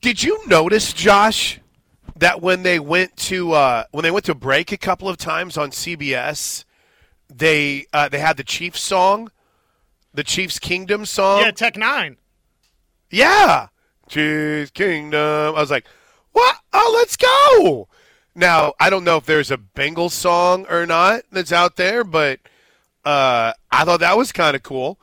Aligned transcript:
Did 0.00 0.22
you 0.22 0.46
notice, 0.46 0.92
Josh, 0.92 1.60
that 2.16 2.40
when 2.40 2.62
they 2.62 2.78
went 2.78 3.16
to 3.16 3.52
uh, 3.52 3.84
when 3.90 4.02
they 4.02 4.10
went 4.10 4.26
to 4.26 4.34
break 4.34 4.72
a 4.72 4.76
couple 4.76 5.08
of 5.08 5.16
times 5.16 5.56
on 5.56 5.70
CBS, 5.70 6.64
they 7.28 7.86
uh, 7.92 8.08
they 8.08 8.18
had 8.18 8.36
the 8.36 8.44
Chiefs 8.44 8.80
song, 8.80 9.30
the 10.14 10.24
Chiefs 10.24 10.58
Kingdom 10.58 11.04
song. 11.04 11.40
Yeah, 11.40 11.50
Tech 11.50 11.74
N9ne. 11.74 12.16
Yeah, 13.10 13.68
Chiefs 14.08 14.70
Kingdom. 14.70 15.54
I 15.56 15.60
was 15.60 15.70
like, 15.70 15.86
what? 16.32 16.56
Oh, 16.72 16.92
let's 16.94 17.16
go. 17.16 17.88
Now 18.34 18.74
I 18.78 18.90
don't 18.90 19.04
know 19.04 19.16
if 19.16 19.26
there's 19.26 19.50
a 19.50 19.56
Bengals 19.58 20.12
song 20.12 20.66
or 20.70 20.86
not 20.86 21.22
that's 21.32 21.52
out 21.52 21.76
there, 21.76 22.04
but 22.04 22.40
uh, 23.04 23.52
I 23.70 23.84
thought 23.84 24.00
that 24.00 24.16
was 24.16 24.32
kind 24.32 24.54
of 24.54 24.62
cool 24.62 24.98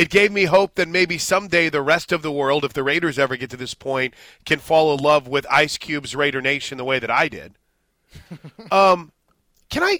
it 0.00 0.08
gave 0.08 0.32
me 0.32 0.44
hope 0.44 0.76
that 0.76 0.88
maybe 0.88 1.18
someday 1.18 1.68
the 1.68 1.82
rest 1.82 2.10
of 2.10 2.22
the 2.22 2.32
world, 2.32 2.64
if 2.64 2.72
the 2.72 2.82
Raiders 2.82 3.18
ever 3.18 3.36
get 3.36 3.50
to 3.50 3.56
this 3.58 3.74
point, 3.74 4.14
can 4.46 4.58
fall 4.58 4.94
in 4.94 5.04
love 5.04 5.28
with 5.28 5.46
Ice 5.50 5.76
Cube's 5.76 6.16
Raider 6.16 6.40
Nation 6.40 6.78
the 6.78 6.86
way 6.86 6.98
that 6.98 7.10
I 7.10 7.28
did. 7.28 7.52
um, 8.72 9.12
can 9.68 9.82
I? 9.82 9.98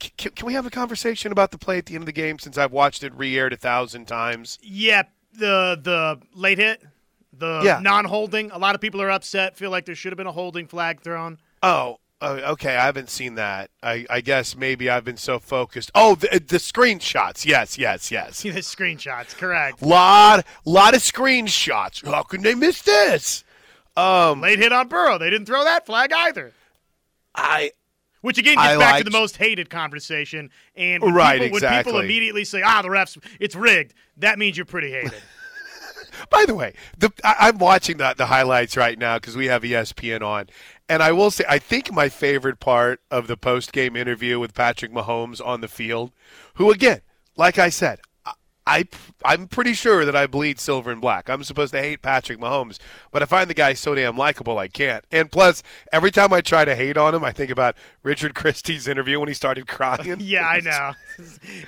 Can, 0.00 0.32
can, 0.32 0.44
we 0.44 0.54
have 0.54 0.66
a 0.66 0.70
conversation 0.70 1.30
about 1.30 1.52
the 1.52 1.58
play 1.58 1.78
at 1.78 1.86
the 1.86 1.94
end 1.94 2.02
of 2.02 2.06
the 2.06 2.12
game 2.12 2.40
since 2.40 2.58
I've 2.58 2.72
watched 2.72 3.04
it 3.04 3.14
re-aired 3.14 3.52
a 3.52 3.56
thousand 3.56 4.06
times? 4.06 4.58
Yeah, 4.60 5.04
the 5.34 5.78
the 5.80 6.20
late 6.34 6.58
hit, 6.58 6.82
the 7.32 7.62
yeah. 7.64 7.78
non-holding. 7.80 8.50
A 8.50 8.58
lot 8.58 8.74
of 8.74 8.80
people 8.80 9.00
are 9.00 9.10
upset, 9.10 9.56
feel 9.56 9.70
like 9.70 9.86
there 9.86 9.94
should 9.94 10.10
have 10.10 10.16
been 10.16 10.26
a 10.26 10.32
holding 10.32 10.66
flag 10.66 11.00
thrown. 11.00 11.38
Oh, 11.62 11.98
Oh, 12.24 12.34
okay, 12.52 12.76
I 12.76 12.84
haven't 12.84 13.10
seen 13.10 13.34
that. 13.34 13.68
I, 13.82 14.06
I, 14.08 14.20
guess 14.20 14.54
maybe 14.54 14.88
I've 14.88 15.04
been 15.04 15.16
so 15.16 15.40
focused. 15.40 15.90
Oh, 15.92 16.14
the, 16.14 16.28
the 16.28 16.58
screenshots. 16.58 17.44
Yes, 17.44 17.76
yes, 17.76 18.12
yes. 18.12 18.36
See 18.36 18.50
the 18.50 18.60
screenshots, 18.60 19.36
correct. 19.36 19.82
Lot, 19.82 20.46
lot 20.64 20.94
of 20.94 21.00
screenshots. 21.00 22.06
How 22.08 22.22
can 22.22 22.42
they 22.42 22.54
miss 22.54 22.80
this? 22.82 23.42
Um, 23.96 24.40
Late 24.40 24.60
hit 24.60 24.72
on 24.72 24.86
Burrow. 24.86 25.18
They 25.18 25.30
didn't 25.30 25.46
throw 25.46 25.64
that 25.64 25.84
flag 25.84 26.12
either. 26.12 26.52
I. 27.34 27.72
Which 28.20 28.38
again 28.38 28.54
gets 28.54 28.68
I 28.68 28.78
back 28.78 28.92
liked, 28.92 29.06
to 29.06 29.10
the 29.10 29.18
most 29.18 29.36
hated 29.36 29.68
conversation. 29.68 30.50
And 30.76 31.02
when, 31.02 31.12
right, 31.12 31.40
people, 31.40 31.56
exactly. 31.56 31.76
when 31.76 31.84
people 31.84 32.00
immediately 32.04 32.44
say, 32.44 32.62
"Ah, 32.64 32.80
the 32.80 32.88
refs, 32.88 33.20
it's 33.40 33.56
rigged," 33.56 33.94
that 34.18 34.38
means 34.38 34.56
you're 34.56 34.64
pretty 34.64 34.92
hated. 34.92 35.20
By 36.30 36.44
the 36.46 36.54
way, 36.54 36.74
the, 36.98 37.12
I, 37.24 37.48
am 37.48 37.58
watching 37.58 37.96
the, 37.96 38.14
the 38.16 38.26
highlights 38.26 38.76
right 38.76 38.98
now 38.98 39.16
because 39.16 39.36
we 39.36 39.46
have 39.46 39.62
ESPN 39.62 40.22
on, 40.22 40.48
and 40.88 41.02
I 41.02 41.12
will 41.12 41.30
say, 41.30 41.44
I 41.48 41.58
think 41.58 41.92
my 41.92 42.08
favorite 42.08 42.60
part 42.60 43.00
of 43.10 43.26
the 43.26 43.36
post 43.36 43.72
game 43.72 43.96
interview 43.96 44.38
with 44.38 44.54
Patrick 44.54 44.92
Mahomes 44.92 45.44
on 45.44 45.60
the 45.60 45.68
field, 45.68 46.12
who 46.54 46.70
again, 46.70 47.00
like 47.36 47.58
I 47.58 47.68
said, 47.68 48.00
I, 48.66 48.86
I'm 49.24 49.48
pretty 49.48 49.72
sure 49.72 50.04
that 50.04 50.14
I 50.14 50.26
bleed 50.26 50.60
silver 50.60 50.92
and 50.92 51.00
black. 51.00 51.28
I'm 51.28 51.42
supposed 51.42 51.72
to 51.72 51.80
hate 51.80 52.00
Patrick 52.00 52.38
Mahomes, 52.38 52.78
but 53.10 53.22
I 53.22 53.26
find 53.26 53.50
the 53.50 53.54
guy 53.54 53.74
so 53.74 53.94
damn 53.94 54.16
likable 54.16 54.58
I 54.58 54.68
can't. 54.68 55.04
And 55.10 55.32
plus, 55.32 55.62
every 55.92 56.10
time 56.12 56.32
I 56.32 56.42
try 56.42 56.64
to 56.64 56.76
hate 56.76 56.96
on 56.96 57.14
him, 57.14 57.24
I 57.24 57.32
think 57.32 57.50
about 57.50 57.76
Richard 58.02 58.34
Christy's 58.34 58.86
interview 58.86 59.18
when 59.18 59.28
he 59.28 59.34
started 59.34 59.66
crying. 59.66 60.16
yeah, 60.20 60.46
I 60.46 60.60
know. 60.64 60.92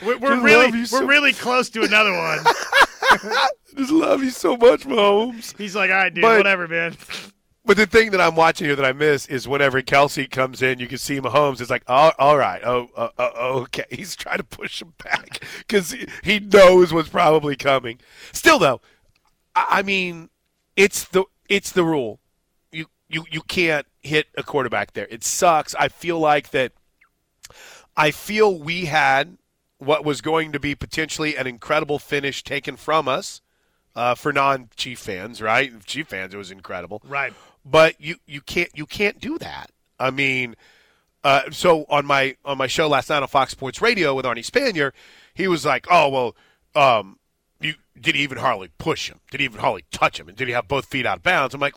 We're, 0.04 0.18
we're 0.18 0.40
really 0.40 0.70
we're 0.70 0.86
so 0.86 1.04
really 1.04 1.32
close 1.32 1.68
to 1.70 1.82
another 1.82 2.12
one. 2.12 2.38
Just 3.76 3.90
love 3.90 4.22
you 4.22 4.30
so 4.30 4.56
much, 4.56 4.84
Mahomes. 4.84 5.56
He's 5.58 5.74
like, 5.74 5.90
all 5.90 5.96
right, 5.96 6.14
dude, 6.14 6.22
but, 6.22 6.38
whatever, 6.38 6.68
man. 6.68 6.96
But 7.66 7.78
the 7.78 7.86
thing 7.86 8.10
that 8.10 8.20
I'm 8.20 8.34
watching 8.34 8.66
here 8.66 8.76
that 8.76 8.84
I 8.84 8.92
miss 8.92 9.26
is 9.26 9.48
whenever 9.48 9.80
Kelce 9.80 10.30
comes 10.30 10.60
in, 10.60 10.80
you 10.80 10.86
can 10.86 10.98
see 10.98 11.18
Mahomes. 11.18 11.62
It's 11.62 11.70
like, 11.70 11.84
oh, 11.86 12.12
all 12.18 12.36
right, 12.36 12.60
oh, 12.62 12.90
uh, 12.94 13.08
uh, 13.18 13.30
okay. 13.36 13.86
He's 13.90 14.14
trying 14.14 14.36
to 14.36 14.44
push 14.44 14.82
him 14.82 14.92
back 15.02 15.42
because 15.58 15.96
he, 16.22 16.40
knows 16.40 16.92
what's 16.92 17.08
probably 17.08 17.56
coming. 17.56 18.00
Still, 18.32 18.58
though, 18.58 18.82
I, 19.54 19.66
I 19.70 19.82
mean, 19.82 20.28
it's 20.76 21.04
the 21.04 21.24
it's 21.48 21.72
the 21.72 21.84
rule. 21.84 22.20
You 22.70 22.86
you 23.08 23.24
you 23.30 23.40
can't 23.40 23.86
hit 24.02 24.26
a 24.36 24.42
quarterback 24.42 24.92
there. 24.92 25.06
It 25.08 25.24
sucks. 25.24 25.74
I 25.76 25.88
feel 25.88 26.18
like 26.18 26.50
that. 26.50 26.72
I 27.96 28.10
feel 28.10 28.58
we 28.58 28.86
had 28.86 29.38
what 29.78 30.04
was 30.04 30.20
going 30.20 30.52
to 30.52 30.60
be 30.60 30.74
potentially 30.74 31.36
an 31.36 31.46
incredible 31.46 31.98
finish 31.98 32.42
taken 32.42 32.76
from 32.76 33.08
us 33.08 33.40
uh, 33.94 34.14
for 34.14 34.32
non-Chief 34.32 34.98
fans, 34.98 35.40
right? 35.40 35.72
Chief 35.84 36.08
fans, 36.08 36.34
it 36.34 36.36
was 36.36 36.50
incredible, 36.50 37.00
right? 37.06 37.32
But 37.64 38.00
you 38.00 38.16
you 38.26 38.40
can't 38.40 38.70
you 38.74 38.86
can't 38.86 39.20
do 39.20 39.38
that. 39.38 39.70
I 39.98 40.10
mean, 40.10 40.54
uh, 41.22 41.50
so 41.50 41.86
on 41.88 42.04
my 42.04 42.36
on 42.44 42.58
my 42.58 42.66
show 42.66 42.88
last 42.88 43.08
night 43.08 43.22
on 43.22 43.28
Fox 43.28 43.52
Sports 43.52 43.80
Radio 43.80 44.14
with 44.14 44.26
Arnie 44.26 44.44
Spanier, 44.44 44.92
he 45.32 45.48
was 45.48 45.64
like, 45.64 45.86
"Oh 45.90 46.08
well, 46.08 46.36
um, 46.74 47.18
you 47.60 47.74
did 47.98 48.14
he 48.14 48.22
even 48.22 48.38
hardly 48.38 48.68
push 48.78 49.08
him? 49.08 49.20
Did 49.30 49.40
he 49.40 49.46
even 49.46 49.60
hardly 49.60 49.84
touch 49.90 50.20
him? 50.20 50.28
And 50.28 50.36
did 50.36 50.48
he 50.48 50.54
have 50.54 50.68
both 50.68 50.86
feet 50.86 51.06
out 51.06 51.18
of 51.18 51.22
bounds?" 51.22 51.54
I'm 51.54 51.60
like. 51.60 51.74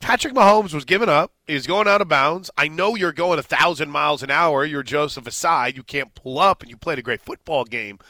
Patrick 0.00 0.34
Mahomes 0.34 0.74
was 0.74 0.84
giving 0.84 1.08
up. 1.08 1.32
He's 1.46 1.66
going 1.66 1.86
out 1.86 2.00
of 2.00 2.08
bounds. 2.08 2.50
I 2.56 2.66
know 2.66 2.96
you're 2.96 3.12
going 3.12 3.38
a 3.38 3.42
thousand 3.42 3.90
miles 3.90 4.24
an 4.24 4.30
hour. 4.30 4.64
You're 4.64 4.82
Joseph 4.82 5.24
Ossai. 5.24 5.76
You 5.76 5.84
can't 5.84 6.12
pull 6.16 6.40
up, 6.40 6.60
and 6.60 6.68
you 6.68 6.76
played 6.76 6.98
a 6.98 7.02
great 7.02 7.20
football 7.20 7.64
game. 7.64 8.00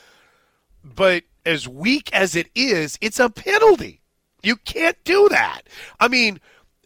But 0.83 1.25
as 1.45 1.69
weak 1.69 2.11
as 2.13 2.35
it 2.35 2.49
is, 2.55 2.99
it's 3.03 3.21
a 3.21 3.29
penalty. 3.29 4.02
You 4.43 4.57
can't 4.57 4.97
do 5.05 5.29
that. 5.31 5.63
I 6.01 6.09
mean, 6.09 6.41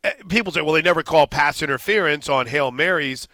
eh, 0.04 0.12
people 0.28 0.52
say, 0.52 0.60
well, 0.60 0.74
they 0.74 0.82
never 0.82 1.02
call 1.02 1.26
pass 1.26 1.62
interference 1.62 2.28
on 2.28 2.46
Hail 2.46 2.70
Marys. 2.70 3.28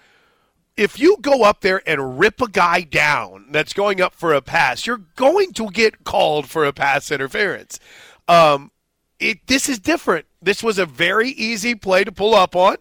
If 0.76 0.98
you 0.98 1.18
go 1.20 1.42
up 1.42 1.60
there 1.60 1.82
and 1.86 2.18
rip 2.18 2.40
a 2.40 2.48
guy 2.48 2.80
down 2.82 3.46
that's 3.50 3.72
going 3.74 4.00
up 4.00 4.14
for 4.14 4.32
a 4.32 4.40
pass, 4.40 4.86
you're 4.86 5.02
going 5.16 5.52
to 5.54 5.70
get 5.70 6.04
called 6.04 6.48
for 6.48 6.64
a 6.64 6.72
pass 6.72 7.10
interference. 7.10 7.78
Um, 8.26 8.70
it, 9.20 9.46
this 9.46 9.68
is 9.68 9.78
different. 9.78 10.26
This 10.40 10.62
was 10.62 10.78
a 10.78 10.86
very 10.86 11.28
easy 11.30 11.74
play 11.74 12.04
to 12.04 12.12
pull 12.12 12.34
up 12.34 12.56
on. 12.56 12.76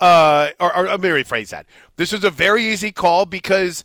Uh, 0.00 0.50
or, 0.58 0.74
or 0.74 0.84
let 0.86 1.00
me 1.00 1.08
rephrase 1.10 1.50
that. 1.50 1.66
This 1.96 2.12
was 2.12 2.24
a 2.24 2.30
very 2.30 2.64
easy 2.64 2.92
call 2.92 3.26
because 3.26 3.84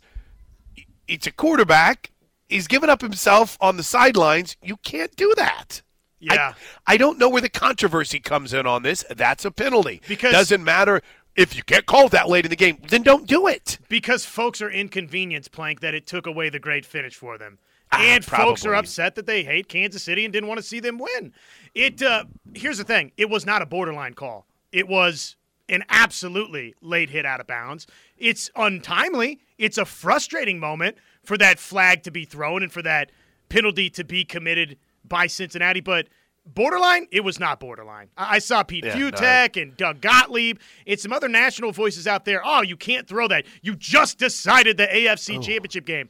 it's 1.08 1.26
a 1.26 1.32
quarterback. 1.32 2.10
He's 2.48 2.68
given 2.68 2.88
up 2.88 3.00
himself 3.02 3.58
on 3.60 3.76
the 3.76 3.82
sidelines. 3.82 4.56
You 4.62 4.76
can't 4.78 5.14
do 5.16 5.34
that. 5.36 5.82
Yeah. 6.18 6.54
I, 6.86 6.94
I, 6.94 6.96
don't 6.96 7.18
know 7.18 7.28
where 7.28 7.42
the 7.42 7.48
controversy 7.48 8.20
comes 8.20 8.54
in 8.54 8.66
on 8.66 8.82
this. 8.82 9.04
That's 9.14 9.44
a 9.44 9.50
penalty. 9.50 10.00
Because 10.08 10.32
doesn't 10.32 10.64
matter 10.64 11.02
if 11.36 11.54
you 11.54 11.62
get 11.62 11.86
called 11.86 12.12
that 12.12 12.28
late 12.28 12.44
in 12.44 12.50
the 12.50 12.56
game, 12.56 12.78
then 12.88 13.02
don't 13.02 13.26
do 13.26 13.46
it. 13.46 13.78
Because 13.88 14.24
folks 14.24 14.62
are 14.62 14.70
inconvenienced, 14.70 15.52
Plank, 15.52 15.80
that 15.80 15.94
it 15.94 16.06
took 16.06 16.26
away 16.26 16.48
the 16.48 16.58
great 16.58 16.86
finish 16.86 17.14
for 17.14 17.36
them. 17.36 17.58
Ah, 17.92 18.00
and 18.00 18.24
folks 18.24 18.64
are 18.66 18.74
upset 18.74 19.14
that 19.14 19.26
they 19.26 19.44
hate 19.44 19.68
Kansas 19.68 20.02
City 20.02 20.24
and 20.24 20.32
didn't 20.32 20.48
want 20.48 20.58
to 20.58 20.66
see 20.66 20.80
them 20.80 20.98
win. 20.98 21.32
It 21.74 22.02
uh, 22.02 22.24
here's 22.54 22.78
the 22.78 22.84
thing: 22.84 23.12
it 23.16 23.30
was 23.30 23.46
not 23.46 23.62
a 23.62 23.66
borderline 23.66 24.14
call. 24.14 24.46
It 24.72 24.88
was 24.88 25.36
an 25.68 25.84
absolutely 25.88 26.74
late 26.80 27.10
hit 27.10 27.24
out 27.24 27.40
of 27.40 27.46
bounds. 27.46 27.86
It's 28.18 28.50
untimely. 28.56 29.40
It's 29.58 29.78
a 29.78 29.84
frustrating 29.84 30.58
moment 30.58 30.96
for 31.22 31.38
that 31.38 31.58
flag 31.58 32.02
to 32.04 32.10
be 32.10 32.24
thrown 32.24 32.62
and 32.62 32.72
for 32.72 32.82
that 32.82 33.10
penalty 33.48 33.88
to 33.90 34.04
be 34.04 34.24
committed 34.24 34.78
by 35.08 35.26
Cincinnati, 35.26 35.80
but 35.80 36.08
borderline, 36.46 37.06
it 37.10 37.20
was 37.20 37.40
not 37.40 37.60
borderline. 37.60 38.08
I, 38.16 38.36
I 38.36 38.38
saw 38.38 38.62
Pete 38.62 38.84
yeah, 38.84 38.96
Fiutak 38.96 39.56
no. 39.56 39.62
and 39.62 39.76
Doug 39.76 40.00
Gottlieb 40.00 40.58
and 40.86 40.98
some 40.98 41.12
other 41.12 41.28
national 41.28 41.72
voices 41.72 42.06
out 42.06 42.24
there. 42.24 42.42
Oh, 42.44 42.62
you 42.62 42.76
can't 42.76 43.06
throw 43.06 43.28
that. 43.28 43.46
You 43.62 43.74
just 43.76 44.18
decided 44.18 44.76
the 44.76 44.86
AFC 44.86 45.38
oh. 45.38 45.40
Championship 45.40 45.86
game. 45.86 46.08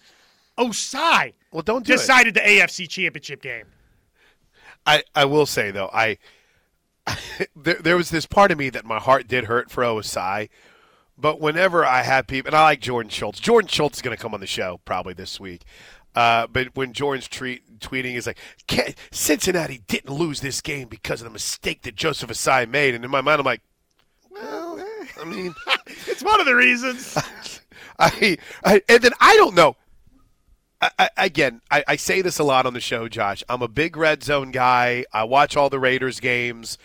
Ossai 0.59 1.35
well, 1.53 1.63
don't 1.63 1.85
do 1.85 1.93
decided 1.93 2.37
it. 2.37 2.41
the 2.43 2.49
AFC 2.49 2.89
Championship 2.89 3.43
game. 3.43 3.67
I, 4.87 5.03
I 5.15 5.25
will 5.25 5.47
say 5.47 5.71
though, 5.71 5.91
I 5.93 6.19
there, 7.57 7.75
there 7.75 7.97
was 7.97 8.11
this 8.11 8.27
part 8.27 8.51
of 8.51 8.59
me 8.59 8.71
that 8.71 8.85
my 8.85 8.99
heart 8.99 9.29
did 9.29 9.45
hurt 9.45 9.71
for 9.71 9.85
Ossai, 9.85 10.49
but 11.19 11.41
whenever 11.41 11.85
I 11.85 12.03
have 12.03 12.27
people, 12.27 12.49
and 12.49 12.57
I 12.57 12.63
like 12.63 12.81
Jordan 12.81 13.11
Schultz. 13.11 13.41
Jordan 13.41 13.69
Schultz 13.69 13.99
is 13.99 14.03
going 14.03 14.17
to 14.17 14.23
come 14.23 14.35
on 14.35 14.41
the 14.41 14.47
show 14.47 14.81
probably 14.85 15.15
this 15.15 15.39
week. 15.39 15.63
Uh, 16.17 16.47
but 16.47 16.75
when 16.75 16.95
Jordan's 16.95 17.29
treat, 17.29 17.79
tweeting 17.79 18.15
is 18.15 18.27
like, 18.27 18.39
Cincinnati 19.11 19.83
didn't 19.87 20.13
lose 20.13 20.41
this 20.41 20.63
game 20.63 20.89
because 20.89 21.21
of 21.21 21.27
the 21.27 21.31
mistake 21.31 21.83
that 21.83 21.95
Joseph 21.95 22.31
Ossai 22.31 22.69
made, 22.69 22.95
and 22.95 23.05
in 23.05 23.11
my 23.11 23.21
mind 23.21 23.39
I'm 23.39 23.45
like, 23.45 23.61
well, 24.31 24.83
I 25.21 25.25
mean, 25.25 25.55
it's 25.87 26.23
one 26.23 26.41
of 26.41 26.47
the 26.47 26.55
reasons. 26.55 27.19
I, 27.99 28.39
I, 28.65 28.83
and 28.89 29.03
then 29.03 29.13
I 29.21 29.37
don't 29.37 29.55
know. 29.55 29.77
I, 30.81 30.91
I, 30.99 31.11
again, 31.19 31.61
I, 31.71 31.85
I 31.89 31.97
say 31.97 32.23
this 32.23 32.39
a 32.39 32.45
lot 32.45 32.67
on 32.67 32.75
the 32.75 32.81
show, 32.81 33.09
Josh. 33.09 33.43
I'm 33.49 33.63
a 33.63 33.69
big 33.69 33.97
red 33.97 34.23
zone 34.23 34.51
guy. 34.51 35.05
I 35.13 35.25
watch 35.25 35.57
all 35.57 35.71
the 35.71 35.79
Raiders 35.79 36.21
games. 36.21 36.79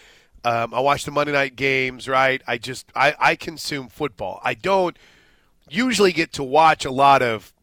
Um, 0.43 0.73
I 0.73 0.79
watch 0.79 1.03
the 1.05 1.11
Monday 1.11 1.33
night 1.33 1.55
games. 1.55 2.07
Right? 2.07 2.41
I 2.47 2.57
just 2.57 2.87
I, 2.95 3.15
I 3.19 3.35
consume 3.35 3.89
football. 3.89 4.39
I 4.43 4.53
don't 4.53 4.97
usually 5.69 6.13
get 6.13 6.33
to 6.33 6.43
watch 6.43 6.85
a 6.85 6.91
lot 6.91 7.21
of 7.21 7.53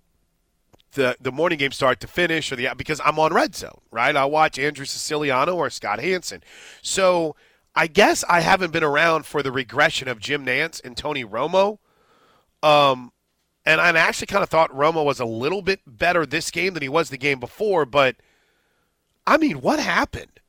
the 0.99 1.17
the 1.21 1.33
morning 1.33 1.59
game 1.59 1.73
start 1.73 2.01
to 2.01 2.07
finish 2.07 2.53
or 2.53 2.57
the 2.57 2.69
because 2.77 3.01
I'm 3.05 3.19
on 3.19 3.33
red 3.33 3.55
zone, 3.55 3.81
right? 3.91 4.15
I 4.15 4.27
watch 4.27 4.59
Andrew 4.59 4.85
Siciliano 4.85 5.55
or 5.57 5.71
Scott 5.71 6.01
Hanson. 6.01 6.43
So 6.83 7.37
I 7.75 7.87
guess 7.87 8.25
I 8.29 8.41
haven't 8.41 8.73
been 8.73 8.85
around 8.85 9.25
for 9.25 9.43
the 9.43 9.53
regression 9.53 10.09
of 10.09 10.19
Jim 10.19 10.45
Nantz 10.45 10.85
and 10.85 10.97
Tony 10.97 11.25
Romo. 11.25 11.79
Um, 12.63 13.13
and 13.65 13.81
I 13.81 13.91
actually 13.97 14.27
kind 14.27 14.43
of 14.43 14.49
thought 14.49 14.71
Romo 14.71 15.05
was 15.05 15.21
a 15.21 15.25
little 15.25 15.63
bit 15.63 15.81
better 15.87 16.27
this 16.27 16.51
game 16.51 16.75
than 16.75 16.83
he 16.83 16.89
was 16.89 17.11
the 17.11 17.19
game 17.19 17.39
before. 17.39 17.87
But 17.87 18.17
I 19.27 19.37
mean, 19.37 19.61
what 19.61 19.79
happened? 19.79 20.41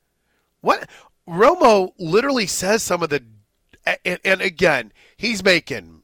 What 0.60 0.88
Romo 1.28 1.92
literally 1.98 2.46
says 2.46 2.82
some 2.82 3.02
of 3.02 3.10
the, 3.10 3.22
and, 4.04 4.18
and 4.24 4.40
again, 4.40 4.92
he's 5.16 5.44
making 5.44 5.99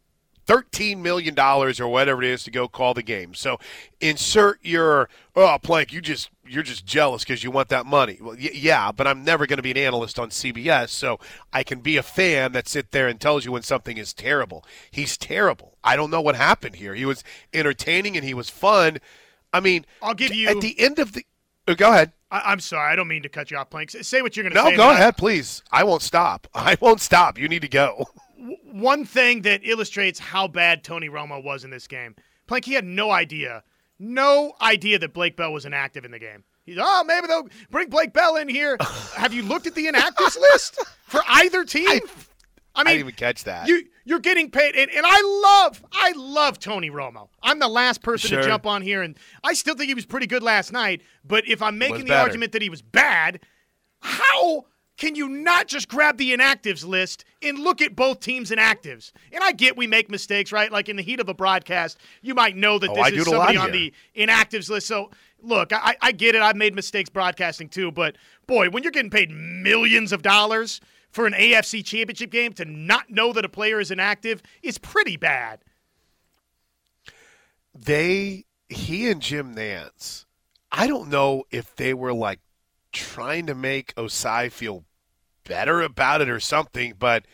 thirteen 0.46 1.02
million 1.02 1.34
dollars 1.34 1.81
or 1.81 1.88
whatever 1.88 2.22
it 2.22 2.31
is 2.31 2.44
to 2.44 2.50
go 2.50 2.69
call 2.69 2.94
the 2.94 3.02
game. 3.02 3.34
So 3.34 3.58
insert 4.00 4.58
your 4.62 5.08
oh 5.34 5.58
Plank, 5.62 5.93
you 5.93 6.00
just 6.00 6.31
you're 6.46 6.62
just 6.62 6.87
jealous 6.87 7.25
because 7.25 7.43
you 7.44 7.50
want 7.50 7.69
that 7.69 7.87
money. 7.87 8.19
Well, 8.20 8.37
y- 8.37 8.50
yeah, 8.52 8.93
but 8.93 9.06
I'm 9.06 9.25
never 9.25 9.46
going 9.46 9.58
to 9.58 9.62
be 9.62 9.70
an 9.70 9.76
analyst 9.76 10.19
on 10.19 10.31
CBS, 10.31 10.90
so 10.90 11.19
I 11.52 11.62
can 11.62 11.81
be 11.81 11.96
a 11.96 12.02
fan 12.02 12.52
that 12.52 12.69
sit 12.69 12.93
there 12.93 13.08
and 13.08 13.20
tells 13.20 13.44
you 13.44 13.52
when 13.52 13.62
something 13.62 13.96
is 13.96 14.12
terrible. 14.12 14.64
He's 14.90 15.16
terrible. 15.16 15.76
I 15.82 15.96
don't 15.96 16.10
know 16.10 16.20
what 16.20 16.37
happened 16.37 16.76
here. 16.76 16.94
He 16.94 17.04
was 17.04 17.25
entertaining 17.52 18.16
and 18.16 18.25
he 18.25 18.34
was 18.34 18.50
fun. 18.50 18.99
I 19.52 19.60
mean, 19.60 19.87
I'll 20.02 20.14
give 20.14 20.34
you 20.34 20.49
at 20.49 20.60
the 20.60 20.78
end 20.78 20.99
of 20.99 21.12
the. 21.12 21.25
Oh, 21.69 21.75
go 21.75 21.90
ahead. 21.90 22.12
I, 22.31 22.52
am 22.52 22.60
sorry, 22.60 22.92
I 22.92 22.96
don't 22.96 23.08
mean 23.08 23.22
to 23.22 23.28
cut 23.28 23.50
you 23.50 23.56
off, 23.56 23.70
Plank. 23.70 23.90
Say 23.90 24.20
what 24.20 24.37
you're 24.37 24.42
going 24.42 24.52
to 24.52 24.56
no, 24.56 24.64
say. 24.64 24.70
No, 24.72 24.76
go 24.76 24.90
ahead, 24.90 25.16
please. 25.16 25.62
I 25.70 25.84
won't 25.84 26.02
stop. 26.02 26.49
I 26.54 26.76
won't 26.81 27.00
stop. 27.00 27.38
You 27.38 27.49
need 27.49 27.62
to 27.62 27.69
go. 27.69 28.06
One 28.73 29.05
thing 29.05 29.43
that 29.43 29.62
illustrates 29.65 30.19
how 30.19 30.49
bad 30.49 30.85
Tony 30.85 31.09
Romo 31.09 31.43
was 31.43 31.65
in 31.65 31.71
this 31.71 31.87
game, 31.87 32.15
Plank, 32.47 32.65
he 32.65 32.75
had 32.75 32.85
no 32.85 33.11
idea, 33.11 33.62
no 33.99 34.55
idea 34.61 34.99
that 34.99 35.12
Blake 35.12 35.37
Bell 35.37 35.53
was 35.53 35.65
inactive 35.65 36.05
in 36.05 36.11
the 36.11 36.19
game. 36.19 36.44
He's, 36.65 36.79
oh, 36.81 37.05
maybe 37.05 37.29
they'll 37.29 37.49
bring 37.71 37.88
Blake 37.88 38.12
Bell 38.12 38.37
in 38.37 38.49
here. 38.49 38.77
Have 39.17 39.33
you 39.33 39.43
looked 39.43 39.67
at 39.67 39.75
the 39.75 39.87
inactives 39.87 40.38
list 40.38 40.79
for 41.05 41.23
either 41.29 41.65
team? 41.65 41.88
I, 41.88 41.93
I 41.93 41.99
mean, 42.00 42.03
I 42.77 42.85
didn't 42.85 43.00
even 43.00 43.15
catch 43.15 43.44
that. 43.44 43.69
You, 43.69 43.85
you're 44.05 44.21
getting 44.21 44.50
paid, 44.50 44.77
and, 44.77 44.91
and 44.91 45.06
I 45.06 45.21
love, 45.43 45.85
I 45.93 46.12
love 46.17 46.59
Tony 46.59 46.91
Romo. 46.91 47.29
I'm 47.43 47.59
the 47.59 47.69
last 47.69 48.03
person 48.03 48.31
sure. 48.31 48.43
to 48.43 48.47
jump 48.47 48.67
on 48.67 48.83
here, 48.83 49.03
and 49.03 49.17
I 49.43 49.55
still 49.55 49.75
think 49.75 49.88
he 49.88 49.94
was 49.94 50.06
pretty 50.06 50.27
good 50.27 50.43
last 50.43 50.73
night. 50.73 51.03
But 51.25 51.49
if 51.49 51.62
I'm 51.62 51.79
making 51.79 52.00
the 52.00 52.09
better. 52.09 52.23
argument 52.23 52.53
that 52.53 52.62
he 52.62 52.69
was 52.69 52.83
bad, 52.83 53.41
how 54.00 54.67
can 54.96 55.14
you 55.14 55.28
not 55.28 55.66
just 55.69 55.88
grab 55.88 56.16
the 56.16 56.32
inactives 56.32 56.84
list 56.84 57.25
and 57.43 57.58
look 57.58 57.82
at 57.82 57.94
both 57.94 58.20
teams' 58.20 58.50
inactives? 58.50 59.12
And 59.31 59.44
I 59.44 59.52
get 59.52 59.76
we 59.76 59.87
make 59.87 60.10
mistakes, 60.10 60.52
right? 60.52 60.72
Like 60.72 60.88
in 60.88 60.96
the 60.96 61.02
heat 61.02 61.20
of 61.20 61.28
a 61.28 61.34
broadcast, 61.34 61.98
you 62.22 62.34
might 62.34 62.56
know 62.56 62.78
that 62.78 62.90
oh, 62.90 62.94
this 62.94 63.12
is 63.12 63.25
somebody 63.26 63.58
on 63.58 63.72
the 63.72 63.93
inactives 64.16 64.70
list. 64.70 64.87
So 64.87 65.10
look, 65.43 65.72
I, 65.72 65.96
I 66.00 66.12
get 66.12 66.34
it. 66.34 66.43
I've 66.43 66.56
made 66.56 66.75
mistakes 66.75 67.10
broadcasting 67.10 67.69
too, 67.69 67.93
but 67.93 68.16
boy, 68.46 68.70
when 68.70 68.82
you're 68.82 68.93
getting 68.93 69.10
paid 69.10 69.31
millions 69.31 70.12
of 70.12 70.22
dollars 70.22 70.81
for 71.10 71.26
an 71.26 71.34
AFC 71.34 71.84
championship 71.84 72.31
game 72.31 72.52
to 72.54 72.64
not 72.64 73.10
know 73.10 73.32
that 73.32 73.44
a 73.44 73.49
player 73.49 73.81
is 73.81 73.90
inactive 73.90 74.42
is 74.62 74.78
pretty 74.78 75.16
bad. 75.16 75.60
They, 77.75 78.46
he 78.69 79.10
and 79.10 79.20
Jim 79.20 79.54
Nantz, 79.54 80.25
I 80.72 80.87
don't 80.87 81.08
know 81.10 81.44
if 81.50 81.76
they 81.76 81.92
were 81.92 82.12
like 82.12 82.40
trying 82.96 83.46
to 83.46 83.54
make 83.54 83.94
Ossai 83.94 84.50
feel 84.50 84.84
better 85.44 85.81
about 85.81 86.20
it 86.20 86.28
or 86.28 86.40
something, 86.40 86.94
but 86.98 87.25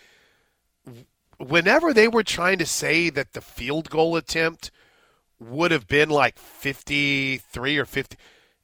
whenever 1.38 1.92
they 1.92 2.08
were 2.08 2.22
trying 2.22 2.58
to 2.58 2.66
say 2.66 3.10
that 3.10 3.32
the 3.32 3.40
field 3.40 3.88
goal 3.88 4.16
attempt 4.16 4.70
would 5.38 5.70
have 5.70 5.88
been 5.88 6.10
like 6.10 6.38
53 6.38 7.78
or 7.78 7.84
50, 7.84 8.16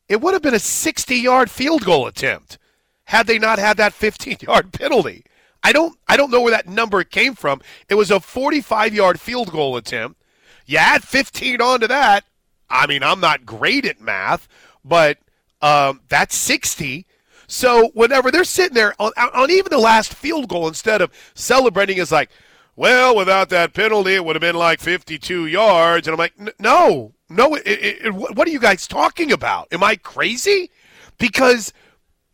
it 0.08 0.20
would 0.20 0.34
have 0.34 0.42
been 0.42 0.54
a 0.54 0.58
60 0.58 1.14
yard 1.16 1.50
field 1.50 1.84
goal 1.84 2.06
attempt 2.06 2.58
had 3.04 3.26
they 3.26 3.38
not 3.38 3.58
had 3.58 3.76
that 3.76 3.92
15 3.92 4.38
yard 4.40 4.72
penalty. 4.72 5.24
I 5.62 5.72
don't 5.72 5.98
I 6.06 6.16
don't 6.16 6.30
know 6.30 6.40
where 6.40 6.52
that 6.52 6.68
number 6.68 7.02
came 7.04 7.34
from. 7.34 7.60
It 7.88 7.94
was 7.94 8.10
a 8.10 8.20
45 8.20 8.94
yard 8.94 9.20
field 9.20 9.50
goal 9.50 9.76
attempt. 9.76 10.22
You 10.66 10.78
add 10.78 11.02
15 11.02 11.60
onto 11.60 11.86
that. 11.86 12.24
I 12.70 12.86
mean, 12.86 13.02
I'm 13.02 13.20
not 13.20 13.46
great 13.46 13.86
at 13.86 14.00
math, 14.00 14.46
but 14.84 15.18
um, 15.60 16.00
that's 16.08 16.34
60. 16.36 17.06
So 17.46 17.90
whenever 17.94 18.30
they're 18.30 18.44
sitting 18.44 18.74
there 18.74 18.94
on, 18.98 19.12
on 19.16 19.50
even 19.50 19.70
the 19.70 19.78
last 19.78 20.14
field 20.14 20.48
goal, 20.48 20.68
instead 20.68 21.00
of 21.00 21.10
celebrating, 21.34 21.98
is 21.98 22.12
like, 22.12 22.30
well, 22.76 23.16
without 23.16 23.48
that 23.48 23.72
penalty, 23.72 24.14
it 24.14 24.24
would 24.24 24.36
have 24.36 24.40
been 24.40 24.54
like 24.54 24.80
52 24.80 25.46
yards. 25.46 26.06
And 26.06 26.12
I'm 26.14 26.18
like, 26.18 26.34
no, 26.60 27.14
no. 27.28 27.54
It, 27.54 27.66
it, 27.66 28.06
it, 28.06 28.14
what 28.14 28.46
are 28.46 28.50
you 28.50 28.60
guys 28.60 28.86
talking 28.86 29.32
about? 29.32 29.68
Am 29.72 29.82
I 29.82 29.96
crazy? 29.96 30.70
Because 31.18 31.72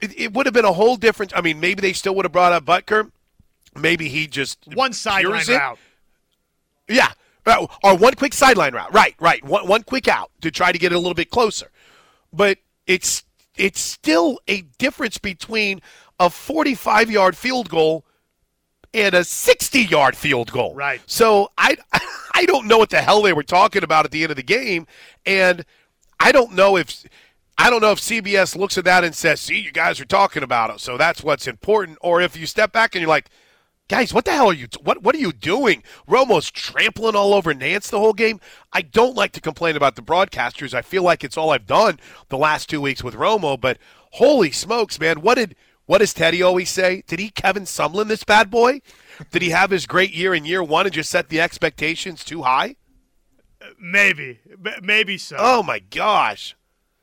it, 0.00 0.35
would 0.35 0.47
have 0.47 0.53
been 0.53 0.65
a 0.65 0.73
whole 0.73 0.97
different. 0.97 1.37
I 1.37 1.41
mean, 1.41 1.61
maybe 1.61 1.81
they 1.81 1.93
still 1.93 2.15
would 2.17 2.25
have 2.25 2.32
brought 2.32 2.53
up 2.53 2.65
Butker. 2.65 3.11
Maybe 3.77 4.09
he 4.09 4.27
just 4.27 4.59
one 4.75 4.93
sideline 4.93 5.47
route. 5.49 5.79
Yeah, 6.88 7.12
uh, 7.47 7.67
or 7.82 7.97
one 7.97 8.15
quick 8.15 8.35
sideline 8.35 8.75
route. 8.75 8.93
Right, 8.93 9.15
right. 9.19 9.43
One 9.44 9.67
one 9.67 9.82
quick 9.82 10.09
out 10.09 10.31
to 10.43 10.50
try 10.50 10.73
to 10.73 10.79
get 10.79 10.93
it 10.93 10.94
a 10.94 10.99
little 10.99 11.15
bit 11.15 11.31
closer. 11.31 11.70
But 12.32 12.59
it's 12.86 13.25
it's 13.56 13.81
still 13.81 14.40
a 14.48 14.62
difference 14.78 15.19
between 15.19 15.81
a 16.19 16.31
45 16.31 17.10
yard 17.10 17.36
field 17.36 17.69
goal 17.69 18.04
and 18.92 19.14
a 19.14 19.25
60 19.25 19.81
yard 19.82 20.16
field 20.16 20.52
goal. 20.52 20.75
Right. 20.75 21.00
So 21.06 21.50
I 21.58 21.76
I 22.34 22.46
don't 22.46 22.66
know 22.66 22.78
what 22.78 22.90
the 22.90 23.02
hell 23.02 23.22
they 23.22 23.32
were 23.32 23.42
talking 23.42 23.84
about 23.84 24.04
at 24.04 24.10
the 24.10 24.22
end 24.22 24.31
of 24.31 24.36
the 24.36 24.42
game, 24.42 24.86
and 25.26 25.64
I 26.19 26.32
don't 26.32 26.52
know 26.52 26.76
if 26.76 27.04
I 27.58 27.70
don't 27.70 27.81
know 27.81 27.92
if 27.92 28.00
CBS 28.00 28.56
looks 28.56 28.78
at 28.78 28.84
that 28.84 29.04
and 29.04 29.14
says, 29.14 29.40
"See, 29.40 29.58
you 29.58 29.72
guys 29.72 30.00
are 30.00 30.04
talking 30.04 30.42
about 30.42 30.70
it, 30.70 30.81
so 30.81 30.96
that's 30.96 31.22
what's 31.22 31.46
important," 31.46 31.98
or 32.00 32.20
if 32.20 32.36
you 32.36 32.46
step 32.46 32.72
back 32.72 32.94
and 32.94 33.02
you're 33.02 33.08
like. 33.08 33.28
Guys, 33.90 34.14
what 34.14 34.25
the 34.25 34.32
hell 34.32 34.48
are 34.48 34.54
you? 34.54 34.66
What 34.82 35.02
what 35.02 35.14
are 35.14 35.19
you 35.19 35.32
doing? 35.32 35.82
Romo's 36.08 36.50
trampling 36.50 37.14
all 37.14 37.34
over 37.34 37.52
Nantz 37.52 37.90
the 37.90 37.98
whole 37.98 38.14
game. 38.14 38.40
I 38.72 38.81
don't 38.81 39.14
like 39.14 39.32
to 39.32 39.42
complain 39.42 39.76
about 39.76 39.94
the 39.94 40.02
broadcasters. 40.02 40.72
I 40.72 40.81
feel 40.81 41.02
like 41.02 41.22
it's 41.22 41.36
all 41.36 41.50
I've 41.50 41.66
done 41.66 42.00
the 42.31 42.38
last 42.38 42.70
two 42.70 42.81
weeks 42.81 43.04
with 43.04 43.14
Romo. 43.14 43.60
But 43.60 43.78
holy 44.12 44.50
smokes, 44.52 44.98
man! 44.98 45.20
What 45.20 45.34
did 45.34 45.54
what 45.84 45.98
does 45.98 46.14
Teddy 46.14 46.40
always 46.40 46.70
say? 46.70 47.02
Did 47.06 47.19
he 47.19 47.28
Kevin 47.28 47.64
Sumlin 47.64 48.08
this 48.08 48.25
bad 48.25 48.50
boy? 48.50 48.81
Did 49.31 49.42
he 49.42 49.50
have 49.50 49.70
his 49.70 49.84
great 49.84 50.14
year 50.14 50.34
in 50.34 50.46
year 50.46 50.62
one 50.62 50.86
and 50.86 50.94
just 50.94 51.10
set 51.10 51.28
the 51.28 51.42
expectations 51.42 52.25
too 52.25 52.42
high? 52.42 52.76
Uh, 53.60 53.66
maybe, 53.78 54.40
maybe 54.82 55.19
so. 55.19 55.36
Oh 55.38 55.62
my 55.62 55.81
gosh! 55.81 56.56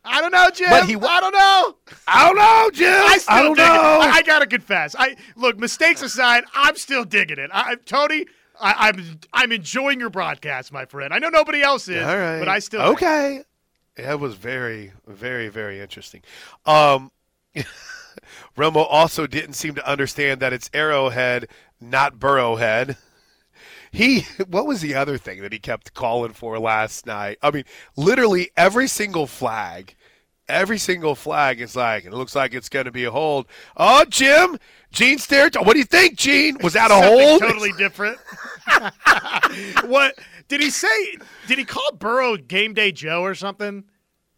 I 0.03 0.21
don't 0.21 0.31
know, 0.31 0.49
Jim. 0.53 0.69
But 0.69 0.87
he, 0.87 0.95
I 0.95 1.19
don't 1.19 1.33
know. 1.33 1.75
I 2.07 2.27
don't 2.27 2.35
know, 2.35 2.69
Jim. 2.73 2.89
I, 2.91 3.17
still 3.17 3.35
I 3.35 3.43
don't 3.43 3.57
know. 3.57 4.01
It. 4.01 4.13
I 4.13 4.21
gotta 4.23 4.47
confess. 4.47 4.95
I 4.97 5.15
look. 5.35 5.59
Mistakes 5.59 6.01
aside, 6.01 6.43
I'm 6.53 6.75
still 6.75 7.03
digging 7.03 7.37
it. 7.37 7.51
I, 7.53 7.75
Tony, 7.85 8.25
I, 8.59 8.89
am 8.89 8.95
I'm, 8.95 9.19
I'm 9.33 9.51
enjoying 9.51 9.99
your 9.99 10.09
broadcast, 10.09 10.71
my 10.71 10.85
friend. 10.85 11.13
I 11.13 11.19
know 11.19 11.29
nobody 11.29 11.61
else 11.61 11.87
is, 11.87 12.03
All 12.03 12.17
right. 12.17 12.39
but 12.39 12.47
I 12.47 12.59
still 12.59 12.81
okay. 12.81 13.43
It 13.97 14.19
was 14.19 14.35
very, 14.35 14.93
very, 15.05 15.49
very 15.49 15.79
interesting. 15.79 16.21
Um, 16.65 17.11
Romo 18.57 18.85
also 18.89 19.27
didn't 19.27 19.53
seem 19.53 19.75
to 19.75 19.87
understand 19.87 20.39
that 20.39 20.53
it's 20.53 20.69
Arrowhead, 20.73 21.47
not 21.79 22.15
Burrowhead. 22.15 22.97
He, 23.91 24.21
what 24.47 24.65
was 24.65 24.81
the 24.81 24.95
other 24.95 25.17
thing 25.17 25.41
that 25.41 25.53
he 25.53 25.59
kept 25.59 25.93
calling 25.93 26.33
for 26.33 26.57
last 26.59 27.05
night? 27.05 27.37
I 27.41 27.51
mean, 27.51 27.65
literally 27.95 28.51
every 28.55 28.87
single 28.87 29.27
flag, 29.27 29.95
every 30.47 30.77
single 30.77 31.15
flag 31.15 31.61
is 31.61 31.75
like, 31.75 32.05
it 32.05 32.13
looks 32.13 32.35
like 32.35 32.53
it's 32.53 32.69
going 32.69 32.85
to 32.85 32.91
be 32.91 33.05
a 33.05 33.11
hold. 33.11 33.47
Oh, 33.75 34.05
Jim, 34.09 34.57
Gene 34.91 35.17
Steratore. 35.17 35.65
What 35.65 35.73
do 35.73 35.79
you 35.79 35.85
think, 35.85 36.15
Gene? 36.17 36.57
Was 36.63 36.73
that 36.73 36.91
a 36.91 36.95
hold? 36.95 37.41
Totally 37.41 37.73
different. 37.73 38.17
what 39.85 40.17
did 40.47 40.61
he 40.61 40.69
say? 40.69 41.17
Did 41.47 41.57
he 41.57 41.65
call 41.65 41.91
Burrow 41.93 42.37
Game 42.37 42.73
Day 42.73 42.91
Joe 42.91 43.21
or 43.21 43.35
something? 43.35 43.85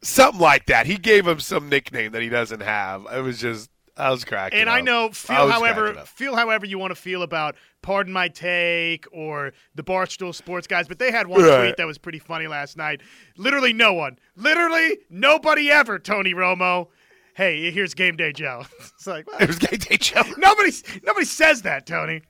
Something 0.02 0.42
like 0.42 0.66
that. 0.66 0.86
He 0.86 0.98
gave 0.98 1.26
him 1.26 1.40
some 1.40 1.70
nickname 1.70 2.12
that 2.12 2.22
he 2.22 2.30
doesn't 2.30 2.62
have. 2.62 3.08
It 3.14 3.22
was 3.22 3.40
just 3.40 3.70
I 3.96 4.10
was 4.10 4.26
cracking. 4.26 4.60
And 4.60 4.70
up. 4.70 4.76
I 4.76 4.82
know 4.82 5.10
feel 5.12 5.38
I 5.38 5.52
however 5.52 5.94
feel 6.06 6.36
however 6.36 6.66
you 6.66 6.78
want 6.78 6.92
to 6.92 7.00
feel 7.00 7.22
about 7.22 7.56
pardon 7.84 8.12
my 8.12 8.28
take 8.28 9.06
or 9.12 9.54
the 9.76 9.84
Barstool 9.84 10.34
Sports 10.34 10.66
guys, 10.66 10.88
but 10.88 10.98
they 10.98 11.12
had 11.12 11.28
one 11.28 11.44
right. 11.44 11.66
tweet 11.66 11.78
that 11.78 11.86
was 11.86 12.00
pretty 12.00 12.18
funny 12.18 12.48
last 12.48 12.76
night. 12.76 13.02
Literally 13.38 13.74
no 13.74 13.94
one, 13.94 14.18
literally 14.36 14.98
nobody 15.12 15.70
ever. 15.70 16.00
Tony 16.00 16.34
Romo. 16.34 16.88
Hey, 17.36 17.70
here's 17.72 17.94
Game 17.94 18.16
Day 18.16 18.32
Joe. 18.32 18.64
it's 18.80 19.06
like 19.06 19.28
it 19.40 19.48
was 19.48 19.60
Game 19.60 19.80
Day 19.80 19.98
Joe. 19.98 20.24
nobody 20.38 20.72
nobody 21.04 21.26
says 21.26 21.62
that, 21.62 21.86
Tony. 21.86 22.22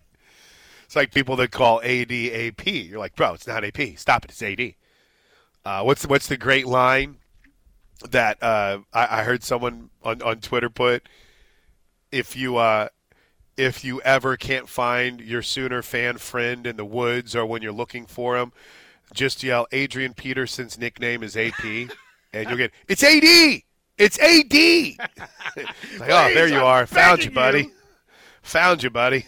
It's 0.84 0.96
like 0.96 1.14
people 1.14 1.38
that 1.38 1.52
call 1.52 1.82
AD 1.82 2.12
AP. 2.12 2.68
You're 2.68 3.00
like, 3.00 3.16
bro, 3.16 3.34
it's 3.34 3.48
not 3.48 3.64
AP. 3.64 3.98
Stop 3.98 4.26
it. 4.26 4.32
It's 4.32 4.42
AD. 4.42 4.74
Uh, 5.64 5.84
what's 5.84 6.06
what's 6.06 6.28
the 6.28 6.36
great 6.36 6.68
line 6.68 7.18
that 8.10 8.42
uh, 8.44 8.80
I, 8.92 9.20
I 9.20 9.24
heard 9.24 9.44
someone 9.44 9.90
on, 10.04 10.22
on 10.22 10.40
Twitter 10.40 10.70
put? 10.70 11.08
if 12.14 12.38
you 12.38 12.58
uh, 12.58 12.88
if 13.58 13.84
you 13.84 14.02
ever 14.02 14.38
can't 14.38 14.68
find 14.68 15.22
your 15.22 15.42
Sooner 15.42 15.82
fan 15.82 16.18
friend 16.18 16.66
in 16.66 16.78
the 16.78 16.86
woods 16.86 17.36
or 17.36 17.46
when 17.46 17.62
you're 17.62 17.72
looking 17.72 18.06
for 18.06 18.38
him, 18.38 18.52
just 19.14 19.44
yell 19.44 19.68
Adrian 19.72 20.14
Peterson's 20.14 20.78
nickname 20.78 21.24
is 21.24 21.38
AP, 21.38 21.64
and 22.34 22.48
you'll 22.48 22.58
get 22.58 22.72
it's 22.88 23.04
AD. 23.04 23.62
It's 23.98 24.20
AD. 24.20 24.54
like, 26.00 26.10
oh, 26.10 26.34
there 26.34 26.48
you 26.48 26.58
I'm 26.58 26.66
are. 26.66 26.86
Found 26.88 27.24
you, 27.24 27.32
buddy. 27.32 27.64
You. 27.64 27.72
Found 28.42 28.84
you, 28.84 28.90
buddy. 28.90 29.28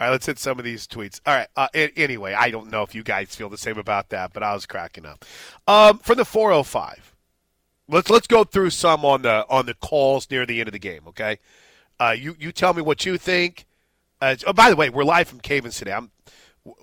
All 0.00 0.06
right, 0.06 0.10
let's 0.10 0.26
hit 0.26 0.38
some 0.38 0.58
of 0.58 0.64
these 0.64 0.86
tweets. 0.86 1.20
All 1.26 1.34
right. 1.34 1.46
Uh, 1.54 1.68
anyway, 1.74 2.32
I 2.32 2.50
don't 2.50 2.70
know 2.70 2.82
if 2.82 2.94
you 2.94 3.02
guys 3.02 3.34
feel 3.34 3.48
the 3.48 3.58
same 3.58 3.78
about 3.78 4.08
that, 4.08 4.32
but 4.32 4.42
I 4.42 4.54
was 4.54 4.66
cracking 4.66 5.06
up. 5.06 5.24
Um, 5.68 5.98
from 5.98 6.16
the 6.16 6.24
405, 6.24 7.14
let's 7.88 8.10
let's 8.10 8.26
go 8.26 8.44
through 8.44 8.70
some 8.70 9.04
on 9.04 9.22
the 9.22 9.46
on 9.48 9.66
the 9.66 9.74
calls 9.74 10.28
near 10.30 10.46
the 10.46 10.58
end 10.58 10.68
of 10.68 10.72
the 10.72 10.78
game. 10.78 11.02
Okay. 11.08 11.38
Uh, 12.00 12.14
you 12.18 12.36
you 12.38 12.52
tell 12.52 12.74
me 12.74 12.82
what 12.82 13.04
you 13.06 13.18
think. 13.18 13.66
Uh, 14.20 14.36
oh, 14.46 14.52
by 14.52 14.70
the 14.70 14.76
way, 14.76 14.90
we're 14.90 15.04
live 15.04 15.28
from 15.28 15.40
Cavens 15.40 15.76
today. 15.76 15.92
I'm, 15.92 16.10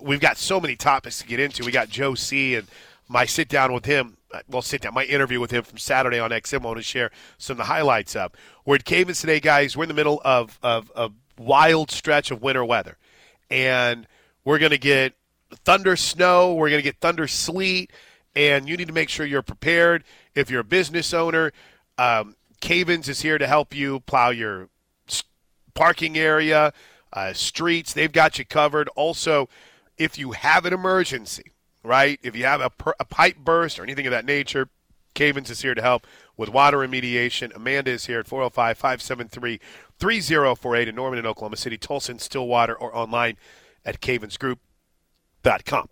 we've 0.00 0.20
got 0.20 0.36
so 0.36 0.60
many 0.60 0.76
topics 0.76 1.18
to 1.20 1.26
get 1.26 1.40
into. 1.40 1.64
We 1.64 1.72
got 1.72 1.88
Joe 1.88 2.14
C. 2.14 2.54
and 2.54 2.68
my 3.08 3.24
sit 3.24 3.48
down 3.48 3.72
with 3.72 3.86
him. 3.86 4.18
Uh, 4.32 4.40
well, 4.48 4.62
sit 4.62 4.82
down. 4.82 4.94
My 4.94 5.04
interview 5.04 5.40
with 5.40 5.50
him 5.50 5.64
from 5.64 5.78
Saturday 5.78 6.18
on 6.20 6.30
XM. 6.30 6.62
I 6.62 6.66
want 6.66 6.76
to 6.76 6.82
share 6.82 7.10
some 7.38 7.54
of 7.54 7.58
the 7.58 7.64
highlights 7.64 8.14
up. 8.14 8.36
We're 8.64 8.76
at 8.76 8.84
Cavens 8.84 9.20
today, 9.20 9.40
guys. 9.40 9.76
We're 9.76 9.84
in 9.84 9.88
the 9.88 9.94
middle 9.94 10.20
of 10.24 10.58
of 10.62 10.92
a 10.94 11.10
wild 11.38 11.90
stretch 11.90 12.30
of 12.30 12.42
winter 12.42 12.64
weather, 12.64 12.98
and 13.50 14.06
we're 14.44 14.58
going 14.58 14.70
to 14.70 14.78
get 14.78 15.14
thunder 15.64 15.96
snow. 15.96 16.54
We're 16.54 16.68
going 16.70 16.80
to 16.80 16.88
get 16.88 17.00
thunder 17.00 17.26
sleet, 17.26 17.90
and 18.36 18.68
you 18.68 18.76
need 18.76 18.88
to 18.88 18.94
make 18.94 19.08
sure 19.08 19.26
you're 19.26 19.42
prepared. 19.42 20.04
If 20.34 20.50
you're 20.50 20.60
a 20.60 20.64
business 20.64 21.12
owner, 21.12 21.52
um, 21.98 22.36
Cavens 22.60 23.08
is 23.08 23.22
here 23.22 23.38
to 23.38 23.46
help 23.46 23.74
you 23.74 24.00
plow 24.00 24.30
your 24.30 24.68
parking 25.70 26.18
area, 26.18 26.72
uh, 27.12 27.32
streets. 27.32 27.92
They've 27.92 28.12
got 28.12 28.38
you 28.38 28.44
covered. 28.44 28.88
Also, 28.96 29.48
if 29.98 30.18
you 30.18 30.32
have 30.32 30.64
an 30.64 30.72
emergency, 30.72 31.52
right? 31.82 32.18
If 32.22 32.36
you 32.36 32.44
have 32.44 32.60
a, 32.60 32.70
per, 32.70 32.94
a 33.00 33.04
pipe 33.04 33.36
burst 33.36 33.78
or 33.78 33.82
anything 33.82 34.06
of 34.06 34.10
that 34.12 34.24
nature, 34.24 34.68
Cavens 35.14 35.50
is 35.50 35.62
here 35.62 35.74
to 35.74 35.82
help 35.82 36.06
with 36.36 36.48
water 36.48 36.78
remediation. 36.78 37.54
Amanda 37.54 37.90
is 37.90 38.06
here 38.06 38.20
at 38.20 38.28
405 38.28 38.78
573 38.78 39.60
3048 39.98 40.88
in 40.88 40.94
Norman 40.94 41.18
and 41.18 41.26
Oklahoma 41.26 41.56
City, 41.56 41.76
Tulsa 41.76 42.12
and 42.12 42.20
Stillwater, 42.20 42.74
or 42.74 42.96
online 42.96 43.36
at 43.84 44.00
cavensgroup.com. 44.00 44.58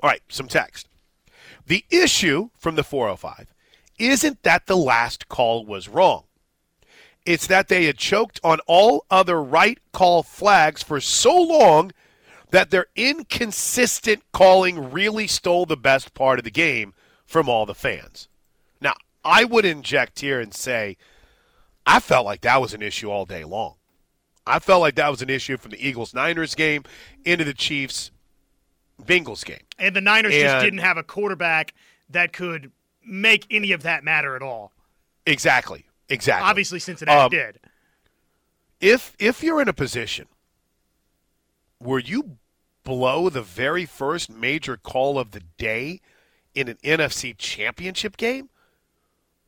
All 0.00 0.08
right, 0.08 0.22
some 0.28 0.48
text. 0.48 0.88
The 1.66 1.84
issue 1.90 2.50
from 2.56 2.76
the 2.76 2.84
405 2.84 3.52
isn't 3.98 4.42
that 4.44 4.66
the 4.66 4.76
last 4.76 5.28
call 5.28 5.66
was 5.66 5.88
wrong. 5.88 6.24
It's 7.28 7.46
that 7.48 7.68
they 7.68 7.84
had 7.84 7.98
choked 7.98 8.40
on 8.42 8.58
all 8.66 9.04
other 9.10 9.42
right 9.42 9.78
call 9.92 10.22
flags 10.22 10.82
for 10.82 10.98
so 10.98 11.36
long 11.36 11.92
that 12.52 12.70
their 12.70 12.86
inconsistent 12.96 14.22
calling 14.32 14.90
really 14.90 15.26
stole 15.26 15.66
the 15.66 15.76
best 15.76 16.14
part 16.14 16.38
of 16.38 16.46
the 16.46 16.50
game 16.50 16.94
from 17.26 17.46
all 17.46 17.66
the 17.66 17.74
fans. 17.74 18.28
Now, 18.80 18.94
I 19.26 19.44
would 19.44 19.66
inject 19.66 20.20
here 20.20 20.40
and 20.40 20.54
say, 20.54 20.96
I 21.84 22.00
felt 22.00 22.24
like 22.24 22.40
that 22.40 22.62
was 22.62 22.72
an 22.72 22.80
issue 22.80 23.10
all 23.10 23.26
day 23.26 23.44
long. 23.44 23.74
I 24.46 24.58
felt 24.58 24.80
like 24.80 24.94
that 24.94 25.10
was 25.10 25.20
an 25.20 25.28
issue 25.28 25.58
from 25.58 25.72
the 25.72 25.86
Eagles 25.86 26.14
Niners 26.14 26.54
game 26.54 26.84
into 27.26 27.44
the 27.44 27.52
Chiefs 27.52 28.10
Bengals 29.02 29.44
game. 29.44 29.66
And 29.78 29.94
the 29.94 30.00
Niners 30.00 30.32
and, 30.32 30.44
just 30.44 30.64
didn't 30.64 30.78
have 30.78 30.96
a 30.96 31.02
quarterback 31.02 31.74
that 32.08 32.32
could 32.32 32.72
make 33.04 33.46
any 33.50 33.72
of 33.72 33.82
that 33.82 34.02
matter 34.02 34.34
at 34.34 34.40
all. 34.40 34.72
Exactly. 35.26 35.84
Exactly. 36.08 36.48
Obviously 36.48 36.78
Cincinnati 36.78 37.20
um, 37.20 37.30
did. 37.30 37.60
If 38.80 39.14
if 39.18 39.42
you're 39.42 39.60
in 39.60 39.68
a 39.68 39.72
position 39.72 40.26
where 41.78 41.98
you 41.98 42.38
blow 42.84 43.28
the 43.28 43.42
very 43.42 43.84
first 43.84 44.30
major 44.30 44.76
call 44.76 45.18
of 45.18 45.32
the 45.32 45.42
day 45.58 46.00
in 46.54 46.68
an 46.68 46.78
NFC 46.82 47.36
championship 47.36 48.16
game, 48.16 48.48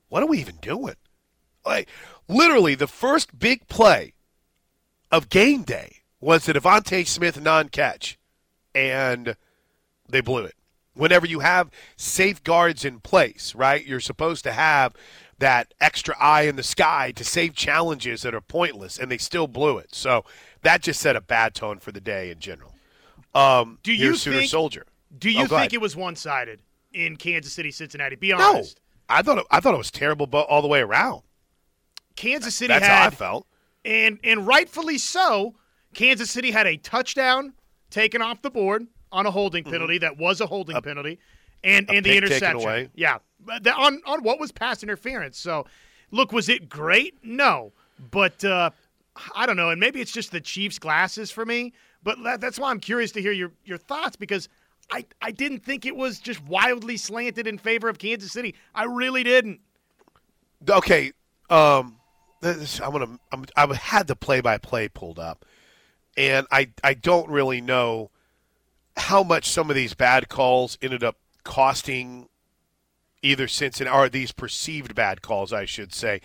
what 0.09 0.23
are 0.23 0.27
we 0.27 0.39
even 0.39 0.57
doing? 0.57 0.97
Like 1.65 1.89
literally 2.29 2.75
the 2.75 2.87
first 2.87 3.39
big 3.39 3.67
play 3.69 4.13
of 5.11 5.29
game 5.29 5.63
day 5.63 5.97
was 6.21 6.45
the 6.45 6.53
DeVonta 6.53 7.07
Smith 7.07 7.41
non-catch, 7.41 8.19
and 8.75 9.37
they 10.09 10.21
blew 10.21 10.45
it. 10.45 10.55
Whenever 10.95 11.27
you 11.27 11.41
have 11.41 11.71
safeguards 11.97 12.85
in 12.85 13.01
place, 13.01 13.55
right? 13.55 13.85
You're 13.85 14.01
supposed 14.01 14.45
to 14.45 14.53
have 14.53 14.95
that 15.39 15.73
extra 15.81 16.17
eye 16.19 16.43
in 16.43 16.57
the 16.57 16.63
sky 16.63 17.13
to 17.13 17.25
save 17.25 17.55
challenges 17.55 18.23
that 18.23 18.35
are 18.35 18.41
pointless, 18.41 18.99
and 18.99 19.11
they 19.11 19.19
still 19.19 19.47
blew 19.47 19.79
it. 19.79 19.95
So 19.95 20.25
that 20.63 20.83
just 20.83 21.01
set 21.01 21.17
a 21.17 21.21
bad 21.21 21.55
tone 21.55 21.79
for 21.79 21.93
the 21.93 22.01
day 22.01 22.31
in 22.31 22.39
general. 22.39 22.75
Um, 23.35 23.79
do 23.83 23.93
you 23.93 24.17
Sooner 24.17 24.39
think, 24.39 24.51
Soldier? 24.51 24.87
Do 25.17 25.31
you 25.31 25.45
oh, 25.45 25.47
think 25.47 25.53
ahead. 25.53 25.75
it 25.75 25.81
was 25.81 25.97
one-sided 25.97 26.61
in 26.93 27.17
Kansas 27.17 27.53
City, 27.53 27.71
Cincinnati? 27.71 28.17
Be 28.17 28.33
honest. 28.33 28.81
No, 29.09 29.17
I 29.17 29.23
thought 29.23 29.39
it, 29.39 29.47
I 29.51 29.61
thought 29.61 29.75
it 29.75 29.79
was 29.79 29.91
terrible 29.91 30.27
all 30.37 30.63
the 30.63 30.69
way 30.69 30.81
around. 30.81 31.23
Kansas 32.17 32.55
City 32.55 32.75
That's 32.75 32.87
had, 32.87 32.99
how 32.99 33.07
I 33.07 33.11
felt 33.11 33.47
and 33.85 34.19
and 34.25 34.47
rightfully 34.47 34.99
so. 34.99 35.55
Kansas 35.95 36.31
City 36.31 36.51
had 36.51 36.67
a 36.67 36.77
touchdown 36.77 37.55
taken 37.91 38.23
off 38.23 38.43
the 38.43 38.51
board 38.51 38.87
on 39.13 39.27
a 39.27 39.31
holding 39.31 39.65
mm-hmm. 39.65 39.73
penalty 39.73 39.95
mm-hmm. 39.97 40.17
that 40.17 40.19
was 40.19 40.41
a 40.41 40.47
holding 40.47 40.77
a, 40.77 40.83
penalty, 40.83 41.19
and 41.65 41.91
and 41.91 42.05
the 42.05 42.17
interception. 42.17 42.91
Yeah, 42.95 43.19
the, 43.61 43.75
on 43.75 44.01
on 44.07 44.23
what 44.23 44.41
was 44.41 44.53
pass 44.53 44.83
interference. 44.83 45.39
So, 45.39 45.67
look, 46.11 46.33
was 46.33 46.49
it 46.49 46.69
great? 46.69 47.15
No, 47.23 47.73
but 48.11 48.45
uh, 48.45 48.71
I 49.35 49.47
don't 49.47 49.57
know, 49.57 49.71
and 49.71 49.81
maybe 49.81 50.01
it's 50.01 50.13
just 50.13 50.33
the 50.33 50.41
Chiefs' 50.41 50.79
glasses 50.79 51.31
for 51.31 51.45
me. 51.45 51.73
But 52.03 52.41
that's 52.41 52.59
why 52.59 52.71
I'm 52.71 52.81
curious 52.81 53.13
to 53.13 53.23
hear 53.23 53.33
your 53.33 53.53
your 53.65 53.79
thoughts 53.79 54.17
because 54.17 54.49
I 54.91 55.05
I 55.21 55.31
didn't 55.31 55.65
think 55.65 55.85
it 55.85 55.97
was 55.97 56.19
just 56.19 56.43
wildly 56.45 56.97
slanted 56.97 57.47
in 57.47 57.59
favor 57.59 57.89
of 57.89 57.99
Kansas 57.99 58.33
City. 58.33 58.55
I 58.75 58.85
really 58.85 59.23
didn't. 59.23 59.61
Okay, 60.69 61.13
um, 61.49 61.97
this, 62.41 62.81
I'm 62.81 62.93
gonna 62.93 63.19
I'm, 63.33 63.45
I 63.57 63.75
had 63.75 64.07
the 64.07 64.17
play 64.17 64.41
by 64.41 64.59
play 64.59 64.89
pulled 64.89 65.19
up, 65.19 65.45
and 66.17 66.47
I 66.51 66.71
I 66.83 66.95
don't 66.95 67.29
really 67.29 67.61
know 67.61 68.11
how 69.01 69.23
much 69.23 69.49
some 69.49 69.71
of 69.71 69.77
these 69.77 69.95
bad 69.95 70.29
calls 70.29 70.79
ended 70.81 71.03
up 71.03 71.17
costing 71.45 72.29
either 73.23 73.49
Cincinnati 73.49 73.97
or 73.97 74.09
these 74.09 74.33
perceived 74.33 74.95
bad 74.95 75.23
calls, 75.23 75.53
I 75.53 75.65
should 75.65 75.93
say, 75.93 76.21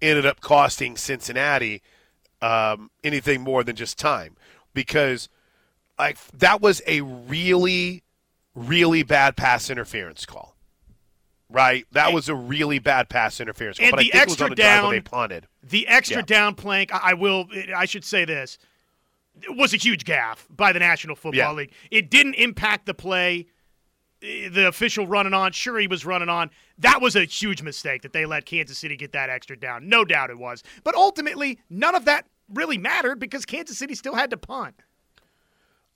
ended 0.00 0.26
up 0.26 0.40
costing 0.40 0.96
Cincinnati 0.96 1.82
um, 2.40 2.90
anything 3.04 3.42
more 3.42 3.62
than 3.62 3.76
just 3.76 3.98
time 3.98 4.36
because 4.72 5.28
like 5.98 6.18
that 6.28 6.60
was 6.62 6.80
a 6.86 7.02
really 7.02 8.02
really 8.54 9.02
bad 9.02 9.36
pass 9.36 9.70
interference 9.70 10.24
call. 10.24 10.56
Right, 11.52 11.84
that 11.90 12.12
was 12.12 12.28
a 12.28 12.34
really 12.34 12.78
bad 12.78 13.08
pass 13.08 13.40
interference. 13.40 13.78
Call, 13.78 13.88
and 13.88 13.98
the 13.98 14.14
extra 14.14 14.54
down, 14.54 14.92
they 14.92 15.00
punted. 15.00 15.48
The 15.64 15.88
extra 15.88 16.18
yeah. 16.18 16.22
down 16.22 16.54
plank. 16.54 16.94
I 16.94 17.14
will. 17.14 17.46
I 17.74 17.86
should 17.86 18.04
say 18.04 18.24
this 18.24 18.56
was 19.48 19.74
a 19.74 19.76
huge 19.76 20.04
gaffe 20.04 20.46
by 20.50 20.72
the 20.72 20.78
National 20.78 21.16
Football 21.16 21.34
yeah. 21.34 21.52
League. 21.52 21.72
It 21.90 22.10
didn't 22.10 22.34
impact 22.34 22.86
the 22.86 22.94
play. 22.94 23.46
Eh, 24.22 24.48
the 24.48 24.68
official 24.68 25.06
running 25.06 25.34
on, 25.34 25.52
sure 25.52 25.78
he 25.78 25.86
was 25.86 26.04
running 26.04 26.28
on. 26.28 26.50
That 26.78 27.00
was 27.00 27.16
a 27.16 27.24
huge 27.24 27.62
mistake 27.62 28.02
that 28.02 28.12
they 28.12 28.26
let 28.26 28.46
Kansas 28.46 28.78
City 28.78 28.96
get 28.96 29.12
that 29.12 29.30
extra 29.30 29.58
down. 29.58 29.88
No 29.88 30.04
doubt 30.04 30.30
it 30.30 30.38
was. 30.38 30.62
But 30.84 30.94
ultimately, 30.94 31.58
none 31.68 31.94
of 31.94 32.04
that 32.04 32.26
really 32.52 32.78
mattered 32.78 33.18
because 33.18 33.44
Kansas 33.46 33.78
City 33.78 33.94
still 33.94 34.14
had 34.14 34.30
to 34.30 34.36
punt. 34.36 34.76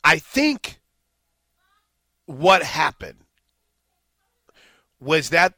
I 0.02 0.18
think 0.18 0.80
what 2.26 2.62
happened 2.62 3.18
was 5.00 5.30
that 5.30 5.54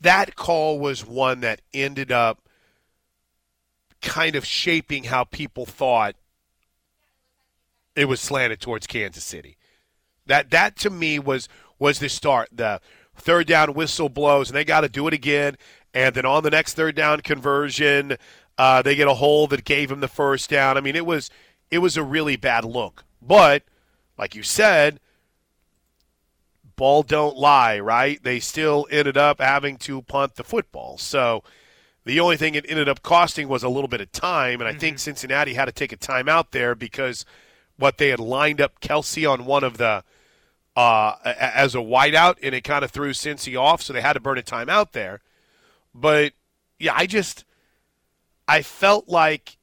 that 0.00 0.36
call 0.36 0.78
was 0.78 1.06
one 1.06 1.40
that 1.40 1.60
ended 1.72 2.10
up 2.10 2.48
kind 4.00 4.36
of 4.36 4.44
shaping 4.44 5.04
how 5.04 5.24
people 5.24 5.66
thought 5.66 6.14
it 7.96 8.06
was 8.06 8.20
slanted 8.20 8.60
towards 8.60 8.86
Kansas 8.86 9.24
City. 9.24 9.56
That 10.26 10.50
that 10.50 10.76
to 10.78 10.90
me 10.90 11.18
was 11.18 11.48
was 11.78 11.98
the 11.98 12.08
start. 12.08 12.48
The 12.52 12.80
third 13.14 13.46
down 13.46 13.74
whistle 13.74 14.08
blows, 14.08 14.48
and 14.48 14.56
they 14.56 14.64
got 14.64 14.80
to 14.80 14.88
do 14.88 15.06
it 15.06 15.14
again. 15.14 15.56
And 15.92 16.14
then 16.14 16.26
on 16.26 16.42
the 16.42 16.50
next 16.50 16.74
third 16.74 16.96
down 16.96 17.20
conversion, 17.20 18.16
uh, 18.58 18.82
they 18.82 18.96
get 18.96 19.06
a 19.06 19.14
hole 19.14 19.46
that 19.48 19.64
gave 19.64 19.88
them 19.88 20.00
the 20.00 20.08
first 20.08 20.50
down. 20.50 20.76
I 20.76 20.80
mean, 20.80 20.96
it 20.96 21.06
was 21.06 21.30
it 21.70 21.78
was 21.78 21.96
a 21.96 22.02
really 22.02 22.36
bad 22.36 22.64
look. 22.64 23.04
But 23.22 23.62
like 24.18 24.34
you 24.34 24.42
said, 24.42 25.00
ball 26.76 27.02
don't 27.02 27.36
lie, 27.36 27.78
right? 27.78 28.22
They 28.22 28.40
still 28.40 28.86
ended 28.90 29.16
up 29.16 29.40
having 29.40 29.76
to 29.78 30.02
punt 30.02 30.36
the 30.36 30.44
football. 30.44 30.98
So 30.98 31.42
the 32.04 32.20
only 32.20 32.36
thing 32.36 32.54
it 32.54 32.66
ended 32.68 32.88
up 32.88 33.02
costing 33.02 33.48
was 33.48 33.62
a 33.62 33.68
little 33.68 33.88
bit 33.88 34.00
of 34.00 34.12
time, 34.12 34.60
and 34.60 34.68
I 34.68 34.72
mm-hmm. 34.72 34.80
think 34.80 34.98
Cincinnati 34.98 35.54
had 35.54 35.66
to 35.66 35.72
take 35.72 35.92
a 35.92 35.96
timeout 35.96 36.50
there 36.50 36.74
because 36.74 37.24
what 37.76 37.98
they 37.98 38.08
had 38.08 38.20
lined 38.20 38.60
up 38.60 38.80
Kelce 38.80 39.30
on 39.30 39.44
one 39.44 39.64
of 39.64 39.78
the 39.78 40.04
uh, 40.76 41.16
as 41.24 41.74
a 41.74 41.78
wideout, 41.78 42.36
and 42.42 42.54
it 42.54 42.62
kind 42.62 42.84
of 42.84 42.90
threw 42.90 43.10
Cincy 43.10 43.58
off, 43.58 43.80
so 43.82 43.92
they 43.92 44.00
had 44.00 44.14
to 44.14 44.20
burn 44.20 44.38
a 44.38 44.42
timeout 44.42 44.92
there. 44.92 45.20
But 45.94 46.32
yeah, 46.78 46.94
I 46.96 47.06
just 47.06 47.44
I 48.48 48.62
felt 48.62 49.08
like 49.08 49.56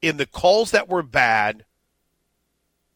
in 0.00 0.16
the 0.16 0.26
calls 0.26 0.70
that 0.70 0.88
were 0.88 1.02
bad 1.02 1.64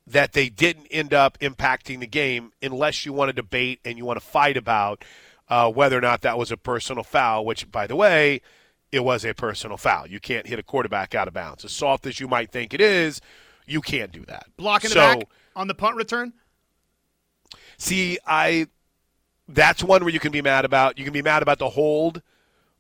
that 0.07 0.33
they 0.33 0.49
didn't 0.49 0.87
end 0.91 1.13
up 1.13 1.39
impacting 1.39 2.01
the 2.01 2.07
game 2.07 2.53
unless 2.63 3.05
you 3.05 3.13
want 3.13 3.29
to 3.29 3.33
debate 3.33 3.81
and 3.85 3.99
you 3.99 4.05
want 4.05 4.19
to 4.19 4.25
fight 4.25 4.57
about 4.57 5.05
uh, 5.49 5.71
whether 5.71 5.99
or 5.99 6.01
not 6.01 6.23
that 6.23 6.39
was 6.39 6.51
a 6.51 6.57
personal 6.57 7.05
foul, 7.05 7.45
which, 7.45 7.71
by 7.71 7.87
the 7.87 7.97
way, 7.97 8.41
it 8.91 9.01
was 9.01 9.25
a 9.25 9.35
personal 9.35 9.77
foul. 9.77 10.07
You 10.07 10.21
can't 10.21 10.47
hit 10.47 10.59
a 10.59 10.63
quarterback 10.63 11.15
out 11.15 11.29
of 11.29 11.35
bounds. 11.35 11.65
As 11.65 11.73
soft 11.73 12.07
as 12.07 12.21
you 12.21 12.29
might 12.29 12.51
think 12.51 12.73
it 12.73 12.81
is, 12.81 13.21
you 13.69 13.81
can't 13.81 14.13
do 14.13 14.25
that. 14.27 14.47
Blocking 14.57 14.91
so, 14.91 14.95
the 14.95 15.17
back 15.19 15.29
on 15.55 15.69
the 15.69 15.75
punt 15.75 15.97
return? 15.97 16.33
See, 17.77 18.19
I 18.27 18.67
that's 19.49 19.83
one 19.83 20.03
where 20.05 20.13
you 20.13 20.21
can 20.21 20.33
be 20.33 20.43
mad 20.43 20.65
about. 20.65 20.99
You 20.99 21.05
can 21.05 21.13
be 21.13 21.23
mad 21.23 21.43
about 21.43 21.59
the 21.59 21.71
hold, 21.71 22.23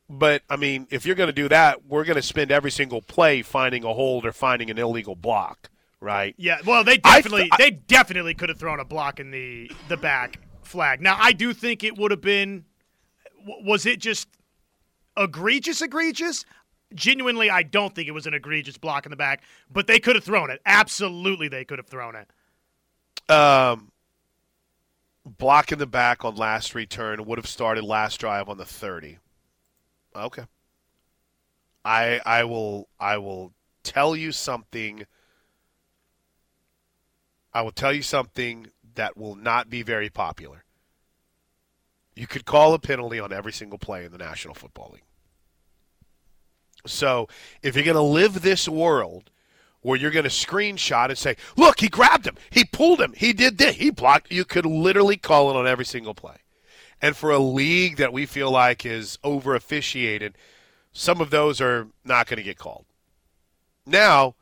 But 0.08 0.42
I 0.48 0.56
mean, 0.56 0.86
if 0.90 1.04
you're 1.04 1.16
going 1.16 1.28
to 1.28 1.34
do 1.34 1.48
that, 1.48 1.84
we're 1.86 2.04
going 2.04 2.16
to 2.16 2.22
spend 2.22 2.50
every 2.50 2.70
single 2.70 3.02
play 3.02 3.42
finding 3.42 3.84
a 3.84 3.92
hold 3.92 4.24
or 4.24 4.32
finding 4.32 4.70
an 4.70 4.78
illegal 4.78 5.14
block, 5.14 5.68
right? 6.00 6.34
Yeah. 6.38 6.58
Well, 6.64 6.82
they 6.82 6.96
definitely 6.96 7.50
th- 7.50 7.58
they 7.58 7.70
definitely 7.70 8.34
could 8.34 8.48
have 8.48 8.58
thrown 8.58 8.80
a 8.80 8.84
block 8.84 9.20
in 9.20 9.30
the 9.30 9.70
the 9.88 9.98
back 9.98 10.40
flag. 10.62 11.02
Now, 11.02 11.16
I 11.20 11.32
do 11.32 11.52
think 11.52 11.84
it 11.84 11.98
would 11.98 12.10
have 12.10 12.22
been. 12.22 12.64
Was 13.46 13.84
it 13.84 14.00
just 14.00 14.28
egregious? 15.16 15.82
Egregious? 15.82 16.44
Genuinely, 16.94 17.50
I 17.50 17.62
don't 17.62 17.94
think 17.94 18.08
it 18.08 18.12
was 18.12 18.26
an 18.26 18.34
egregious 18.34 18.78
block 18.78 19.04
in 19.04 19.10
the 19.10 19.16
back, 19.16 19.42
but 19.70 19.86
they 19.86 19.98
could 20.00 20.16
have 20.16 20.24
thrown 20.24 20.50
it. 20.50 20.60
Absolutely, 20.64 21.48
they 21.48 21.64
could 21.64 21.78
have 21.78 21.86
thrown 21.86 22.14
it. 22.16 23.30
Um, 23.30 23.92
block 25.24 25.70
in 25.70 25.78
the 25.78 25.86
back 25.86 26.24
on 26.24 26.36
last 26.36 26.74
return 26.74 27.24
would 27.26 27.38
have 27.38 27.46
started 27.46 27.84
last 27.84 28.18
drive 28.18 28.48
on 28.48 28.56
the 28.56 28.64
30. 28.64 29.18
Okay. 30.16 30.44
I 31.84 32.20
I 32.24 32.44
will 32.44 32.88
I 32.98 33.18
will 33.18 33.52
tell 33.82 34.16
you 34.16 34.32
something 34.32 35.06
I 37.52 37.62
will 37.62 37.72
tell 37.72 37.92
you 37.92 38.02
something 38.02 38.68
that 38.94 39.16
will 39.16 39.34
not 39.34 39.70
be 39.70 39.82
very 39.82 40.10
popular. 40.10 40.64
You 42.14 42.26
could 42.26 42.44
call 42.44 42.74
a 42.74 42.78
penalty 42.78 43.20
on 43.20 43.32
every 43.32 43.52
single 43.52 43.78
play 43.78 44.04
in 44.04 44.12
the 44.12 44.18
National 44.18 44.54
Football 44.54 44.90
League. 44.94 45.02
So, 46.86 47.28
if 47.62 47.74
you're 47.74 47.84
going 47.84 47.94
to 47.96 48.00
live 48.00 48.42
this 48.42 48.68
world 48.68 49.30
where 49.82 49.98
you're 49.98 50.10
going 50.10 50.24
to 50.24 50.30
screenshot 50.30 51.08
and 51.08 51.18
say, 51.18 51.36
look, 51.56 51.80
he 51.80 51.88
grabbed 51.88 52.26
him, 52.26 52.36
he 52.50 52.64
pulled 52.64 53.00
him, 53.00 53.12
he 53.16 53.32
did 53.32 53.58
this, 53.58 53.76
he 53.76 53.90
blocked. 53.90 54.32
You 54.32 54.44
could 54.44 54.66
literally 54.66 55.16
call 55.16 55.50
it 55.50 55.56
on 55.56 55.66
every 55.66 55.84
single 55.84 56.14
play. 56.14 56.36
And 57.00 57.16
for 57.16 57.30
a 57.30 57.38
league 57.38 57.96
that 57.96 58.12
we 58.12 58.26
feel 58.26 58.50
like 58.50 58.84
is 58.84 59.18
over 59.22 59.54
officiated, 59.54 60.36
some 60.92 61.20
of 61.20 61.30
those 61.30 61.60
are 61.60 61.88
not 62.04 62.26
going 62.26 62.38
to 62.38 62.42
get 62.42 62.58
called. 62.58 62.86
Now, 63.86 64.34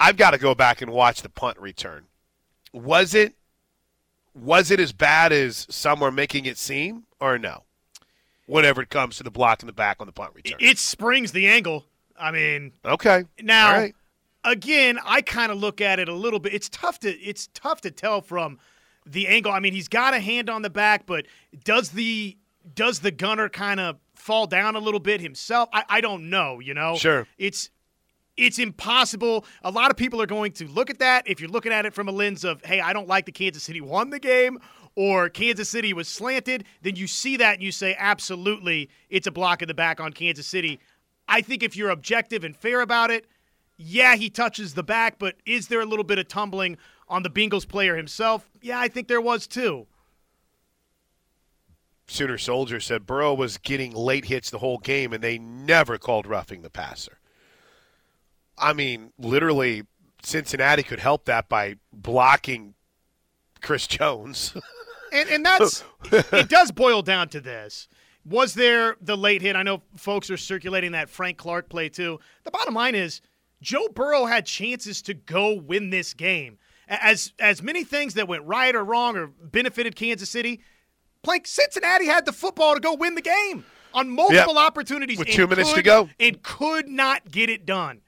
I've 0.00 0.16
got 0.16 0.30
to 0.30 0.38
go 0.38 0.54
back 0.54 0.80
and 0.80 0.90
watch 0.90 1.22
the 1.22 1.28
punt 1.28 1.58
return. 1.58 2.06
Was 2.72 3.14
it 3.14 3.34
was 4.34 4.70
it 4.70 4.78
as 4.78 4.92
bad 4.92 5.32
as 5.32 5.66
some 5.70 6.02
are 6.02 6.10
making 6.10 6.44
it 6.44 6.58
seem 6.58 7.04
or 7.18 7.38
no? 7.38 7.62
Whenever 8.46 8.80
it 8.80 8.90
comes 8.90 9.16
to 9.16 9.22
the 9.22 9.30
block 9.30 9.62
in 9.62 9.66
the 9.66 9.72
back 9.72 9.96
on 10.00 10.06
the 10.06 10.12
punt 10.12 10.32
return. 10.34 10.58
It 10.60 10.78
springs 10.78 11.32
the 11.32 11.48
angle. 11.48 11.84
I 12.18 12.30
mean, 12.30 12.72
okay. 12.84 13.24
Now, 13.42 13.88
again, 14.44 14.98
I 15.04 15.20
kind 15.20 15.52
of 15.52 15.58
look 15.58 15.80
at 15.80 15.98
it 15.98 16.08
a 16.08 16.14
little 16.14 16.38
bit. 16.38 16.54
It's 16.54 16.68
tough 16.68 17.00
to 17.00 17.10
it's 17.10 17.48
tough 17.52 17.80
to 17.82 17.90
tell 17.90 18.20
from 18.22 18.58
the 19.04 19.26
angle. 19.28 19.52
I 19.52 19.60
mean, 19.60 19.74
he's 19.74 19.88
got 19.88 20.14
a 20.14 20.20
hand 20.20 20.48
on 20.48 20.62
the 20.62 20.70
back, 20.70 21.06
but 21.06 21.26
does 21.64 21.90
the 21.90 22.36
does 22.74 23.00
the 23.00 23.10
gunner 23.10 23.48
kind 23.48 23.80
of 23.80 23.98
fall 24.14 24.46
down 24.46 24.76
a 24.76 24.80
little 24.80 25.00
bit 25.00 25.20
himself? 25.20 25.68
I, 25.72 25.84
I 25.88 26.00
don't 26.00 26.30
know. 26.30 26.60
You 26.60 26.74
know, 26.74 26.96
sure. 26.96 27.26
It's 27.38 27.70
it's 28.36 28.58
impossible. 28.58 29.44
A 29.62 29.70
lot 29.70 29.90
of 29.90 29.96
people 29.96 30.20
are 30.20 30.26
going 30.26 30.52
to 30.52 30.68
look 30.68 30.90
at 30.90 30.98
that 30.98 31.26
if 31.26 31.40
you're 31.40 31.50
looking 31.50 31.72
at 31.72 31.86
it 31.86 31.94
from 31.94 32.08
a 32.08 32.12
lens 32.12 32.44
of, 32.44 32.62
hey, 32.64 32.80
I 32.80 32.92
don't 32.92 33.08
like 33.08 33.24
the 33.24 33.32
Kansas 33.32 33.62
City 33.62 33.80
won 33.80 34.10
the 34.10 34.18
game 34.18 34.58
or 34.96 35.28
Kansas 35.28 35.68
City 35.68 35.92
was 35.92 36.08
slanted, 36.08 36.64
then 36.82 36.96
you 36.96 37.06
see 37.06 37.36
that 37.36 37.54
and 37.54 37.62
you 37.62 37.70
say, 37.70 37.94
absolutely, 37.98 38.88
it's 39.10 39.26
a 39.26 39.30
block 39.30 39.62
in 39.62 39.68
the 39.68 39.74
back 39.74 40.00
on 40.00 40.12
Kansas 40.12 40.46
City. 40.46 40.80
I 41.28 41.42
think 41.42 41.62
if 41.62 41.76
you're 41.76 41.90
objective 41.90 42.42
and 42.42 42.56
fair 42.56 42.80
about 42.80 43.10
it, 43.10 43.26
yeah, 43.76 44.16
he 44.16 44.30
touches 44.30 44.72
the 44.72 44.82
back, 44.82 45.18
but 45.18 45.36
is 45.44 45.68
there 45.68 45.82
a 45.82 45.84
little 45.84 46.04
bit 46.04 46.18
of 46.18 46.28
tumbling 46.28 46.78
on 47.08 47.22
the 47.22 47.30
Bengals 47.30 47.68
player 47.68 47.94
himself? 47.94 48.48
Yeah, 48.62 48.80
I 48.80 48.88
think 48.88 49.06
there 49.06 49.20
was 49.20 49.46
too. 49.46 49.86
Sooner 52.08 52.38
Soldier 52.38 52.80
said 52.80 53.04
Burrow 53.04 53.34
was 53.34 53.58
getting 53.58 53.92
late 53.92 54.26
hits 54.26 54.48
the 54.48 54.58
whole 54.58 54.78
game, 54.78 55.12
and 55.12 55.22
they 55.22 55.38
never 55.38 55.98
called 55.98 56.26
roughing 56.26 56.62
the 56.62 56.70
passer. 56.70 57.18
I 58.56 58.72
mean, 58.72 59.12
literally, 59.18 59.82
Cincinnati 60.22 60.82
could 60.82 61.00
help 61.00 61.26
that 61.26 61.48
by 61.48 61.76
blocking 61.92 62.74
Chris 63.60 63.86
Jones. 63.86 64.54
and 65.12 65.28
and 65.28 65.44
that's 65.44 65.84
it 66.10 66.48
does 66.48 66.70
boil 66.70 67.02
down 67.02 67.28
to 67.30 67.40
this. 67.40 67.88
Was 68.24 68.54
there 68.54 68.96
the 69.00 69.16
late 69.16 69.40
hit? 69.42 69.54
I 69.54 69.62
know 69.62 69.82
folks 69.96 70.30
are 70.30 70.36
circulating 70.36 70.92
that 70.92 71.08
Frank 71.08 71.38
Clark 71.38 71.68
play 71.68 71.88
too. 71.88 72.18
The 72.44 72.50
bottom 72.50 72.74
line 72.74 72.94
is 72.94 73.20
Joe 73.62 73.88
Burrow 73.88 74.26
had 74.26 74.46
chances 74.46 75.00
to 75.02 75.14
go 75.14 75.54
win 75.54 75.90
this 75.90 76.12
game. 76.14 76.58
As 76.88 77.32
as 77.38 77.62
many 77.62 77.84
things 77.84 78.14
that 78.14 78.28
went 78.28 78.44
right 78.44 78.74
or 78.74 78.84
wrong 78.84 79.16
or 79.16 79.28
benefited 79.28 79.96
Kansas 79.96 80.30
City, 80.30 80.60
Plank 81.22 81.46
Cincinnati 81.46 82.06
had 82.06 82.24
the 82.26 82.32
football 82.32 82.74
to 82.74 82.80
go 82.80 82.94
win 82.94 83.14
the 83.14 83.22
game 83.22 83.64
on 83.94 84.10
multiple 84.10 84.54
yep. 84.54 84.64
opportunities 84.64 85.18
with 85.18 85.28
two 85.28 85.46
minutes 85.46 85.70
could, 85.70 85.76
to 85.76 85.82
go 85.82 86.08
and 86.20 86.42
could 86.42 86.88
not 86.88 87.30
get 87.30 87.50
it 87.50 87.66
done. 87.66 88.02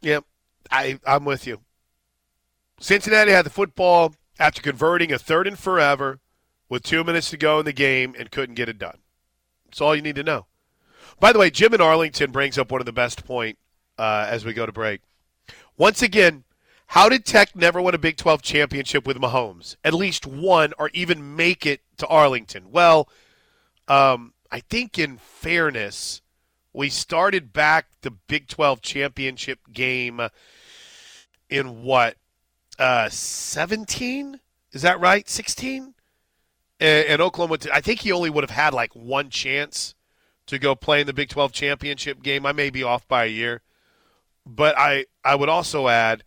Yep, 0.00 0.24
I 0.70 0.98
I'm 1.06 1.24
with 1.24 1.46
you. 1.46 1.60
Cincinnati 2.80 3.32
had 3.32 3.44
the 3.44 3.50
football 3.50 4.14
after 4.38 4.62
converting 4.62 5.12
a 5.12 5.18
third 5.18 5.46
and 5.46 5.58
forever 5.58 6.20
with 6.74 6.82
two 6.82 7.04
minutes 7.04 7.30
to 7.30 7.36
go 7.36 7.60
in 7.60 7.64
the 7.64 7.72
game 7.72 8.16
and 8.18 8.32
couldn't 8.32 8.56
get 8.56 8.68
it 8.68 8.80
done. 8.80 8.98
That's 9.66 9.80
all 9.80 9.94
you 9.94 10.02
need 10.02 10.16
to 10.16 10.24
know. 10.24 10.46
By 11.20 11.32
the 11.32 11.38
way, 11.38 11.48
Jim 11.48 11.72
in 11.72 11.80
Arlington 11.80 12.32
brings 12.32 12.58
up 12.58 12.72
one 12.72 12.80
of 12.80 12.84
the 12.84 12.92
best 12.92 13.24
point 13.24 13.58
uh, 13.96 14.26
as 14.28 14.44
we 14.44 14.52
go 14.52 14.66
to 14.66 14.72
break. 14.72 15.00
Once 15.76 16.02
again, 16.02 16.42
how 16.88 17.08
did 17.08 17.24
Tech 17.24 17.54
never 17.54 17.80
win 17.80 17.94
a 17.94 17.98
Big 17.98 18.16
12 18.16 18.42
championship 18.42 19.06
with 19.06 19.16
Mahomes? 19.18 19.76
At 19.84 19.94
least 19.94 20.26
one, 20.26 20.72
or 20.76 20.90
even 20.92 21.36
make 21.36 21.64
it 21.64 21.80
to 21.98 22.08
Arlington? 22.08 22.72
Well, 22.72 23.08
um, 23.86 24.32
I 24.50 24.58
think 24.58 24.98
in 24.98 25.18
fairness, 25.18 26.22
we 26.72 26.88
started 26.88 27.52
back 27.52 27.86
the 28.00 28.10
Big 28.10 28.48
12 28.48 28.82
championship 28.82 29.60
game 29.72 30.20
in 31.48 31.84
what, 31.84 32.16
uh, 32.80 33.08
17? 33.10 34.40
Is 34.72 34.82
that 34.82 34.98
right? 34.98 35.28
16? 35.28 35.93
And, 36.80 37.22
Oklahoma, 37.22 37.58
I 37.72 37.80
think 37.80 38.00
he 38.00 38.12
only 38.12 38.30
would 38.30 38.44
have 38.44 38.50
had 38.50 38.74
like 38.74 38.94
one 38.94 39.30
chance 39.30 39.94
to 40.46 40.58
go 40.58 40.74
play 40.74 41.00
in 41.00 41.06
the 41.06 41.12
Big 41.12 41.28
12 41.28 41.52
championship 41.52 42.22
game. 42.22 42.44
I 42.44 42.52
may 42.52 42.70
be 42.70 42.82
off 42.82 43.06
by 43.08 43.24
a 43.24 43.28
year. 43.28 43.62
But 44.44 44.76
I, 44.76 45.06
I 45.24 45.36
would 45.36 45.48
also 45.48 45.88
add, 45.88 46.24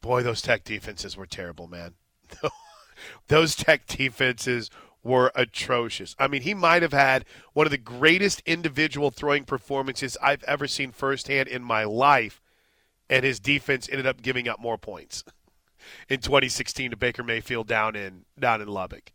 boy, 0.00 0.22
those 0.22 0.42
tech 0.42 0.64
defenses 0.64 1.16
were 1.16 1.26
terrible, 1.26 1.68
man. 1.68 1.94
those 3.28 3.54
tech 3.54 3.86
defenses 3.86 4.70
were 5.06 5.30
atrocious. 5.34 6.16
I 6.18 6.26
mean, 6.26 6.42
he 6.42 6.54
might 6.54 6.82
have 6.82 6.92
had 6.92 7.24
one 7.52 7.66
of 7.66 7.70
the 7.70 7.78
greatest 7.78 8.42
individual 8.44 9.10
throwing 9.10 9.44
performances 9.44 10.16
I've 10.20 10.42
ever 10.44 10.66
seen 10.66 10.90
firsthand 10.90 11.48
in 11.48 11.62
my 11.62 11.84
life, 11.84 12.42
and 13.08 13.24
his 13.24 13.38
defense 13.38 13.88
ended 13.88 14.06
up 14.06 14.20
giving 14.20 14.48
up 14.48 14.58
more 14.58 14.76
points 14.76 15.22
in 16.08 16.20
2016 16.20 16.90
to 16.90 16.96
Baker 16.96 17.22
Mayfield 17.22 17.68
down 17.68 17.94
in 17.94 18.24
down 18.38 18.60
in 18.60 18.66
Lubbock. 18.66 19.12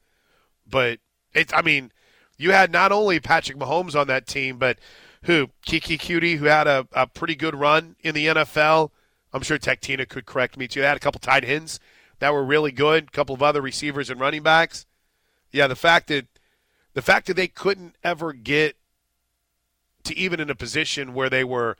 But 0.72 1.00
it's, 1.34 1.54
I 1.54 1.62
mean, 1.62 1.92
you 2.38 2.52
had 2.52 2.72
not 2.72 2.92
only 2.92 3.20
Patrick 3.20 3.58
Mahomes 3.58 4.00
on 4.00 4.08
that 4.08 4.26
team, 4.26 4.58
but 4.58 4.80
who 5.24 5.50
Keke 5.68 6.00
Coutee, 6.00 6.38
who 6.38 6.46
had 6.46 6.68
a, 6.68 6.88
a 6.94 7.06
pretty 7.06 7.36
good 7.36 7.56
run 7.56 7.96
in 8.02 8.16
the 8.16 8.28
NFL. 8.28 8.90
I'm 9.34 9.44
sure 9.44 9.58
Tech 9.58 9.82
Tina 9.82 10.06
could 10.06 10.26
correct 10.26 10.58
me 10.58 10.68
too. 10.68 10.82
They 10.82 10.88
had 10.88 10.98
a 10.98 11.02
couple 11.02 11.20
tight 11.20 11.46
ends 11.46 11.80
that 12.20 12.34
were 12.34 12.44
really 12.44 12.72
good, 12.72 13.06
a 13.06 13.12
couple 13.12 13.36
of 13.36 13.44
other 13.44 13.62
receivers 13.62 14.10
and 14.10 14.20
running 14.20 14.44
backs. 14.44 14.86
Yeah, 15.52 15.68
the 15.68 15.76
fact 15.76 16.08
that 16.08 16.28
the 16.94 17.02
fact 17.02 17.28
that 17.28 17.36
they 17.36 17.48
couldn't 17.48 17.96
ever 18.04 18.34
get 18.34 18.76
to 20.04 20.18
even 20.18 20.40
in 20.40 20.50
a 20.50 20.56
position 20.56 21.14
where 21.14 21.30
they 21.30 21.44
were 21.44 21.78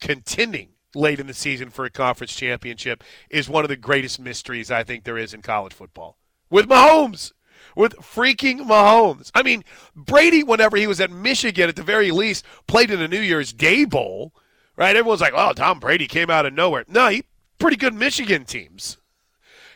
contending 0.00 0.70
late 0.94 1.20
in 1.20 1.26
the 1.26 1.34
season 1.34 1.70
for 1.70 1.84
a 1.84 1.90
conference 1.90 2.34
championship 2.34 3.04
is 3.30 3.48
one 3.48 3.64
of 3.64 3.68
the 3.68 3.76
greatest 3.76 4.18
mysteries 4.20 4.70
I 4.70 4.82
think 4.84 5.04
there 5.04 5.18
is 5.18 5.32
in 5.32 5.42
college 5.42 5.72
football. 5.72 6.16
With 6.50 6.68
Mahomes 6.68 7.32
with 7.76 7.96
freaking 7.96 8.60
Mahomes. 8.60 9.30
I 9.34 9.42
mean, 9.42 9.64
Brady, 9.94 10.42
whenever 10.42 10.76
he 10.76 10.86
was 10.86 11.00
at 11.00 11.10
Michigan, 11.10 11.68
at 11.68 11.76
the 11.76 11.82
very 11.82 12.10
least, 12.10 12.44
played 12.66 12.90
in 12.90 13.00
a 13.00 13.08
New 13.08 13.20
Year's 13.20 13.52
Day 13.52 13.84
Bowl, 13.84 14.32
right? 14.76 14.96
Everyone's 14.96 15.20
like, 15.20 15.34
oh, 15.34 15.52
Tom 15.52 15.80
Brady 15.80 16.06
came 16.06 16.30
out 16.30 16.46
of 16.46 16.52
nowhere. 16.52 16.84
No, 16.88 17.08
he 17.08 17.24
pretty 17.58 17.76
good 17.76 17.94
Michigan 17.94 18.44
teams. 18.44 18.98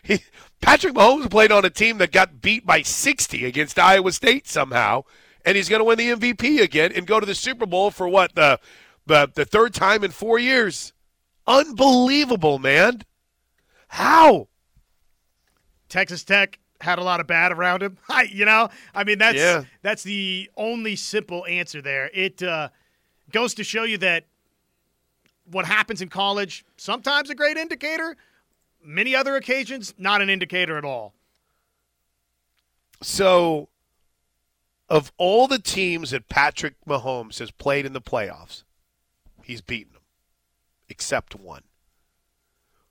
He, 0.03 0.21
Patrick 0.61 0.95
Mahomes 0.95 1.31
played 1.31 1.53
on 1.53 1.65
a 1.65 1.71
team 1.71 1.99
that 1.99 2.13
got 2.13 2.41
beat 2.41 2.65
by 2.65 2.83
60 2.83 3.45
against 3.45 3.79
Iowa 3.79 4.13
State 4.13 4.47
somehow, 4.47 5.05
and 5.45 5.57
he's 5.57 5.69
going 5.69 5.81
to 5.81 5.85
win 5.85 5.99
the 5.99 6.11
MVP 6.11 6.61
again 6.61 6.93
and 6.95 7.07
go 7.07 7.21
to 7.21 7.27
the 7.27 7.35
Super 7.35 7.67
Bowl 7.67 7.91
for 7.91 8.09
what 8.09 8.35
the 8.35 8.59
the, 9.07 9.31
the 9.33 9.45
third 9.45 9.73
time 9.73 10.03
in 10.03 10.11
four 10.11 10.39
years. 10.39 10.93
Unbelievable, 11.47 12.59
man. 12.59 13.03
How? 13.89 14.49
Texas 15.89 16.25
Tech 16.25 16.59
had 16.87 16.99
a 16.99 17.03
lot 17.03 17.20
of 17.20 17.27
bad 17.27 17.53
around 17.53 17.83
him. 17.83 17.99
I, 18.09 18.22
you 18.33 18.46
know, 18.46 18.70
I 18.94 19.05
mean 19.05 19.18
that's 19.18 19.37
yeah. 19.37 19.64
that's 19.83 20.03
the 20.03 20.51
only 20.57 20.96
simple 20.96 21.44
answer 21.46 21.83
there. 21.83 22.11
It 22.14 22.42
uh, 22.42 22.70
goes 23.31 23.55
to 23.55 23.64
show 23.64 23.83
you 23.83 23.99
that 23.99 24.25
what 25.51 25.66
happens 25.66 26.01
in 26.01 26.09
college 26.09 26.64
sometimes 26.77 27.31
a 27.31 27.35
great 27.35 27.57
indicator, 27.57 28.16
many 28.83 29.14
other 29.14 29.37
occasions 29.37 29.94
not 29.99 30.22
an 30.22 30.31
indicator 30.31 30.79
at 30.79 30.85
all. 30.85 31.12
So 33.03 33.68
of 34.88 35.12
all 35.18 35.46
the 35.46 35.59
teams 35.59 36.11
that 36.11 36.29
Patrick 36.29 36.75
Mahomes 36.87 37.38
has 37.38 37.51
played 37.51 37.85
in 37.85 37.92
the 37.92 38.01
playoffs, 38.01 38.62
he's 39.42 39.61
beaten 39.61 39.92
them, 39.92 40.03
except 40.88 41.35
one. 41.35 41.62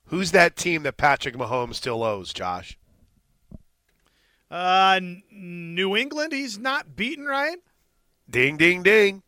Who's 0.06 0.30
that 0.30 0.56
team 0.56 0.84
that 0.84 0.96
Patrick 0.96 1.34
Mahomes 1.34 1.74
still 1.74 2.04
owes, 2.04 2.32
Josh? 2.32 2.78
Uh, 4.50 5.00
New 5.30 5.96
England. 5.96 6.32
He's 6.32 6.58
not 6.58 6.96
beaten, 6.96 7.24
right? 7.26 7.58
Ding, 8.28 8.56
ding, 8.56 8.82
ding. 8.82 9.22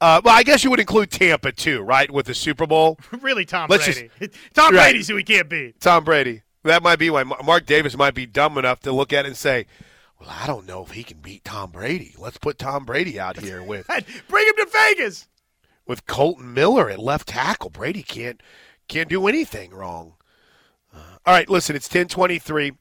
Uh, 0.00 0.20
well, 0.22 0.34
I 0.36 0.42
guess 0.42 0.62
you 0.62 0.70
would 0.70 0.80
include 0.80 1.10
Tampa 1.10 1.52
too, 1.52 1.80
right? 1.80 2.10
With 2.10 2.26
the 2.26 2.34
Super 2.34 2.66
Bowl. 2.66 2.98
really, 3.20 3.46
Tom 3.46 3.68
Let's 3.70 3.86
Brady. 3.86 4.10
Just, 4.20 4.34
Tom 4.52 4.74
right. 4.74 4.90
Brady's 4.90 5.08
who 5.08 5.16
he 5.16 5.24
can't 5.24 5.48
beat. 5.48 5.80
Tom 5.80 6.04
Brady. 6.04 6.42
That 6.64 6.82
might 6.82 6.98
be 6.98 7.08
why 7.10 7.22
Mark 7.22 7.64
Davis 7.64 7.96
might 7.96 8.14
be 8.14 8.26
dumb 8.26 8.58
enough 8.58 8.80
to 8.80 8.92
look 8.92 9.12
at 9.12 9.24
it 9.24 9.28
and 9.28 9.36
say, 9.36 9.66
"Well, 10.20 10.28
I 10.28 10.46
don't 10.46 10.66
know 10.66 10.82
if 10.82 10.90
he 10.90 11.02
can 11.02 11.18
beat 11.18 11.44
Tom 11.44 11.70
Brady. 11.70 12.14
Let's 12.18 12.38
put 12.38 12.58
Tom 12.58 12.84
Brady 12.84 13.18
out 13.18 13.38
here 13.38 13.62
with 13.62 13.86
bring 14.28 14.46
him 14.46 14.54
to 14.56 14.66
Vegas 14.70 15.28
with 15.86 16.06
Kolton 16.06 16.52
Miller 16.52 16.90
at 16.90 16.98
left 16.98 17.28
tackle. 17.28 17.70
Brady 17.70 18.02
can't 18.02 18.42
can't 18.88 19.08
do 19.08 19.26
anything 19.28 19.70
wrong." 19.70 20.14
Uh, 20.92 21.16
all 21.24 21.34
right, 21.34 21.48
listen, 21.48 21.74
it's 21.74 21.88
ten 21.88 22.08
twenty 22.08 22.38
three. 22.38 22.72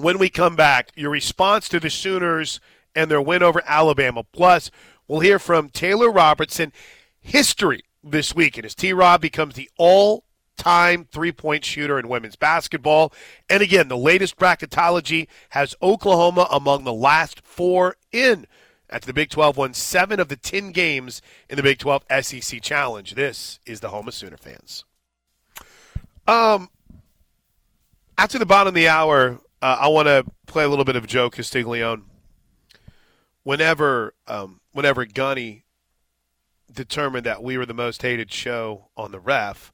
When 0.00 0.18
we 0.18 0.30
come 0.30 0.56
back, 0.56 0.92
your 0.96 1.10
response 1.10 1.68
to 1.68 1.78
the 1.78 1.90
Sooners 1.90 2.58
and 2.94 3.10
their 3.10 3.20
win 3.20 3.42
over 3.42 3.62
Alabama. 3.66 4.24
Plus, 4.24 4.70
we'll 5.06 5.20
hear 5.20 5.38
from 5.38 5.68
Taylor 5.68 6.10
Robertson. 6.10 6.72
History 7.20 7.82
this 8.02 8.34
weekend 8.34 8.64
as 8.64 8.74
T. 8.74 8.94
Rob 8.94 9.20
becomes 9.20 9.54
the 9.54 9.68
all 9.76 10.24
time 10.56 11.06
three 11.12 11.32
point 11.32 11.66
shooter 11.66 11.98
in 11.98 12.08
women's 12.08 12.36
basketball. 12.36 13.12
And 13.50 13.62
again, 13.62 13.88
the 13.88 13.96
latest 13.96 14.38
bracketology 14.38 15.28
has 15.50 15.76
Oklahoma 15.82 16.48
among 16.50 16.84
the 16.84 16.94
last 16.94 17.42
four 17.42 17.96
in. 18.10 18.46
After 18.88 19.06
the 19.06 19.12
Big 19.12 19.28
12 19.28 19.56
won 19.56 19.74
seven 19.74 20.18
of 20.18 20.28
the 20.28 20.36
10 20.36 20.72
games 20.72 21.20
in 21.48 21.56
the 21.56 21.62
Big 21.62 21.78
12 21.78 22.04
SEC 22.22 22.60
Challenge. 22.62 23.14
This 23.14 23.60
is 23.66 23.80
the 23.80 23.90
home 23.90 24.08
of 24.08 24.14
Sooner 24.14 24.38
fans. 24.38 24.84
Um, 26.26 26.70
after 28.18 28.38
the 28.38 28.46
bottom 28.46 28.68
of 28.68 28.74
the 28.74 28.88
hour, 28.88 29.40
uh, 29.62 29.78
I 29.80 29.88
want 29.88 30.06
to 30.06 30.24
play 30.46 30.64
a 30.64 30.68
little 30.68 30.84
bit 30.84 30.96
of 30.96 31.06
Joe 31.06 31.30
Castiglione. 31.30 32.02
Whenever, 33.42 34.14
um, 34.26 34.60
whenever 34.72 35.04
Gunny 35.04 35.64
determined 36.72 37.26
that 37.26 37.42
we 37.42 37.58
were 37.58 37.66
the 37.66 37.74
most 37.74 38.02
hated 38.02 38.32
show 38.32 38.88
on 38.96 39.12
the 39.12 39.20
ref, 39.20 39.72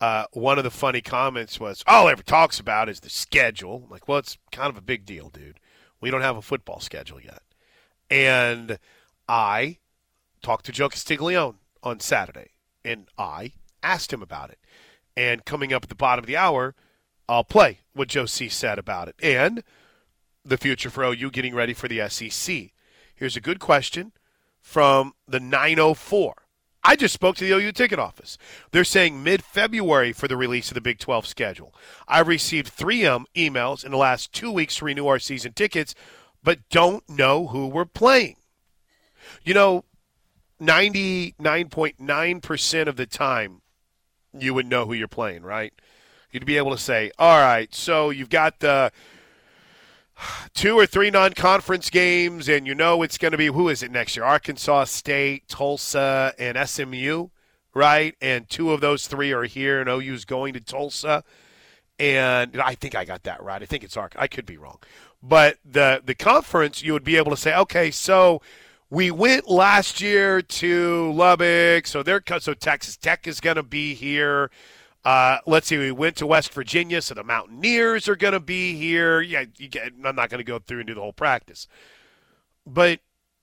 uh, 0.00 0.24
one 0.32 0.58
of 0.58 0.64
the 0.64 0.70
funny 0.70 1.00
comments 1.00 1.58
was, 1.58 1.82
"All 1.86 2.08
ever 2.08 2.22
talks 2.22 2.60
about 2.60 2.88
is 2.88 3.00
the 3.00 3.10
schedule." 3.10 3.82
I'm 3.84 3.90
like, 3.90 4.08
well, 4.08 4.18
it's 4.18 4.38
kind 4.52 4.70
of 4.70 4.76
a 4.76 4.82
big 4.82 5.04
deal, 5.04 5.28
dude. 5.28 5.60
We 6.00 6.10
don't 6.10 6.22
have 6.22 6.36
a 6.36 6.42
football 6.42 6.80
schedule 6.80 7.20
yet, 7.20 7.42
and 8.08 8.78
I 9.28 9.78
talked 10.40 10.66
to 10.66 10.72
Joe 10.72 10.88
Castiglione 10.88 11.58
on 11.82 12.00
Saturday, 12.00 12.52
and 12.84 13.08
I 13.18 13.52
asked 13.82 14.12
him 14.12 14.22
about 14.22 14.50
it. 14.50 14.58
And 15.16 15.44
coming 15.44 15.72
up 15.72 15.82
at 15.82 15.88
the 15.88 15.96
bottom 15.96 16.22
of 16.22 16.26
the 16.26 16.36
hour, 16.36 16.76
I'll 17.28 17.44
play 17.44 17.80
what 17.92 18.08
Joe 18.08 18.26
C 18.26 18.48
said 18.48 18.78
about 18.78 19.08
it 19.08 19.14
and 19.22 19.62
the 20.44 20.56
future 20.56 20.90
for 20.90 21.04
OU 21.04 21.30
getting 21.30 21.54
ready 21.54 21.74
for 21.74 21.86
the 21.88 22.08
SEC. 22.08 22.72
Here's 23.14 23.36
a 23.36 23.40
good 23.40 23.60
question 23.60 24.12
from 24.60 25.12
the 25.26 25.40
904. 25.40 26.34
I 26.84 26.94
just 26.96 27.12
spoke 27.12 27.36
to 27.36 27.44
the 27.44 27.52
OU 27.52 27.72
ticket 27.72 27.98
office. 27.98 28.38
They're 28.70 28.84
saying 28.84 29.22
mid 29.22 29.44
February 29.44 30.12
for 30.12 30.28
the 30.28 30.36
release 30.36 30.70
of 30.70 30.74
the 30.74 30.80
Big 30.80 30.98
12 30.98 31.26
schedule. 31.26 31.74
I've 32.06 32.28
received 32.28 32.68
three 32.68 33.04
um, 33.04 33.26
emails 33.34 33.84
in 33.84 33.90
the 33.90 33.98
last 33.98 34.32
two 34.32 34.50
weeks 34.50 34.76
to 34.76 34.86
renew 34.86 35.08
our 35.08 35.18
season 35.18 35.52
tickets, 35.52 35.94
but 36.42 36.60
don't 36.70 37.06
know 37.08 37.48
who 37.48 37.66
we're 37.66 37.84
playing. 37.84 38.36
You 39.44 39.54
know, 39.54 39.84
99.9% 40.62 42.86
of 42.86 42.96
the 42.96 43.06
time, 43.06 43.60
you 44.32 44.54
would 44.54 44.66
know 44.66 44.86
who 44.86 44.94
you're 44.94 45.08
playing, 45.08 45.42
right? 45.42 45.74
You'd 46.30 46.46
be 46.46 46.56
able 46.56 46.72
to 46.72 46.78
say, 46.78 47.10
all 47.18 47.38
right, 47.38 47.74
so 47.74 48.10
you've 48.10 48.28
got 48.28 48.60
the 48.60 48.92
two 50.54 50.78
or 50.78 50.86
three 50.86 51.10
non-conference 51.10 51.90
games, 51.90 52.48
and 52.48 52.66
you 52.66 52.74
know 52.74 53.02
it's 53.02 53.18
going 53.18 53.32
to 53.32 53.38
be 53.38 53.46
who 53.46 53.68
is 53.68 53.82
it 53.82 53.90
next 53.90 54.16
year? 54.16 54.24
Arkansas 54.24 54.84
State, 54.84 55.48
Tulsa, 55.48 56.34
and 56.38 56.58
SMU, 56.68 57.28
right? 57.74 58.14
And 58.20 58.48
two 58.48 58.72
of 58.72 58.80
those 58.80 59.06
three 59.06 59.32
are 59.32 59.44
here, 59.44 59.80
and 59.80 59.88
OU's 59.88 60.24
going 60.24 60.54
to 60.54 60.60
Tulsa. 60.60 61.24
And 61.98 62.60
I 62.60 62.74
think 62.74 62.94
I 62.94 63.04
got 63.04 63.24
that 63.24 63.42
right. 63.42 63.62
I 63.62 63.66
think 63.66 63.82
it's 63.82 63.96
Ark. 63.96 64.14
I 64.16 64.28
could 64.28 64.46
be 64.46 64.56
wrong, 64.56 64.78
but 65.22 65.58
the 65.64 66.00
the 66.04 66.14
conference 66.14 66.82
you 66.82 66.92
would 66.92 67.04
be 67.04 67.16
able 67.16 67.32
to 67.32 67.36
say, 67.36 67.56
okay, 67.56 67.90
so 67.90 68.40
we 68.88 69.10
went 69.10 69.48
last 69.48 70.00
year 70.00 70.40
to 70.40 71.12
Lubbock, 71.12 71.88
so 71.88 72.04
they're 72.04 72.22
so 72.38 72.54
Texas 72.54 72.96
Tech 72.96 73.26
is 73.26 73.40
going 73.40 73.56
to 73.56 73.64
be 73.64 73.94
here. 73.94 74.50
Uh, 75.04 75.38
let's 75.46 75.68
see, 75.68 75.78
we 75.78 75.92
went 75.92 76.16
to 76.16 76.26
West 76.26 76.52
Virginia, 76.52 77.00
so 77.00 77.14
the 77.14 77.24
Mountaineers 77.24 78.08
are 78.08 78.16
going 78.16 78.32
to 78.32 78.40
be 78.40 78.74
here. 78.74 79.20
Yeah, 79.20 79.44
get, 79.44 79.92
I'm 80.04 80.16
not 80.16 80.28
going 80.28 80.38
to 80.38 80.44
go 80.44 80.58
through 80.58 80.80
and 80.80 80.86
do 80.86 80.94
the 80.94 81.00
whole 81.00 81.12
practice. 81.12 81.68
But 82.66 83.00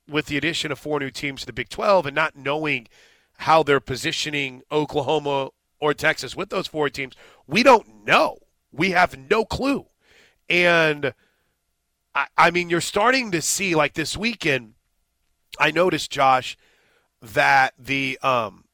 with 0.07 0.27
the 0.27 0.37
addition 0.37 0.71
of 0.71 0.79
four 0.79 0.99
new 0.99 1.09
teams 1.09 1.41
to 1.41 1.47
the 1.47 1.53
Big 1.53 1.69
12 1.69 2.07
and 2.07 2.15
not 2.15 2.35
knowing 2.35 2.87
how 3.39 3.63
they're 3.63 3.79
positioning 3.79 4.61
Oklahoma 4.71 5.49
or 5.79 5.93
Texas 5.93 6.35
with 6.35 6.49
those 6.49 6.67
four 6.67 6.89
teams, 6.89 7.15
we 7.47 7.63
don't 7.63 8.05
know. 8.05 8.37
We 8.71 8.91
have 8.91 9.17
no 9.29 9.45
clue. 9.45 9.87
And 10.49 11.13
I, 12.13 12.27
I 12.37 12.51
mean, 12.51 12.69
you're 12.69 12.81
starting 12.81 13.31
to 13.31 13.41
see, 13.41 13.75
like 13.75 13.93
this 13.93 14.15
weekend, 14.15 14.73
I 15.59 15.71
noticed, 15.71 16.11
Josh, 16.11 16.57
that 17.21 17.73
the, 17.79 18.19
um, 18.21 18.65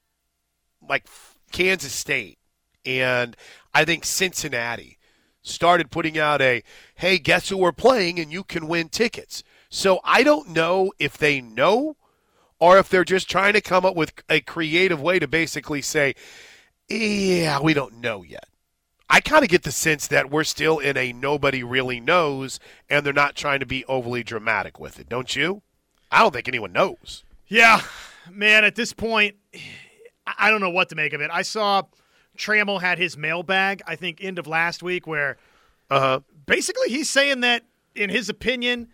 like 0.87 1.05
Kansas 1.51 1.93
State, 1.93 2.39
and 2.85 3.35
I 3.73 3.85
think 3.85 4.05
Cincinnati 4.05 4.97
started 5.41 5.91
putting 5.91 6.17
out 6.17 6.41
a 6.41 6.63
hey, 6.95 7.17
guess 7.17 7.49
who 7.49 7.57
we're 7.57 7.71
playing 7.71 8.19
and 8.19 8.31
you 8.31 8.43
can 8.43 8.67
win 8.67 8.89
tickets. 8.89 9.43
So 9.69 9.99
I 10.03 10.23
don't 10.23 10.49
know 10.49 10.91
if 10.99 11.17
they 11.17 11.41
know 11.41 11.95
or 12.59 12.77
if 12.77 12.89
they're 12.89 13.03
just 13.03 13.29
trying 13.29 13.53
to 13.53 13.61
come 13.61 13.85
up 13.85 13.95
with 13.95 14.13
a 14.29 14.41
creative 14.41 15.01
way 15.01 15.17
to 15.17 15.27
basically 15.27 15.81
say, 15.81 16.13
yeah, 16.87 17.59
we 17.59 17.73
don't 17.73 18.01
know 18.01 18.21
yet. 18.23 18.47
I 19.09 19.19
kind 19.19 19.43
of 19.43 19.49
get 19.49 19.63
the 19.63 19.71
sense 19.71 20.07
that 20.07 20.29
we're 20.29 20.45
still 20.45 20.79
in 20.79 20.95
a 20.95 21.11
nobody 21.11 21.63
really 21.63 21.99
knows 21.99 22.59
and 22.89 23.05
they're 23.05 23.11
not 23.11 23.35
trying 23.35 23.59
to 23.59 23.65
be 23.65 23.83
overly 23.85 24.23
dramatic 24.23 24.79
with 24.79 24.99
it, 24.99 25.09
don't 25.09 25.35
you? 25.35 25.63
I 26.11 26.19
don't 26.19 26.33
think 26.33 26.47
anyone 26.47 26.71
knows. 26.71 27.23
Yeah, 27.47 27.81
man, 28.29 28.63
at 28.63 28.75
this 28.75 28.93
point, 28.93 29.35
I 30.25 30.49
don't 30.49 30.61
know 30.61 30.69
what 30.69 30.89
to 30.89 30.95
make 30.95 31.13
of 31.13 31.19
it. 31.19 31.29
I 31.33 31.41
saw 31.41 31.83
Tramel 32.37 32.81
had 32.81 32.97
his 32.97 33.17
mailbag, 33.17 33.81
I 33.85 33.95
think, 33.95 34.23
end 34.23 34.39
of 34.39 34.47
last 34.47 34.81
week, 34.81 35.05
where 35.05 35.37
uh-huh. 35.89 36.21
basically 36.45 36.89
he's 36.89 37.09
saying 37.09 37.41
that, 37.41 37.63
in 37.95 38.09
his 38.09 38.29
opinion, 38.29 38.87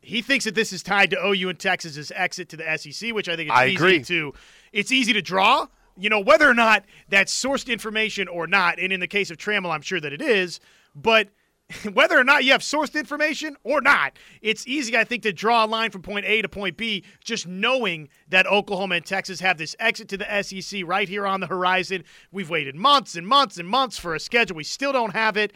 he 0.00 0.22
thinks 0.22 0.44
that 0.44 0.54
this 0.54 0.72
is 0.72 0.82
tied 0.82 1.10
to 1.10 1.26
OU 1.26 1.48
and 1.50 1.58
Texas's 1.58 2.12
exit 2.14 2.48
to 2.50 2.56
the 2.56 2.78
SEC, 2.78 3.12
which 3.12 3.28
I 3.28 3.36
think 3.36 3.48
it's 3.48 3.58
I 3.58 3.66
easy 3.66 3.76
agree. 3.76 4.02
to 4.04 4.34
it's 4.72 4.92
easy 4.92 5.12
to 5.12 5.22
draw. 5.22 5.66
You 5.96 6.10
know, 6.10 6.20
whether 6.20 6.48
or 6.48 6.54
not 6.54 6.84
that's 7.08 7.32
sourced 7.32 7.72
information 7.72 8.26
or 8.26 8.46
not, 8.46 8.80
and 8.80 8.92
in 8.92 8.98
the 9.00 9.06
case 9.06 9.30
of 9.30 9.36
Tramel, 9.36 9.72
I'm 9.72 9.82
sure 9.82 10.00
that 10.00 10.12
it 10.12 10.22
is, 10.22 10.60
but– 10.94 11.28
whether 11.92 12.18
or 12.18 12.24
not 12.24 12.44
you 12.44 12.52
have 12.52 12.60
sourced 12.60 12.94
information 12.94 13.56
or 13.64 13.80
not, 13.80 14.18
it's 14.42 14.66
easy, 14.66 14.96
I 14.96 15.04
think, 15.04 15.22
to 15.22 15.32
draw 15.32 15.64
a 15.64 15.66
line 15.66 15.90
from 15.90 16.02
point 16.02 16.26
A 16.26 16.42
to 16.42 16.48
point 16.48 16.76
B 16.76 17.04
just 17.22 17.46
knowing 17.46 18.08
that 18.28 18.46
Oklahoma 18.46 18.96
and 18.96 19.06
Texas 19.06 19.40
have 19.40 19.56
this 19.56 19.74
exit 19.78 20.08
to 20.08 20.16
the 20.16 20.42
SEC 20.42 20.82
right 20.84 21.08
here 21.08 21.26
on 21.26 21.40
the 21.40 21.46
horizon. 21.46 22.04
We've 22.30 22.50
waited 22.50 22.74
months 22.74 23.16
and 23.16 23.26
months 23.26 23.56
and 23.58 23.68
months 23.68 23.98
for 23.98 24.14
a 24.14 24.20
schedule. 24.20 24.56
We 24.56 24.64
still 24.64 24.92
don't 24.92 25.14
have 25.14 25.36
it. 25.36 25.52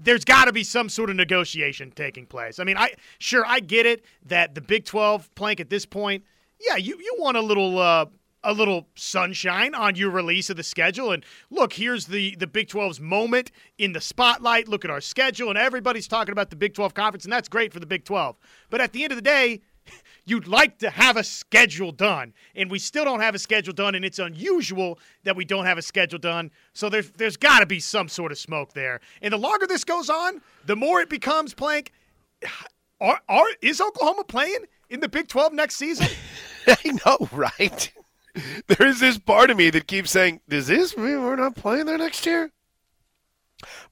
There's 0.00 0.24
got 0.24 0.44
to 0.44 0.52
be 0.52 0.62
some 0.62 0.88
sort 0.88 1.10
of 1.10 1.16
negotiation 1.16 1.90
taking 1.90 2.26
place. 2.26 2.60
I 2.60 2.64
mean, 2.64 2.76
I 2.76 2.92
sure 3.18 3.44
I 3.44 3.58
get 3.58 3.84
it 3.84 4.04
that 4.26 4.54
the 4.54 4.60
Big 4.60 4.84
12 4.84 5.34
plank 5.34 5.58
at 5.58 5.70
this 5.70 5.84
point, 5.84 6.22
yeah, 6.60 6.76
you, 6.76 6.98
you 6.98 7.16
want 7.18 7.36
a 7.36 7.40
little 7.40 7.78
uh, 7.78 8.06
a 8.48 8.52
little 8.52 8.88
sunshine 8.94 9.74
on 9.74 9.94
your 9.94 10.08
release 10.08 10.48
of 10.48 10.56
the 10.56 10.62
schedule. 10.62 11.12
And 11.12 11.22
look, 11.50 11.74
here's 11.74 12.06
the, 12.06 12.34
the 12.36 12.46
Big 12.46 12.68
12's 12.68 12.98
moment 12.98 13.52
in 13.76 13.92
the 13.92 14.00
spotlight. 14.00 14.68
Look 14.68 14.86
at 14.86 14.90
our 14.90 15.02
schedule, 15.02 15.50
and 15.50 15.58
everybody's 15.58 16.08
talking 16.08 16.32
about 16.32 16.48
the 16.48 16.56
Big 16.56 16.72
12 16.72 16.94
conference, 16.94 17.24
and 17.24 17.32
that's 17.32 17.50
great 17.50 17.74
for 17.74 17.78
the 17.78 17.84
Big 17.86 18.06
12. 18.06 18.38
But 18.70 18.80
at 18.80 18.94
the 18.94 19.04
end 19.04 19.12
of 19.12 19.16
the 19.16 19.22
day, 19.22 19.60
you'd 20.24 20.48
like 20.48 20.78
to 20.78 20.88
have 20.88 21.18
a 21.18 21.24
schedule 21.24 21.92
done, 21.92 22.32
and 22.54 22.70
we 22.70 22.78
still 22.78 23.04
don't 23.04 23.20
have 23.20 23.34
a 23.34 23.38
schedule 23.38 23.74
done, 23.74 23.94
and 23.94 24.02
it's 24.02 24.18
unusual 24.18 24.98
that 25.24 25.36
we 25.36 25.44
don't 25.44 25.66
have 25.66 25.76
a 25.76 25.82
schedule 25.82 26.18
done. 26.18 26.50
So 26.72 26.88
there's 26.88 27.10
there's 27.12 27.36
got 27.36 27.60
to 27.60 27.66
be 27.66 27.80
some 27.80 28.08
sort 28.08 28.32
of 28.32 28.38
smoke 28.38 28.72
there. 28.72 29.00
And 29.20 29.34
the 29.34 29.38
longer 29.38 29.66
this 29.66 29.84
goes 29.84 30.08
on, 30.08 30.40
the 30.64 30.74
more 30.74 31.00
it 31.02 31.10
becomes 31.10 31.52
plank. 31.52 31.92
Are, 33.00 33.20
are 33.28 33.46
is 33.62 33.80
Oklahoma 33.80 34.24
playing 34.24 34.64
in 34.90 34.98
the 34.98 35.08
Big 35.08 35.28
12 35.28 35.52
next 35.52 35.76
season? 35.76 36.08
I 36.66 36.98
know, 37.06 37.28
right? 37.30 37.92
there 38.66 38.86
is 38.86 39.00
this 39.00 39.18
part 39.18 39.50
of 39.50 39.56
me 39.56 39.70
that 39.70 39.86
keeps 39.86 40.10
saying, 40.10 40.40
"Does 40.48 40.66
this 40.66 40.96
mean 40.96 41.22
we're 41.22 41.36
not 41.36 41.56
playing 41.56 41.86
there 41.86 41.98
next 41.98 42.26
year?" 42.26 42.50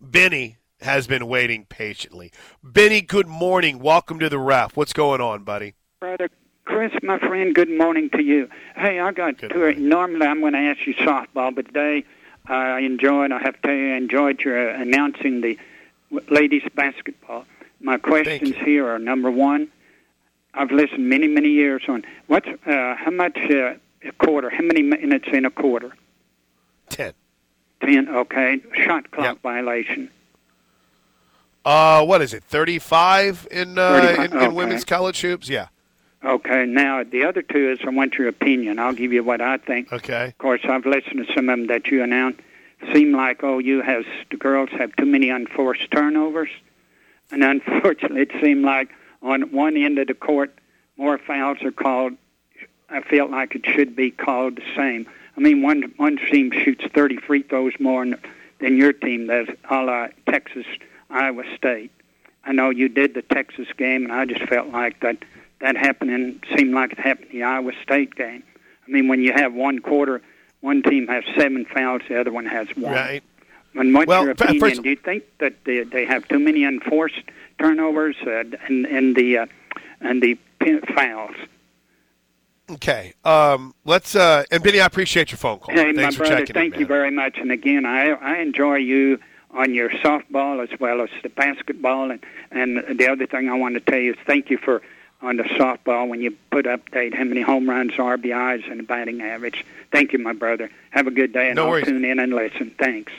Benny 0.01 0.59
has 0.81 1.07
been 1.07 1.27
waiting 1.27 1.67
patiently. 1.67 2.33
Benny, 2.63 3.01
good 3.01 3.27
morning. 3.27 3.79
Welcome 3.79 4.19
to 4.21 4.29
the 4.29 4.39
ref. 4.39 4.77
What's 4.77 4.93
going 4.93 5.21
on, 5.21 5.43
buddy? 5.43 5.75
Brother 6.01 6.29
Chris, 6.67 6.93
my 7.03 7.19
friend, 7.19 7.55
good 7.55 7.71
morning 7.71 8.11
to 8.11 8.23
you. 8.23 8.49
Hey, 8.75 8.99
I 8.99 9.13
got 9.13 9.39
Good. 9.39 9.79
Normally, 9.79 10.27
I'm 10.27 10.41
going 10.41 10.53
to 10.53 10.59
ask 10.59 10.85
you 10.87 10.95
softball, 10.95 11.55
but 11.55 11.67
today 11.67 12.05
I 12.47 12.81
enjoyed, 12.81 13.33
I 13.33 13.39
have 13.39 13.55
to 13.55 13.61
tell 13.63 13.75
you, 13.75 13.95
I 13.95 13.97
enjoyed 13.97 14.41
your 14.41 14.69
announcing 14.69 15.41
the 15.41 15.59
ladies 16.29 16.63
basketball. 16.75 17.47
My 17.81 17.99
questions 17.99 18.57
here 18.57 18.89
are 18.89 18.99
number 18.99 19.31
one, 19.31 19.69
I've 20.55 20.73
listened 20.73 21.09
many, 21.09 21.29
many 21.29 21.51
years 21.51 21.83
on 21.89 22.05
what's, 22.27 22.49
uh, 22.49 22.97
how 22.97 23.11
much 23.13 23.39
uh, 23.39 23.75
a 24.05 24.13
quarter, 24.13 24.51
how 24.51 24.63
many 24.63 24.83
minutes 24.83 25.29
in 25.33 25.45
a 25.45 25.51
quarter? 25.51 25.93
Ten. 26.89 27.13
10, 27.81 28.09
okay. 28.09 28.61
Shot 28.75 29.11
clock 29.11 29.25
Yep. 29.37 29.43
violation. 29.43 30.11
Uh, 31.65 32.05
what 32.05 32.23
is 32.23 32.33
it? 32.33 32.45
Thirty-five 32.45 33.49
in 33.51 33.77
uh, 33.77 34.01
35, 34.01 34.19
in, 34.19 34.25
in 34.25 34.37
okay. 34.37 34.49
women's 34.55 34.85
college 34.85 35.21
hoops? 35.21 35.49
Yeah. 35.49 35.67
Okay, 36.25 36.65
now 36.65 37.03
the 37.03 37.25
other 37.25 37.43
two 37.43 37.71
is 37.73 37.79
I 37.85 37.91
want 37.91 38.15
your 38.15 38.29
opinion. 38.29 38.79
I'll 38.79 38.93
give 38.95 39.13
you 39.13 39.23
what 39.25 39.41
I 39.41 39.59
think. 39.59 39.93
Okay. 39.93 40.27
Of 40.29 40.39
course, 40.39 40.61
I've 40.65 40.87
listened 40.87 41.27
to 41.27 41.33
some 41.35 41.49
of 41.49 41.59
them 41.59 41.67
that 41.67 41.89
you 41.89 42.03
announced. 42.03 42.41
Seem 42.93 43.13
like 43.13 43.43
OU 43.43 43.83
has 43.83 44.05
the 44.31 44.37
girls 44.37 44.71
have 44.79 44.95
too 44.97 45.07
many 45.07 45.29
unforced 45.31 45.91
turnovers, 45.91 46.51
and 47.33 47.43
unfortunately, 47.55 48.23
it 48.23 48.33
seemed 48.41 48.65
like 48.65 48.91
on 49.23 49.51
one 49.53 49.77
end 49.77 49.99
of 49.99 50.07
the 50.07 50.15
court, 50.15 50.57
more 50.97 51.19
fouls 51.19 51.59
are 51.63 51.73
called. 51.73 52.13
I 52.89 53.01
felt 53.01 53.31
like 53.31 53.55
it 53.55 53.65
should 53.67 53.97
be 53.97 54.11
called 54.11 54.57
the 54.57 54.63
same. 54.77 55.07
I 55.37 55.41
mean, 55.41 55.63
one 55.63 55.93
one 55.97 56.17
team 56.31 56.51
shoots 56.53 56.85
30 56.95 57.17
free 57.19 57.43
throws 57.43 57.73
more 57.79 58.05
than, 58.05 58.19
than 58.61 58.77
your 58.77 58.93
team 58.93 59.27
does, 59.27 59.49
a 59.71 59.83
la 59.83 60.09
Texas, 60.29 60.67
Iowa 61.11 61.43
State. 61.57 61.91
I 62.45 62.53
know 62.53 62.71
you 62.71 62.89
did 62.89 63.15
the 63.15 63.23
Texas 63.23 63.67
game, 63.77 64.05
and 64.05 64.13
I 64.13 64.25
just 64.25 64.43
felt 64.49 64.69
like 64.69 65.01
that 65.01 65.19
that 65.61 65.77
happened 65.77 66.11
and 66.11 66.45
seemed 66.57 66.75
like 66.75 66.93
it 66.93 66.99
happened 66.99 67.29
in 67.33 67.39
the 67.41 67.45
Iowa 67.45 67.73
State 67.83 68.15
game. 68.15 68.43
I 68.87 68.91
mean, 68.91 69.09
when 69.09 69.21
you 69.21 69.33
have 69.33 69.53
one 69.53 69.81
quarter, 69.81 70.23
one 70.61 70.83
team 70.83 71.09
has 71.09 71.25
seven 71.37 71.65
fouls, 71.65 72.03
the 72.09 72.21
other 72.21 72.33
one 72.33 72.47
has 72.47 72.69
one. 72.77 72.93
Right. 72.93 73.23
And 73.75 73.93
what's 73.93 74.07
Well, 74.07 74.23
your 74.23 74.33
opinion? 74.33 74.61
first- 74.61 74.83
Do 74.83 74.89
you 74.89 74.97
think 74.97 75.25
that 75.39 75.65
they, 75.65 75.83
they 75.83 76.07
have 76.07 76.27
too 76.29 76.39
many 76.39 76.65
enforced 76.65 77.21
turnovers 77.59 78.17
uh, 78.27 78.45
and 78.69 78.87
and 78.87 79.17
the 79.17 79.39
uh, 79.39 79.47
and 80.01 80.23
the 80.23 80.39
fouls? 80.95 81.35
Okay. 82.71 83.15
Um, 83.25 83.75
let's 83.85 84.17
uh, 84.17 84.45
and 84.51 84.63
Benny, 84.63 84.81
I 84.81 84.87
appreciate 84.87 85.31
your 85.31 85.39
phone 85.39 85.59
call. 85.59 85.75
Hey, 85.75 85.93
Thanks 85.93 86.19
my 86.19 86.25
for 86.25 86.29
brother, 86.31 86.47
thank 86.47 86.75
in, 86.75 86.81
you 86.81 86.87
very 86.87 87.11
much. 87.11 87.39
And 87.39 87.53
again, 87.53 87.87
I 87.87 88.11
I 88.11 88.39
enjoy 88.39 88.77
you 88.77 89.19
on 89.53 89.73
your 89.73 89.89
softball 89.91 90.63
as 90.63 90.79
well 90.81 91.01
as 91.01 91.09
the 91.23 91.29
basketball. 91.29 92.11
And 92.11 92.25
and 92.51 92.99
the 92.99 93.09
other 93.09 93.27
thing 93.27 93.49
I 93.49 93.55
want 93.55 93.75
to 93.75 93.81
tell 93.81 93.99
you 94.01 94.13
is 94.13 94.19
thank 94.27 94.51
you 94.51 94.59
for 94.59 94.83
on 95.23 95.37
the 95.37 95.45
softball 95.45 96.09
when 96.09 96.21
you 96.21 96.37
put 96.51 96.67
update 96.67 97.15
how 97.15 97.25
many 97.25 97.41
home 97.41 97.69
runs, 97.71 97.93
RBIs, 97.93 98.71
and 98.71 98.81
the 98.81 98.85
batting 98.85 99.23
average. 99.23 99.65
Thank 99.93 100.13
you, 100.13 100.19
my 100.19 100.33
brother. 100.33 100.71
Have 100.91 101.07
a 101.07 101.11
good 101.11 101.33
day, 101.33 101.47
and 101.49 101.57
No 101.57 101.65
I'll 101.65 101.71
worries. 101.71 101.87
tune 101.87 102.05
in 102.05 102.19
and 102.19 102.35
listen. 102.35 102.75
Thanks. 102.79 103.13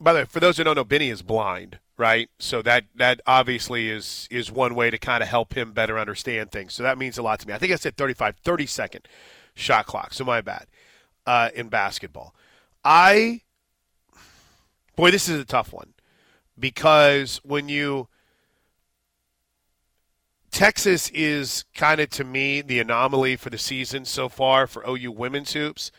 By 0.00 0.12
the 0.14 0.20
way, 0.20 0.24
for 0.24 0.40
those 0.40 0.56
who 0.56 0.64
don't 0.64 0.74
know, 0.74 0.84
Benny 0.84 1.10
is 1.10 1.22
blind, 1.22 1.78
right? 1.96 2.28
So 2.38 2.62
that 2.62 2.84
that 2.96 3.20
obviously 3.26 3.90
is 3.90 4.28
is 4.30 4.50
one 4.50 4.74
way 4.74 4.90
to 4.90 4.98
kind 4.98 5.22
of 5.22 5.28
help 5.28 5.54
him 5.54 5.72
better 5.72 5.98
understand 5.98 6.50
things. 6.50 6.74
So 6.74 6.82
that 6.82 6.98
means 6.98 7.18
a 7.18 7.22
lot 7.22 7.40
to 7.40 7.48
me. 7.48 7.54
I 7.54 7.58
think 7.58 7.72
I 7.72 7.76
said 7.76 7.96
35, 7.96 8.36
30 8.38 8.66
second 8.66 9.08
shot 9.54 9.86
clock. 9.86 10.14
So 10.14 10.24
my 10.24 10.40
bad. 10.40 10.66
Uh, 11.26 11.48
in 11.54 11.70
basketball, 11.70 12.34
I 12.84 13.40
boy, 14.94 15.10
this 15.10 15.26
is 15.26 15.40
a 15.40 15.44
tough 15.46 15.72
one 15.72 15.94
because 16.58 17.40
when 17.42 17.70
you 17.70 18.08
Texas 20.54 21.08
is 21.08 21.64
kind 21.74 22.00
of 22.00 22.10
to 22.10 22.22
me 22.22 22.60
the 22.60 22.78
anomaly 22.78 23.34
for 23.34 23.50
the 23.50 23.58
season 23.58 24.04
so 24.04 24.28
far 24.28 24.68
for 24.68 24.88
OU 24.88 25.10
women's 25.10 25.52
hoops. 25.52 25.90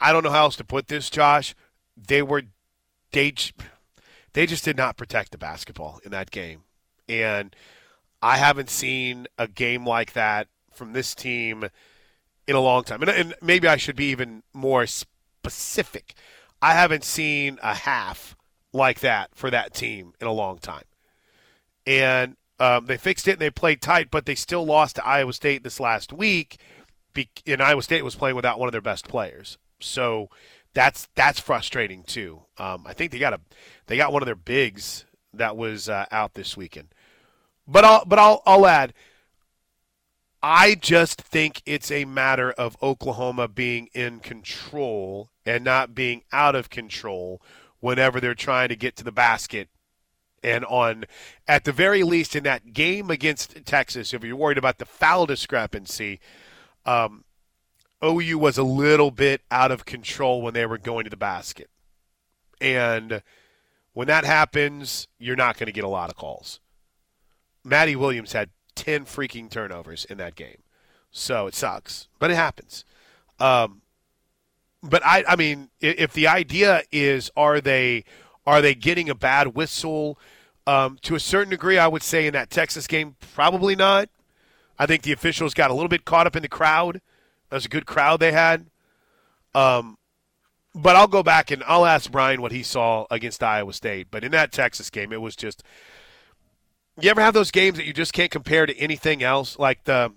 I 0.00 0.10
don't 0.12 0.24
know 0.24 0.30
how 0.30 0.44
else 0.44 0.56
to 0.56 0.64
put 0.64 0.88
this, 0.88 1.10
Josh. 1.10 1.54
They 1.96 2.20
were 2.20 2.42
they 3.12 3.34
they 4.32 4.46
just 4.46 4.64
did 4.64 4.76
not 4.76 4.96
protect 4.96 5.32
the 5.32 5.38
basketball 5.38 6.00
in 6.04 6.10
that 6.12 6.30
game, 6.30 6.62
and 7.08 7.54
I 8.22 8.36
haven't 8.36 8.70
seen 8.70 9.26
a 9.38 9.48
game 9.48 9.86
like 9.86 10.12
that 10.12 10.48
from 10.72 10.92
this 10.92 11.14
team 11.14 11.64
in 12.46 12.56
a 12.56 12.60
long 12.60 12.84
time. 12.84 13.02
And, 13.02 13.10
and 13.10 13.34
maybe 13.42 13.66
I 13.68 13.76
should 13.76 13.96
be 13.96 14.10
even 14.10 14.42
more 14.52 14.86
specific. 14.86 16.14
I 16.62 16.74
haven't 16.74 17.04
seen 17.04 17.58
a 17.62 17.74
half 17.74 18.36
like 18.72 19.00
that 19.00 19.30
for 19.34 19.50
that 19.50 19.74
team 19.74 20.12
in 20.20 20.26
a 20.26 20.32
long 20.32 20.58
time, 20.58 20.84
and 21.86 22.36
um, 22.60 22.86
they 22.86 22.98
fixed 22.98 23.26
it 23.26 23.32
and 23.32 23.40
they 23.40 23.50
played 23.50 23.80
tight, 23.80 24.10
but 24.10 24.26
they 24.26 24.34
still 24.34 24.64
lost 24.64 24.96
to 24.96 25.06
Iowa 25.06 25.32
State 25.32 25.64
this 25.64 25.80
last 25.80 26.12
week. 26.12 26.58
Be- 27.14 27.30
and 27.46 27.62
Iowa 27.62 27.82
State 27.82 28.04
was 28.04 28.14
playing 28.14 28.36
without 28.36 28.60
one 28.60 28.68
of 28.68 28.72
their 28.72 28.80
best 28.80 29.08
players, 29.08 29.58
so 29.80 30.28
that's 30.74 31.08
that's 31.14 31.40
frustrating 31.40 32.04
too. 32.04 32.42
Um, 32.58 32.84
I 32.86 32.92
think 32.92 33.12
they 33.12 33.18
got 33.18 33.32
a 33.32 33.40
they 33.86 33.96
got 33.96 34.12
one 34.12 34.22
of 34.22 34.26
their 34.26 34.34
bigs 34.34 35.04
that 35.34 35.56
was 35.56 35.88
uh, 35.88 36.06
out 36.10 36.34
this 36.34 36.56
weekend. 36.56 36.88
But 37.66 37.84
I'll 37.84 38.04
but 38.04 38.18
I'll 38.18 38.42
I'll 38.46 38.66
add. 38.66 38.94
I 40.42 40.74
just 40.74 41.20
think 41.20 41.60
it's 41.66 41.90
a 41.90 42.06
matter 42.06 42.50
of 42.52 42.76
Oklahoma 42.82 43.46
being 43.46 43.90
in 43.92 44.20
control 44.20 45.30
and 45.44 45.62
not 45.62 45.94
being 45.94 46.22
out 46.32 46.54
of 46.54 46.70
control 46.70 47.42
whenever 47.80 48.20
they're 48.20 48.34
trying 48.34 48.68
to 48.70 48.76
get 48.76 48.96
to 48.96 49.04
the 49.04 49.12
basket. 49.12 49.68
And 50.42 50.64
on, 50.64 51.04
at 51.46 51.64
the 51.64 51.72
very 51.72 52.02
least, 52.02 52.34
in 52.34 52.44
that 52.44 52.72
game 52.72 53.10
against 53.10 53.66
Texas, 53.66 54.14
if 54.14 54.24
you're 54.24 54.34
worried 54.34 54.56
about 54.56 54.78
the 54.78 54.86
foul 54.86 55.26
discrepancy, 55.26 56.20
um, 56.86 57.24
OU 58.02 58.38
was 58.38 58.58
a 58.58 58.62
little 58.62 59.10
bit 59.10 59.42
out 59.50 59.70
of 59.70 59.84
control 59.84 60.42
when 60.42 60.54
they 60.54 60.66
were 60.66 60.78
going 60.78 61.04
to 61.04 61.10
the 61.10 61.16
basket. 61.16 61.68
And 62.60 63.22
when 63.92 64.06
that 64.08 64.24
happens, 64.24 65.08
you're 65.18 65.36
not 65.36 65.58
going 65.58 65.66
to 65.66 65.72
get 65.72 65.84
a 65.84 65.88
lot 65.88 66.10
of 66.10 66.16
calls. 66.16 66.60
Madi 67.64 67.96
Williams 67.96 68.32
had 68.32 68.50
10 68.74 69.04
freaking 69.04 69.50
turnovers 69.50 70.04
in 70.06 70.18
that 70.18 70.34
game. 70.34 70.62
So 71.10 71.46
it 71.46 71.54
sucks, 71.54 72.08
but 72.18 72.30
it 72.30 72.36
happens. 72.36 72.84
Um, 73.38 73.82
but 74.82 75.04
I, 75.04 75.24
I 75.28 75.36
mean, 75.36 75.70
if 75.80 76.12
the 76.12 76.28
idea 76.28 76.82
is, 76.92 77.30
are 77.36 77.60
they, 77.60 78.04
are 78.46 78.62
they 78.62 78.74
getting 78.74 79.10
a 79.10 79.14
bad 79.14 79.48
whistle? 79.48 80.18
Um, 80.66 80.98
to 81.02 81.14
a 81.14 81.20
certain 81.20 81.50
degree, 81.50 81.78
I 81.78 81.88
would 81.88 82.02
say 82.02 82.26
in 82.26 82.32
that 82.32 82.50
Texas 82.50 82.86
game, 82.86 83.16
probably 83.34 83.74
not. 83.74 84.08
I 84.78 84.86
think 84.86 85.02
the 85.02 85.12
officials 85.12 85.52
got 85.52 85.70
a 85.70 85.74
little 85.74 85.88
bit 85.88 86.04
caught 86.04 86.26
up 86.26 86.36
in 86.36 86.42
the 86.42 86.48
crowd. 86.48 87.02
That 87.50 87.56
was 87.56 87.66
a 87.66 87.68
good 87.68 87.86
crowd 87.86 88.20
they 88.20 88.32
had. 88.32 88.66
Um, 89.54 89.98
but 90.74 90.96
I'll 90.96 91.08
go 91.08 91.22
back 91.22 91.50
and 91.50 91.62
I'll 91.66 91.84
ask 91.84 92.10
Brian 92.10 92.40
what 92.40 92.52
he 92.52 92.62
saw 92.62 93.06
against 93.10 93.42
Iowa 93.42 93.72
State. 93.72 94.08
But 94.10 94.24
in 94.24 94.30
that 94.32 94.52
Texas 94.52 94.88
game, 94.90 95.12
it 95.12 95.20
was 95.20 95.36
just. 95.36 95.62
You 97.00 97.10
ever 97.10 97.20
have 97.20 97.34
those 97.34 97.50
games 97.50 97.78
that 97.78 97.86
you 97.86 97.92
just 97.92 98.12
can't 98.12 98.30
compare 98.30 98.66
to 98.66 98.76
anything 98.78 99.22
else? 99.22 99.58
Like 99.58 99.84
the. 99.84 100.12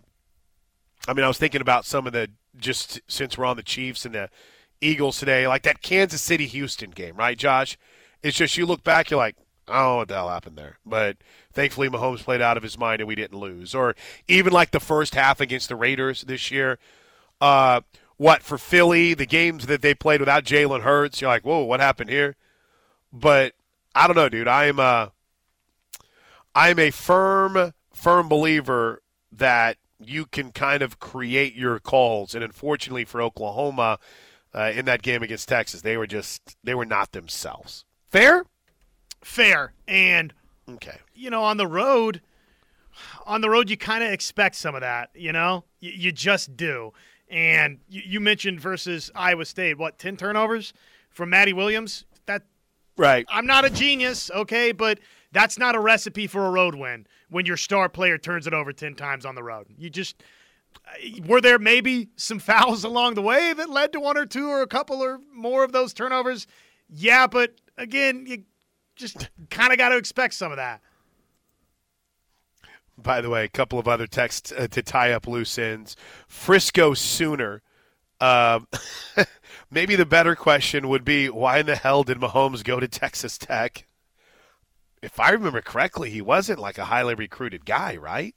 I 1.07 1.13
mean, 1.13 1.25
I 1.25 1.27
was 1.27 1.37
thinking 1.37 1.61
about 1.61 1.85
some 1.85 2.07
of 2.07 2.13
the 2.13 2.29
just 2.57 3.01
since 3.07 3.37
we're 3.37 3.45
on 3.45 3.57
the 3.57 3.63
Chiefs 3.63 4.05
and 4.05 4.13
the 4.13 4.29
Eagles 4.79 5.17
today, 5.17 5.47
like 5.47 5.63
that 5.63 5.81
Kansas 5.81 6.21
City 6.21 6.45
Houston 6.45 6.91
game, 6.91 7.15
right, 7.15 7.37
Josh? 7.37 7.77
It's 8.21 8.37
just 8.37 8.57
you 8.57 8.65
look 8.65 8.83
back, 8.83 9.09
you're 9.09 9.17
like, 9.17 9.35
I 9.67 9.79
don't 9.79 9.83
know 9.85 9.95
what 9.97 10.07
the 10.07 10.13
hell 10.15 10.29
happened 10.29 10.57
there. 10.57 10.77
But 10.85 11.17
thankfully, 11.51 11.89
Mahomes 11.89 12.19
played 12.19 12.41
out 12.41 12.57
of 12.57 12.63
his 12.63 12.77
mind 12.77 13.01
and 13.01 13.07
we 13.07 13.15
didn't 13.15 13.39
lose. 13.39 13.73
Or 13.73 13.95
even 14.27 14.53
like 14.53 14.71
the 14.71 14.79
first 14.79 15.15
half 15.15 15.39
against 15.39 15.69
the 15.69 15.75
Raiders 15.75 16.21
this 16.21 16.51
year. 16.51 16.79
Uh, 17.43 17.82
what 18.15 18.41
for 18.41 18.58
Philly, 18.58 19.13
the 19.13 19.25
games 19.25 19.65
that 19.65 19.82
they 19.82 19.93
played 19.93 20.21
without 20.21 20.45
Jalen 20.45 20.82
Hurts, 20.82 21.19
you're 21.19 21.29
like, 21.29 21.43
whoa, 21.43 21.63
what 21.63 21.82
happened 21.82 22.10
here? 22.10 22.38
But 23.12 23.53
I 23.93 24.08
don't 24.08 24.15
know, 24.15 24.29
dude. 24.29 24.47
I 24.47 24.65
am 24.65 24.79
a, 24.79 25.12
I 26.56 26.69
am 26.69 26.79
a 26.79 26.89
firm, 26.89 27.73
firm 27.93 28.29
believer 28.29 29.01
that 29.32 29.77
you 29.99 30.25
can 30.25 30.51
kind 30.51 30.82
of 30.82 30.99
create 30.99 31.53
your 31.56 31.79
calls. 31.79 32.34
And 32.34 32.43
unfortunately 32.43 33.03
for 33.03 33.21
Oklahoma, 33.21 33.99
uh, 34.53 34.71
in 34.73 34.86
that 34.86 35.01
game 35.01 35.21
against 35.23 35.49
Texas, 35.49 35.82
they 35.82 35.97
were 35.97 36.08
just 36.08 36.56
they 36.63 36.75
were 36.75 36.86
not 36.86 37.12
themselves. 37.12 37.84
Fair? 38.10 38.45
Fair. 39.21 39.73
And 39.88 40.34
Okay. 40.69 40.97
you 41.13 41.29
know, 41.29 41.43
on 41.43 41.58
the 41.58 41.67
road, 41.67 42.21
on 43.25 43.41
the 43.41 43.49
road, 43.49 43.69
you 43.69 43.75
kind 43.75 44.03
of 44.03 44.12
expect 44.12 44.56
some 44.56 44.75
of 44.75 44.82
that. 44.82 45.10
You 45.13 45.34
know, 45.34 45.65
you, 45.79 45.91
you 45.91 46.12
just 46.12 46.56
do. 46.56 46.93
And 47.29 47.79
you, 47.89 48.01
you 48.05 48.19
mentioned 48.19 48.59
versus 48.59 49.09
Iowa 49.15 49.45
State, 49.45 49.77
what 49.77 49.97
ten 49.97 50.17
turnovers 50.17 50.73
from 51.09 51.29
Madi 51.29 51.53
Williams? 51.53 52.05
That 52.25 52.43
Right. 52.97 53.25
I'm 53.29 53.45
not 53.45 53.65
a 53.65 53.69
genius, 53.69 54.29
okay, 54.31 54.71
but 54.71 54.99
that's 55.31 55.57
not 55.57 55.75
a 55.75 55.79
recipe 55.79 56.27
for 56.27 56.45
a 56.45 56.51
road 56.51 56.75
win 56.75 57.07
when 57.29 57.45
your 57.45 57.57
star 57.57 57.89
player 57.89 58.17
turns 58.17 58.45
it 58.45 58.53
over 58.53 58.71
10 58.71 58.95
times 58.95 59.25
on 59.25 59.36
the 59.36 59.43
road. 59.43 59.65
You 59.77 59.89
just 59.89 60.21
uh, 60.86 61.21
were 61.25 61.41
there 61.41 61.57
maybe 61.57 62.09
some 62.15 62.39
fouls 62.39 62.83
along 62.83 63.15
the 63.15 63.21
way 63.21 63.53
that 63.53 63.69
led 63.69 63.93
to 63.93 63.99
one 63.99 64.17
or 64.17 64.25
two 64.25 64.49
or 64.49 64.62
a 64.62 64.67
couple 64.67 65.01
or 65.03 65.19
more 65.33 65.63
of 65.63 65.71
those 65.71 65.93
turnovers? 65.93 66.45
Yeah, 66.88 67.25
but 67.25 67.55
again, 67.77 68.25
you 68.27 68.43
just 68.95 69.29
kind 69.49 69.71
of 69.71 69.79
got 69.79 69.89
to 69.89 69.97
expect 69.97 70.36
some 70.36 70.51
of 70.51 70.57
that. 70.57 70.81
By 72.97 73.21
the 73.21 73.29
way, 73.29 73.43
a 73.43 73.49
couple 73.49 73.79
of 73.79 73.88
other 73.88 74.08
texts 74.08 74.51
uh, 74.51 74.67
to 74.67 74.82
tie 74.82 75.12
up 75.12 75.27
loose 75.27 75.58
ends. 75.58 75.95
Frisco 76.27 76.93
Sooner. 76.93 77.62
Uh, 78.19 78.62
maybe 79.71 79.95
the 79.95 80.06
better 80.06 80.36
question 80.36 80.88
would 80.88 81.03
be 81.03 81.29
why 81.29 81.60
in 81.60 81.65
the 81.65 81.75
hell 81.75 82.03
did 82.03 82.19
Mahomes 82.19 82.63
go 82.63 82.79
to 82.79 82.88
Texas 82.88 83.38
Tech? 83.38 83.86
If 85.01 85.19
I 85.19 85.32
remember 85.32 85.62
correctly, 85.62 86.10
he 86.10 86.21
wasn't 86.21 86.60
like 86.60 86.77
a 86.77 86.86
highly 86.86 87.15
recruited 87.15 87.65
guy, 87.65 87.97
right? 87.97 88.36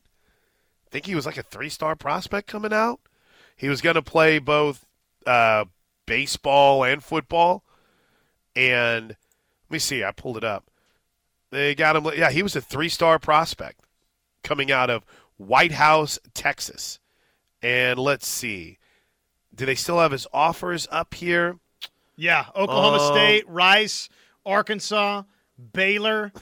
I 0.87 0.91
think 0.91 1.07
he 1.07 1.15
was 1.15 1.27
like 1.27 1.37
a 1.37 1.43
three 1.43 1.69
star 1.69 1.95
prospect 1.95 2.49
coming 2.49 2.73
out. 2.73 3.01
He 3.57 3.69
was 3.69 3.81
going 3.81 3.95
to 3.95 4.03
play 4.03 4.39
both 4.39 4.85
uh, 5.27 5.67
baseball 6.07 6.83
and 6.85 7.03
football. 7.03 7.63
And 8.57 9.09
let 9.11 9.71
me 9.71 9.79
see, 9.79 10.03
I 10.03 10.13
pulled 10.13 10.39
it 10.39 10.45
up. 10.45 10.65
They 11.51 11.75
got 11.75 11.97
him. 11.97 12.07
Yeah, 12.17 12.31
he 12.31 12.43
was 12.43 12.57
a 12.57 12.61
three 12.61 12.89
star 12.89 13.19
prospect 13.19 13.86
coming 14.47 14.71
out 14.71 14.89
of 14.89 15.05
Whitehouse, 15.37 16.19
Texas. 16.33 17.01
And 17.61 17.99
let's 17.99 18.27
see. 18.27 18.79
Do 19.55 19.67
they 19.67 19.75
still 19.75 19.99
have 19.99 20.13
his 20.13 20.27
offers 20.33 20.87
up 20.91 21.15
here? 21.15 21.59
Yeah, 22.17 22.47
Oklahoma 22.55 22.99
uh, 22.99 23.13
State, 23.13 23.49
Rice, 23.49 24.09
Arkansas, 24.45 25.25
Baylor. 25.73 26.33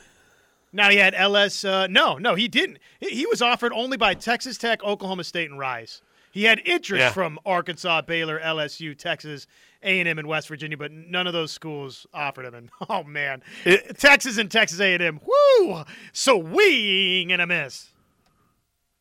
Now 0.72 0.90
he 0.90 0.96
had 0.96 1.14
LS. 1.14 1.64
Uh, 1.64 1.86
no, 1.86 2.18
no, 2.18 2.34
he 2.34 2.46
didn't. 2.46 2.78
He 3.00 3.26
was 3.26 3.40
offered 3.40 3.72
only 3.72 3.96
by 3.96 4.14
Texas 4.14 4.58
Tech, 4.58 4.84
Oklahoma 4.84 5.24
State, 5.24 5.50
and 5.50 5.58
Rice. 5.58 6.02
He 6.32 6.44
had 6.44 6.60
interest 6.64 7.00
yeah. 7.00 7.12
from 7.12 7.38
Arkansas, 7.46 8.02
Baylor, 8.02 8.40
LSU, 8.40 8.98
Texas, 8.98 9.46
A&M, 9.84 10.18
and 10.18 10.26
West 10.26 10.48
Virginia, 10.48 10.76
but 10.76 10.90
none 10.90 11.28
of 11.28 11.32
those 11.32 11.52
schools 11.52 12.08
offered 12.12 12.44
him. 12.44 12.54
And 12.54 12.70
oh 12.90 13.04
man, 13.04 13.42
it, 13.64 13.98
Texas 13.98 14.36
and 14.36 14.50
Texas 14.50 14.80
A&M, 14.80 15.20
whoo, 15.24 15.84
swing 16.12 17.32
and 17.32 17.40
a 17.40 17.46
miss. 17.46 17.93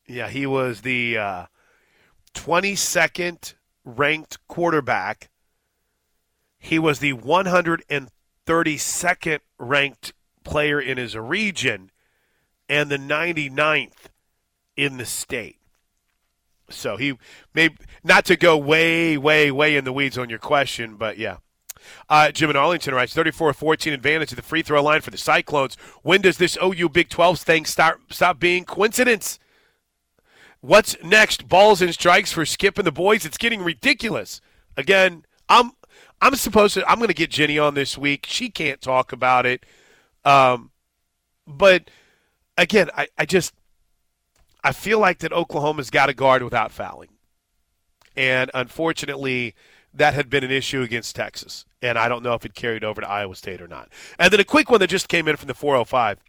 Yeah, 0.07 0.29
he 0.29 0.45
was 0.45 0.81
the 0.81 1.17
uh, 1.17 1.45
22nd 2.33 3.53
ranked 3.85 4.37
quarterback. 4.47 5.29
He 6.59 6.79
was 6.79 6.99
the 6.99 7.13
132nd 7.13 9.39
ranked 9.57 10.13
player 10.43 10.81
in 10.81 10.97
his 10.97 11.15
region 11.15 11.91
and 12.67 12.89
the 12.89 12.97
99th 12.97 14.09
in 14.75 14.97
the 14.97 15.05
state. 15.05 15.57
So 16.69 16.97
he 16.97 17.17
may 17.53 17.69
not 18.03 18.25
to 18.25 18.35
go 18.35 18.57
way, 18.57 19.17
way, 19.17 19.51
way 19.51 19.75
in 19.75 19.85
the 19.85 19.93
weeds 19.93 20.17
on 20.17 20.29
your 20.29 20.39
question, 20.39 20.95
but 20.95 21.17
yeah. 21.17 21.37
Uh, 22.07 22.31
Jim 22.31 22.49
in 22.49 22.55
Arlington 22.55 22.93
writes 22.93 23.13
34 23.13 23.53
14 23.53 23.91
advantage 23.91 24.31
of 24.31 24.37
the 24.37 24.41
free 24.41 24.61
throw 24.61 24.81
line 24.81 25.01
for 25.01 25.11
the 25.11 25.17
Cyclones. 25.17 25.75
When 26.01 26.21
does 26.21 26.37
this 26.37 26.57
OU 26.63 26.87
Big 26.89 27.09
12 27.09 27.39
thing 27.39 27.65
start 27.65 27.99
stop 28.09 28.39
being 28.39 28.63
coincidence? 28.63 29.37
What's 30.63 30.95
next? 31.03 31.49
Balls 31.49 31.81
and 31.81 31.93
strikes 31.93 32.31
for 32.31 32.45
Skip 32.45 32.77
and 32.77 32.87
the 32.87 32.91
boys. 32.91 33.25
It's 33.25 33.37
getting 33.37 33.63
ridiculous. 33.63 34.39
Again, 34.77 35.25
I'm 35.49 35.73
I'm 36.21 36.35
supposed 36.35 36.75
to 36.75 36.89
I'm 36.89 36.99
going 36.99 37.09
to 37.09 37.13
get 37.13 37.31
Jenny 37.31 37.59
on 37.59 37.73
this 37.73 37.97
week. 37.97 38.25
She 38.29 38.49
can't 38.49 38.79
talk 38.79 39.11
about 39.11 39.45
it. 39.45 39.65
Um, 40.23 40.71
but 41.45 41.91
again, 42.57 42.89
I, 42.95 43.09
I 43.17 43.25
just 43.25 43.53
I 44.63 44.71
feel 44.71 44.99
like 44.99 45.19
that 45.19 45.33
Oklahoma's 45.33 45.89
got 45.89 46.07
a 46.07 46.13
guard 46.13 46.43
without 46.43 46.71
fouling. 46.71 47.09
And 48.15 48.49
unfortunately, 48.53 49.55
that 49.93 50.13
had 50.13 50.29
been 50.29 50.45
an 50.45 50.51
issue 50.51 50.81
against 50.81 51.13
Texas. 51.13 51.65
And 51.81 51.97
I 51.97 52.07
don't 52.07 52.23
know 52.23 52.35
if 52.35 52.45
it 52.45 52.55
carried 52.55 52.85
over 52.85 53.01
to 53.01 53.09
Iowa 53.09 53.35
State 53.35 53.61
or 53.61 53.67
not. 53.67 53.89
And 54.17 54.31
then 54.31 54.39
a 54.39 54.45
quick 54.45 54.71
one 54.71 54.79
that 54.79 54.89
just 54.89 55.09
came 55.09 55.27
in 55.27 55.35
from 55.35 55.47
the 55.47 55.53
405 55.53 56.19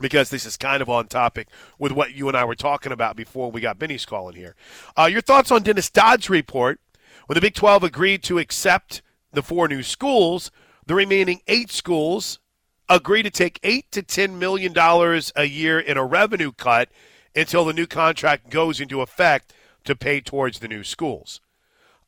because 0.00 0.30
this 0.30 0.46
is 0.46 0.56
kind 0.56 0.82
of 0.82 0.88
on 0.88 1.06
topic 1.06 1.48
with 1.78 1.92
what 1.92 2.14
you 2.14 2.28
and 2.28 2.36
I 2.36 2.44
were 2.44 2.54
talking 2.54 2.92
about 2.92 3.16
before 3.16 3.50
we 3.50 3.60
got 3.60 3.78
Benny's 3.78 4.04
calling 4.04 4.36
here. 4.36 4.56
Uh, 4.98 5.06
your 5.06 5.20
thoughts 5.20 5.50
on 5.50 5.62
Dennis 5.62 5.90
Dodd's 5.90 6.30
report 6.30 6.80
when 7.26 7.34
the 7.34 7.40
Big 7.40 7.54
12 7.54 7.84
agreed 7.84 8.22
to 8.24 8.38
accept 8.38 9.02
the 9.32 9.42
four 9.42 9.68
new 9.68 9.82
schools, 9.82 10.50
the 10.86 10.94
remaining 10.94 11.40
eight 11.46 11.70
schools 11.70 12.40
agree 12.88 13.22
to 13.22 13.30
take 13.30 13.60
eight 13.62 13.90
to 13.92 14.02
ten 14.02 14.38
million 14.38 14.72
dollars 14.72 15.32
a 15.36 15.44
year 15.44 15.78
in 15.78 15.96
a 15.96 16.04
revenue 16.04 16.50
cut 16.50 16.88
until 17.34 17.64
the 17.64 17.72
new 17.72 17.86
contract 17.86 18.50
goes 18.50 18.80
into 18.80 19.00
effect 19.00 19.54
to 19.84 19.94
pay 19.94 20.20
towards 20.20 20.58
the 20.58 20.68
new 20.68 20.82
schools. 20.82 21.40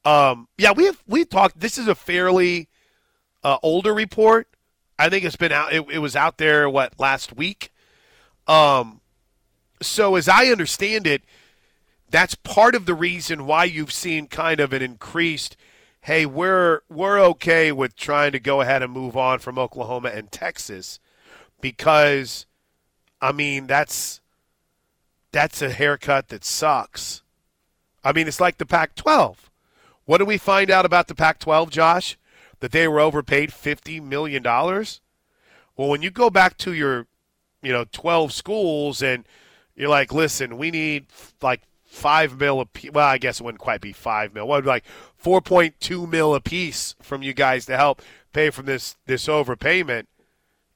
Um, 0.05 0.49
yeah, 0.59 0.73
we 0.73 0.87
have 0.87 1.03
we 1.07 1.25
talked. 1.25 1.61
This 1.61 1.79
is 1.79 1.87
a 1.87 1.95
fairly 1.95 2.69
uh, 3.45 3.59
older 3.63 3.95
report. 3.95 4.49
I 4.99 5.09
think 5.09 5.25
it's 5.25 5.37
been 5.37 5.53
out. 5.53 5.73
It, 5.73 5.85
it 5.91 5.99
was 5.99 6.17
out 6.17 6.39
there 6.39 6.69
what 6.69 6.99
last 6.99 7.37
week. 7.37 7.72
Um, 8.47 9.01
so 9.81 10.15
as 10.17 10.29
I 10.29 10.47
understand 10.47 11.07
it, 11.07 11.23
that's 12.11 12.35
part 12.35 12.75
of 12.75 12.87
the 12.87 12.95
reason 12.95 13.47
why 13.47 13.65
you've 13.65 13.93
seen 13.93 14.27
kind 14.27 14.61
of 14.61 14.73
an 14.73 14.83
increased. 14.83 15.57
Hey, 16.03 16.27
we're 16.27 16.81
we're 16.89 17.21
okay 17.21 17.73
with 17.73 17.97
trying 17.97 18.33
to 18.33 18.41
go 18.41 18.61
ahead 18.61 18.83
and 18.83 18.93
move 18.93 19.17
on 19.17 19.39
from 19.39 19.59
Oklahoma 19.59 20.11
and 20.11 20.31
Texas 20.31 21.01
because, 21.61 22.47
I 23.21 23.33
mean, 23.33 23.67
that's 23.67 24.21
that's 25.33 25.63
a 25.63 25.71
haircut 25.71 26.29
that 26.29 26.45
sucks. 26.45 27.23
I 28.05 28.13
mean, 28.13 28.29
it's 28.29 28.41
like 28.41 28.59
the 28.59 28.67
Pac 28.67 28.95
12. 28.95 29.51
What 30.05 30.19
do 30.19 30.25
we 30.25 30.37
find 30.37 30.71
out 30.71 30.85
about 30.85 31.09
the 31.09 31.15
Pac 31.15 31.39
12, 31.39 31.71
Josh? 31.71 32.19
That 32.61 32.73
they 32.73 32.87
were 32.87 33.01
overpaid 33.01 33.51
$50 33.51 34.03
million? 34.03 34.43
Well, 34.45 35.89
when 35.89 36.03
you 36.03 36.11
go 36.11 36.31
back 36.31 36.57
to 36.59 36.73
your 36.73 37.07
you 37.63 37.73
know 37.73 37.85
12 37.93 38.33
schools 38.33 39.03
and 39.03 39.25
you're 39.75 39.89
like 39.89 40.13
listen 40.13 40.59
we 40.59 40.71
need 40.71 41.07
like 41.41 41.63
five 41.93 42.41
mil 42.41 42.61
a 42.61 42.67
piece. 42.67 42.91
Well, 42.91 43.07
I 43.07 43.19
guess 43.19 43.39
it 43.39 43.45
wouldn't 43.45 43.61
quite 43.61 43.83
be 43.83 43.93
five 43.93 44.35
mil. 44.35 44.49
What 44.49 44.65
like 44.65 44.85
4.2 45.23 46.09
mil 46.09 46.35
a 46.35 46.41
piece 46.41 46.95
from 47.03 47.23
you 47.23 47.35
guys 47.35 47.67
to 47.67 47.77
help 47.77 48.01
pay 48.33 48.51
for 48.51 48.63
this 48.63 48.97
this 49.07 49.27
overpayment? 49.27 50.07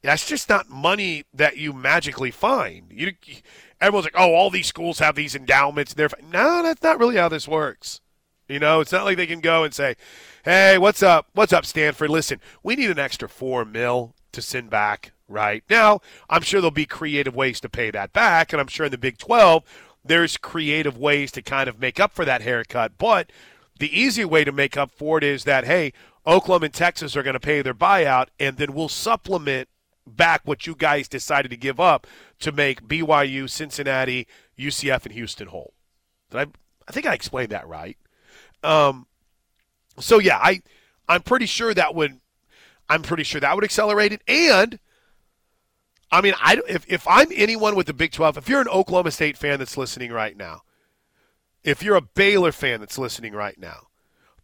That's 0.02 0.28
just 0.28 0.48
not 0.48 0.68
money 0.68 1.24
that 1.34 1.56
you 1.56 1.72
magically 1.72 2.30
find. 2.30 2.84
You, 2.90 3.14
everyone's 3.80 4.04
like, 4.04 4.14
oh, 4.16 4.34
all 4.34 4.50
these 4.50 4.68
schools 4.68 4.98
have 4.98 5.16
these 5.16 5.34
endowments. 5.34 5.94
They're 5.94 6.10
no, 6.30 6.62
that's 6.62 6.82
not 6.82 6.98
really 6.98 7.16
how 7.16 7.30
this 7.30 7.48
works. 7.48 8.00
You 8.46 8.60
know, 8.60 8.80
it's 8.80 8.92
not 8.92 9.04
like 9.04 9.16
they 9.16 9.26
can 9.26 9.40
go 9.40 9.64
and 9.64 9.74
say, 9.74 9.96
hey, 10.44 10.78
what's 10.78 11.02
up? 11.02 11.28
What's 11.32 11.52
up, 11.52 11.64
Stanford? 11.64 12.10
Listen, 12.10 12.40
we 12.62 12.76
need 12.76 12.90
an 12.90 12.98
extra 12.98 13.28
four 13.28 13.64
mil 13.64 14.14
to 14.32 14.42
send 14.42 14.68
back 14.68 15.12
right? 15.28 15.62
Now, 15.68 16.00
I'm 16.28 16.42
sure 16.42 16.60
there'll 16.60 16.70
be 16.70 16.86
creative 16.86 17.34
ways 17.34 17.60
to 17.60 17.68
pay 17.68 17.90
that 17.90 18.12
back, 18.12 18.52
and 18.52 18.60
I'm 18.60 18.68
sure 18.68 18.86
in 18.86 18.92
the 18.92 18.98
Big 18.98 19.18
12, 19.18 19.64
there's 20.04 20.36
creative 20.36 20.96
ways 20.96 21.32
to 21.32 21.42
kind 21.42 21.68
of 21.68 21.80
make 21.80 21.98
up 21.98 22.12
for 22.12 22.24
that 22.24 22.42
haircut. 22.42 22.92
But 22.98 23.30
the 23.78 23.98
easy 23.98 24.24
way 24.24 24.44
to 24.44 24.52
make 24.52 24.76
up 24.76 24.90
for 24.90 25.18
it 25.18 25.24
is 25.24 25.44
that, 25.44 25.64
hey, 25.64 25.92
Oklahoma 26.26 26.66
and 26.66 26.74
Texas 26.74 27.16
are 27.16 27.22
going 27.22 27.34
to 27.34 27.40
pay 27.40 27.62
their 27.62 27.74
buyout, 27.74 28.28
and 28.38 28.56
then 28.56 28.72
we'll 28.72 28.88
supplement 28.88 29.68
back 30.06 30.42
what 30.44 30.66
you 30.66 30.74
guys 30.74 31.08
decided 31.08 31.50
to 31.50 31.56
give 31.56 31.80
up 31.80 32.06
to 32.40 32.52
make 32.52 32.86
BYU, 32.86 33.50
Cincinnati, 33.50 34.26
UCF, 34.58 35.04
and 35.04 35.14
Houston 35.14 35.48
whole. 35.48 35.72
Did 36.30 36.38
I, 36.38 36.46
I 36.88 36.92
think 36.92 37.06
I 37.06 37.14
explained 37.14 37.50
that 37.50 37.66
right. 37.66 37.96
Um, 38.62 39.06
so 39.98 40.18
yeah, 40.18 40.38
I 40.38 40.62
I'm 41.08 41.22
pretty 41.22 41.46
sure 41.46 41.72
that 41.74 41.94
would 41.94 42.20
I'm 42.88 43.02
pretty 43.02 43.24
sure 43.24 43.40
that 43.40 43.54
would 43.54 43.64
accelerate 43.64 44.12
it. 44.12 44.22
And 44.28 44.78
I 46.10 46.20
mean, 46.20 46.34
I 46.40 46.60
if 46.68 46.84
if 46.88 47.06
I'm 47.08 47.28
anyone 47.34 47.74
with 47.74 47.86
the 47.86 47.94
Big 47.94 48.12
12, 48.12 48.38
if 48.38 48.48
you're 48.48 48.60
an 48.60 48.68
Oklahoma 48.68 49.10
State 49.10 49.36
fan 49.36 49.58
that's 49.58 49.76
listening 49.76 50.12
right 50.12 50.36
now, 50.36 50.62
if 51.64 51.82
you're 51.82 51.96
a 51.96 52.00
Baylor 52.00 52.52
fan 52.52 52.80
that's 52.80 52.98
listening 52.98 53.32
right 53.32 53.58
now, 53.58 53.88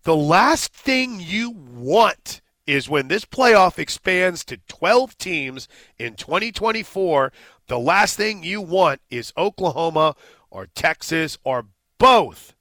the 0.03 0.17
last 0.17 0.75
thing 0.75 1.21
you 1.21 1.51
want 1.51 2.41
is 2.67 2.89
when 2.89 3.09
this 3.09 3.25
playoff 3.25 3.79
expands 3.79 4.45
to 4.45 4.57
12 4.69 5.17
teams 5.19 5.69
in 5.99 6.15
2024, 6.15 7.33
the 7.67 7.79
last 7.79 8.17
thing 8.17 8.43
you 8.43 8.61
want 8.61 9.01
is 9.11 9.33
Oklahoma 9.37 10.15
or 10.51 10.67
Texas 10.67 11.39
or 11.45 11.67
both 11.99 12.55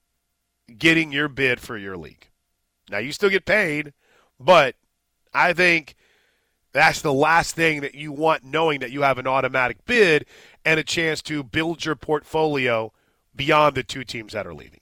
getting 0.77 1.11
your 1.11 1.27
bid 1.27 1.59
for 1.59 1.77
your 1.77 1.97
league. 1.97 2.29
Now, 2.89 2.97
you 2.97 3.11
still 3.11 3.29
get 3.29 3.45
paid, 3.45 3.93
but 4.39 4.75
I 5.33 5.53
think 5.53 5.95
that's 6.73 7.01
the 7.01 7.13
last 7.13 7.55
thing 7.55 7.81
that 7.81 7.95
you 7.95 8.11
want, 8.11 8.43
knowing 8.43 8.79
that 8.79 8.91
you 8.91 9.01
have 9.01 9.17
an 9.17 9.27
automatic 9.27 9.85
bid 9.85 10.25
and 10.63 10.79
a 10.79 10.83
chance 10.83 11.21
to 11.23 11.43
build 11.43 11.83
your 11.83 11.95
portfolio 11.95 12.93
beyond 13.35 13.75
the 13.75 13.83
two 13.83 14.03
teams 14.03 14.33
that 14.33 14.47
are 14.47 14.53
leaving. 14.53 14.79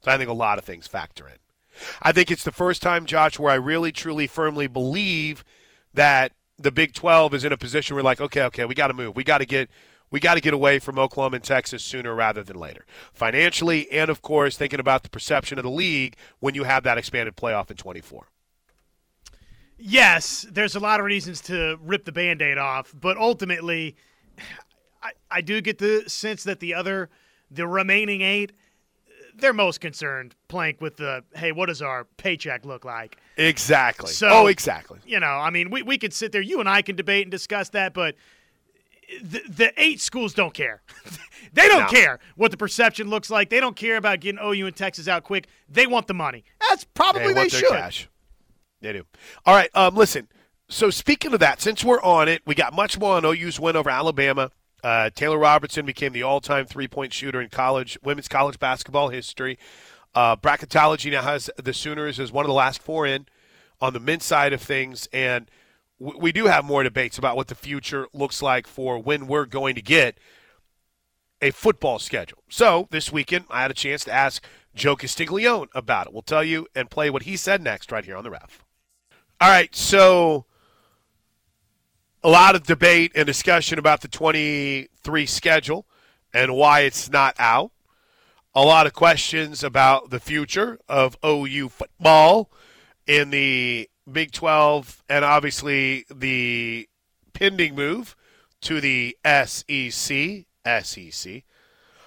So 0.00 0.10
I 0.10 0.18
think 0.18 0.28
a 0.28 0.34
lot 0.34 0.58
of 0.58 0.64
things 0.64 0.86
factor 0.86 1.26
in. 1.26 1.36
I 2.02 2.12
think 2.12 2.30
it's 2.30 2.44
the 2.44 2.52
first 2.52 2.82
time, 2.82 3.06
Josh, 3.06 3.38
where 3.38 3.52
I 3.52 3.56
really, 3.56 3.92
truly, 3.92 4.26
firmly 4.26 4.66
believe 4.66 5.44
that 5.94 6.32
the 6.58 6.70
Big 6.70 6.92
12 6.92 7.34
is 7.34 7.44
in 7.44 7.52
a 7.52 7.56
position 7.56 7.94
where, 7.94 8.04
like, 8.04 8.20
okay, 8.20 8.42
okay, 8.42 8.64
we 8.64 8.74
got 8.74 8.88
to 8.88 8.94
move. 8.94 9.16
We 9.16 9.24
got 9.24 9.38
to 9.38 9.46
get. 9.46 9.70
We 10.10 10.20
got 10.20 10.34
to 10.34 10.42
get 10.42 10.52
away 10.52 10.78
from 10.78 10.98
Oklahoma 10.98 11.36
and 11.36 11.44
Texas 11.44 11.82
sooner 11.82 12.14
rather 12.14 12.42
than 12.42 12.58
later. 12.58 12.84
Financially, 13.14 13.90
and 13.90 14.10
of 14.10 14.20
course, 14.20 14.58
thinking 14.58 14.78
about 14.78 15.04
the 15.04 15.08
perception 15.08 15.58
of 15.58 15.62
the 15.62 15.70
league 15.70 16.16
when 16.38 16.54
you 16.54 16.64
have 16.64 16.82
that 16.82 16.98
expanded 16.98 17.34
playoff 17.34 17.70
in 17.70 17.78
24. 17.78 18.26
Yes, 19.84 20.46
there's 20.48 20.76
a 20.76 20.80
lot 20.80 21.00
of 21.00 21.06
reasons 21.06 21.40
to 21.42 21.76
rip 21.82 22.04
the 22.04 22.12
band 22.12 22.40
aid 22.40 22.56
off, 22.56 22.94
but 22.98 23.16
ultimately, 23.16 23.96
I, 25.02 25.10
I 25.28 25.40
do 25.40 25.60
get 25.60 25.78
the 25.78 26.04
sense 26.06 26.44
that 26.44 26.60
the 26.60 26.72
other, 26.74 27.10
the 27.50 27.66
remaining 27.66 28.20
eight, 28.20 28.52
they're 29.34 29.52
most 29.52 29.80
concerned, 29.80 30.36
Plank, 30.46 30.80
with 30.80 30.98
the 30.98 31.24
hey, 31.34 31.50
what 31.50 31.66
does 31.66 31.82
our 31.82 32.04
paycheck 32.16 32.64
look 32.64 32.84
like? 32.84 33.16
Exactly. 33.36 34.10
So, 34.12 34.28
oh, 34.30 34.46
exactly. 34.46 35.00
You 35.04 35.18
know, 35.18 35.26
I 35.26 35.50
mean, 35.50 35.70
we, 35.70 35.82
we 35.82 35.98
could 35.98 36.12
sit 36.12 36.30
there, 36.30 36.42
you 36.42 36.60
and 36.60 36.68
I 36.68 36.82
can 36.82 36.94
debate 36.94 37.22
and 37.22 37.30
discuss 37.32 37.70
that, 37.70 37.92
but 37.92 38.14
the, 39.20 39.40
the 39.48 39.72
eight 39.82 40.00
schools 40.00 40.32
don't 40.32 40.54
care. 40.54 40.82
they 41.54 41.66
don't 41.66 41.82
No. 41.84 41.88
care 41.88 42.20
what 42.36 42.52
the 42.52 42.56
perception 42.56 43.10
looks 43.10 43.30
like. 43.30 43.50
They 43.50 43.58
don't 43.58 43.74
care 43.74 43.96
about 43.96 44.20
getting 44.20 44.38
OU 44.40 44.66
and 44.68 44.76
Texas 44.76 45.08
out 45.08 45.24
quick. 45.24 45.48
They 45.68 45.86
want 45.88 46.06
the 46.06 46.14
money. 46.14 46.44
That's 46.68 46.84
probably 46.84 47.32
They 47.32 47.42
they, 47.44 47.48
should. 47.48 47.68
cash. 47.68 48.08
They 48.82 48.92
do. 48.92 49.04
All 49.46 49.54
right. 49.54 49.70
Um, 49.74 49.94
listen. 49.94 50.28
So 50.68 50.90
speaking 50.90 51.32
of 51.32 51.40
that, 51.40 51.60
since 51.60 51.84
we're 51.84 52.02
on 52.02 52.28
it, 52.28 52.42
we 52.46 52.54
got 52.54 52.74
much 52.74 52.98
more 52.98 53.16
on 53.16 53.24
OU's 53.24 53.60
win 53.60 53.76
over 53.76 53.90
Alabama. 53.90 54.50
Uh, 54.82 55.10
Taylor 55.10 55.38
Robertson 55.38 55.86
became 55.86 56.12
the 56.12 56.22
all-time 56.22 56.66
three-point 56.66 57.12
shooter 57.12 57.40
in 57.40 57.48
college 57.50 57.98
women's 58.02 58.26
college 58.26 58.58
basketball 58.58 59.10
history. 59.10 59.58
Uh, 60.14 60.34
bracketology 60.36 61.12
now 61.12 61.22
has 61.22 61.48
the 61.56 61.72
Sooners 61.72 62.18
as 62.18 62.32
one 62.32 62.44
of 62.44 62.48
the 62.48 62.54
last 62.54 62.82
four 62.82 63.06
in 63.06 63.26
on 63.80 63.92
the 63.92 64.00
men's 64.00 64.24
side 64.24 64.52
of 64.52 64.60
things, 64.60 65.08
and 65.12 65.50
w- 66.00 66.18
we 66.18 66.32
do 66.32 66.46
have 66.46 66.64
more 66.64 66.82
debates 66.82 67.16
about 67.16 67.36
what 67.36 67.48
the 67.48 67.54
future 67.54 68.06
looks 68.12 68.42
like 68.42 68.66
for 68.66 68.98
when 68.98 69.26
we're 69.26 69.46
going 69.46 69.74
to 69.74 69.82
get 69.82 70.18
a 71.40 71.50
football 71.50 71.98
schedule. 71.98 72.42
So 72.48 72.88
this 72.90 73.12
weekend, 73.12 73.46
I 73.50 73.62
had 73.62 73.70
a 73.70 73.74
chance 73.74 74.04
to 74.04 74.12
ask 74.12 74.44
Joe 74.74 74.96
Castiglione 74.96 75.68
about 75.74 76.06
it. 76.08 76.12
We'll 76.12 76.22
tell 76.22 76.44
you 76.44 76.66
and 76.74 76.90
play 76.90 77.10
what 77.10 77.22
he 77.22 77.36
said 77.36 77.62
next 77.62 77.92
right 77.92 78.04
here 78.04 78.16
on 78.16 78.24
the 78.24 78.30
ref. 78.30 78.64
All 79.42 79.48
right, 79.48 79.74
so 79.74 80.44
a 82.22 82.28
lot 82.28 82.54
of 82.54 82.62
debate 82.62 83.10
and 83.16 83.26
discussion 83.26 83.76
about 83.76 84.00
the 84.00 84.06
23 84.06 85.26
schedule 85.26 85.84
and 86.32 86.54
why 86.54 86.82
it's 86.82 87.10
not 87.10 87.34
out. 87.40 87.72
A 88.54 88.62
lot 88.62 88.86
of 88.86 88.92
questions 88.92 89.64
about 89.64 90.10
the 90.10 90.20
future 90.20 90.78
of 90.88 91.16
OU 91.26 91.70
football 91.70 92.52
in 93.08 93.30
the 93.30 93.90
Big 94.10 94.30
12 94.30 95.02
and 95.08 95.24
obviously 95.24 96.04
the 96.08 96.88
pending 97.32 97.74
move 97.74 98.14
to 98.60 98.80
the 98.80 99.16
SEC. 99.24 100.44
SEC. 100.84 101.42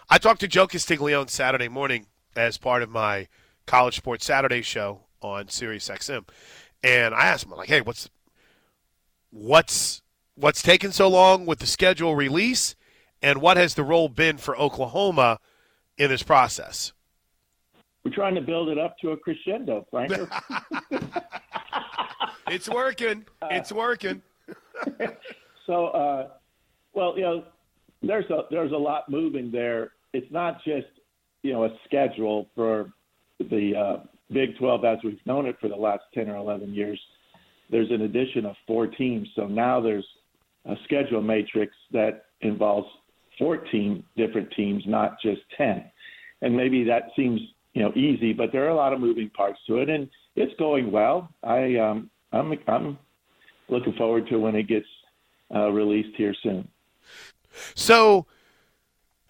I 0.09 0.17
talked 0.19 0.39
to 0.39 0.47
Joe 0.47 0.67
Castiglione 0.67 1.27
Saturday 1.27 1.67
morning 1.67 2.05
as 2.33 2.57
part 2.57 2.81
of 2.81 2.89
my 2.89 3.27
College 3.65 3.97
Sports 3.97 4.25
Saturday 4.25 4.61
show 4.61 5.01
on 5.21 5.49
Sirius 5.49 5.89
XM, 5.89 6.25
and 6.83 7.13
I 7.13 7.27
asked 7.27 7.45
him 7.45 7.51
like, 7.51 7.69
"Hey, 7.69 7.81
what's 7.81 8.09
what's 9.31 10.01
what's 10.35 10.61
taken 10.61 10.91
so 10.91 11.07
long 11.07 11.45
with 11.45 11.59
the 11.59 11.67
schedule 11.67 12.15
release, 12.15 12.75
and 13.21 13.41
what 13.41 13.57
has 13.57 13.75
the 13.75 13.83
role 13.83 14.09
been 14.09 14.37
for 14.37 14.57
Oklahoma 14.57 15.39
in 15.97 16.09
this 16.09 16.23
process?" 16.23 16.93
We're 18.03 18.13
trying 18.13 18.35
to 18.35 18.41
build 18.41 18.69
it 18.69 18.77
up 18.77 18.97
to 18.99 19.11
a 19.11 19.17
crescendo, 19.17 19.87
Frank. 19.89 20.11
It's 22.47 22.69
working. 22.69 23.25
It's 23.49 23.71
working. 23.71 24.21
so, 25.65 25.87
uh, 25.87 26.27
well, 26.93 27.17
you 27.17 27.23
know, 27.23 27.43
there's 28.03 28.29
a 28.29 28.43
there's 28.51 28.71
a 28.71 28.77
lot 28.77 29.09
moving 29.09 29.51
there. 29.51 29.91
It's 30.13 30.31
not 30.31 30.63
just 30.63 30.87
you 31.41 31.53
know 31.53 31.65
a 31.65 31.69
schedule 31.85 32.47
for 32.55 32.91
the 33.39 33.75
uh, 33.75 34.03
Big 34.31 34.57
12 34.57 34.85
as 34.85 34.97
we've 35.03 35.25
known 35.25 35.45
it 35.45 35.57
for 35.59 35.69
the 35.69 35.75
last 35.75 36.03
10 36.13 36.29
or 36.29 36.37
11 36.37 36.73
years. 36.73 36.99
There's 37.69 37.91
an 37.91 38.01
addition 38.01 38.45
of 38.45 38.55
four 38.67 38.87
teams, 38.87 39.27
so 39.35 39.47
now 39.47 39.79
there's 39.81 40.05
a 40.65 40.75
schedule 40.83 41.21
matrix 41.21 41.73
that 41.91 42.25
involves 42.41 42.87
14 43.39 44.03
different 44.15 44.51
teams, 44.55 44.83
not 44.85 45.17
just 45.21 45.41
10. 45.57 45.83
And 46.41 46.55
maybe 46.55 46.83
that 46.85 47.09
seems 47.15 47.39
you 47.73 47.83
know 47.83 47.91
easy, 47.93 48.33
but 48.33 48.51
there 48.51 48.65
are 48.65 48.69
a 48.69 48.75
lot 48.75 48.93
of 48.93 48.99
moving 48.99 49.29
parts 49.29 49.59
to 49.67 49.77
it, 49.77 49.89
and 49.89 50.09
it's 50.35 50.53
going 50.57 50.91
well. 50.91 51.29
I 51.43 51.75
um, 51.75 52.09
I'm 52.31 52.53
I'm 52.67 52.97
looking 53.69 53.93
forward 53.93 54.27
to 54.29 54.37
when 54.37 54.55
it 54.55 54.67
gets 54.67 54.87
uh, 55.53 55.69
released 55.69 56.15
here 56.17 56.33
soon. 56.41 56.67
So, 57.75 58.25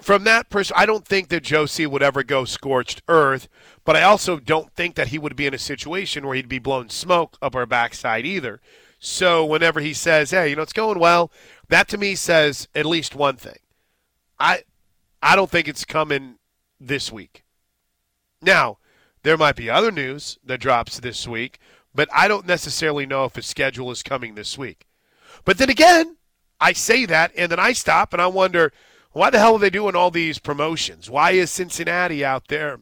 from 0.05 0.23
that 0.25 0.51
person, 0.51 0.75
I 0.77 0.85
don't 0.85 1.03
think 1.03 1.29
that 1.29 1.41
Joe 1.41 1.65
C 1.65 1.87
would 1.87 2.03
ever 2.03 2.21
go 2.21 2.45
scorched 2.45 3.01
earth, 3.07 3.47
but 3.83 3.95
I 3.95 4.03
also 4.03 4.37
don't 4.37 4.71
think 4.75 4.93
that 4.93 5.07
he 5.07 5.17
would 5.17 5.35
be 5.35 5.47
in 5.47 5.53
a 5.55 5.57
situation 5.57 6.27
where 6.27 6.35
he'd 6.35 6.47
be 6.47 6.59
blowing 6.59 6.89
smoke 6.89 7.39
up 7.41 7.55
our 7.55 7.65
backside 7.65 8.23
either. 8.23 8.61
So, 8.99 9.43
whenever 9.43 9.79
he 9.79 9.95
says, 9.95 10.29
"Hey, 10.29 10.49
you 10.49 10.55
know, 10.55 10.61
it's 10.61 10.73
going 10.73 10.99
well," 10.99 11.31
that 11.69 11.87
to 11.87 11.97
me 11.97 12.13
says 12.13 12.67
at 12.75 12.85
least 12.85 13.15
one 13.15 13.35
thing. 13.35 13.57
I, 14.39 14.65
I 15.23 15.35
don't 15.35 15.49
think 15.49 15.67
it's 15.67 15.85
coming 15.85 16.35
this 16.79 17.11
week. 17.11 17.43
Now, 18.43 18.77
there 19.23 19.37
might 19.37 19.55
be 19.55 19.71
other 19.71 19.91
news 19.91 20.37
that 20.45 20.59
drops 20.59 20.99
this 20.99 21.27
week, 21.27 21.57
but 21.95 22.07
I 22.13 22.27
don't 22.27 22.45
necessarily 22.45 23.07
know 23.07 23.25
if 23.25 23.33
his 23.33 23.47
schedule 23.47 23.89
is 23.89 24.03
coming 24.03 24.35
this 24.35 24.55
week. 24.55 24.85
But 25.45 25.57
then 25.57 25.71
again, 25.71 26.17
I 26.61 26.73
say 26.73 27.07
that, 27.07 27.31
and 27.35 27.51
then 27.51 27.59
I 27.59 27.73
stop 27.73 28.13
and 28.13 28.21
I 28.21 28.27
wonder, 28.27 28.71
why 29.15 29.29
the 29.29 29.39
hell 29.39 29.55
are 29.55 29.59
they 29.59 29.69
doing 29.69 29.95
all 29.95 30.11
these 30.11 30.39
promotions? 30.39 31.09
Why 31.09 31.31
is 31.31 31.49
Cincinnati 31.49 32.25
out 32.25 32.49
there 32.49 32.81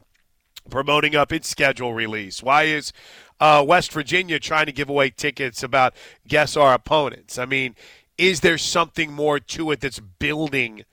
promoting 0.67 1.15
up 1.15 1.31
its 1.31 1.47
schedule 1.47 1.93
release? 1.93 2.41
Why 2.41 2.63
is 2.63 2.91
uh, 3.39 3.63
West 3.67 3.93
Virginia 3.93 4.39
trying 4.39 4.65
to 4.65 4.71
give 4.71 4.89
away 4.89 5.11
tickets 5.11 5.61
about 5.61 5.93
guess 6.27 6.57
our 6.57 6.73
opponents? 6.73 7.37
I 7.37 7.45
mean, 7.45 7.75
is 8.17 8.39
there 8.39 8.57
something 8.57 9.13
more 9.13 9.39
to 9.39 9.69
it 9.69 9.81
that's 9.81 9.99
building 9.99 10.85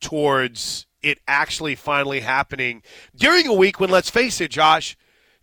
towards 0.00 0.86
it 1.00 1.20
actually 1.28 1.76
finally 1.76 2.18
happening 2.18 2.82
during 3.14 3.46
a 3.46 3.54
week 3.54 3.78
when, 3.78 3.90
let's 3.90 4.10
face 4.10 4.40
it, 4.40 4.50
Josh, 4.50 4.96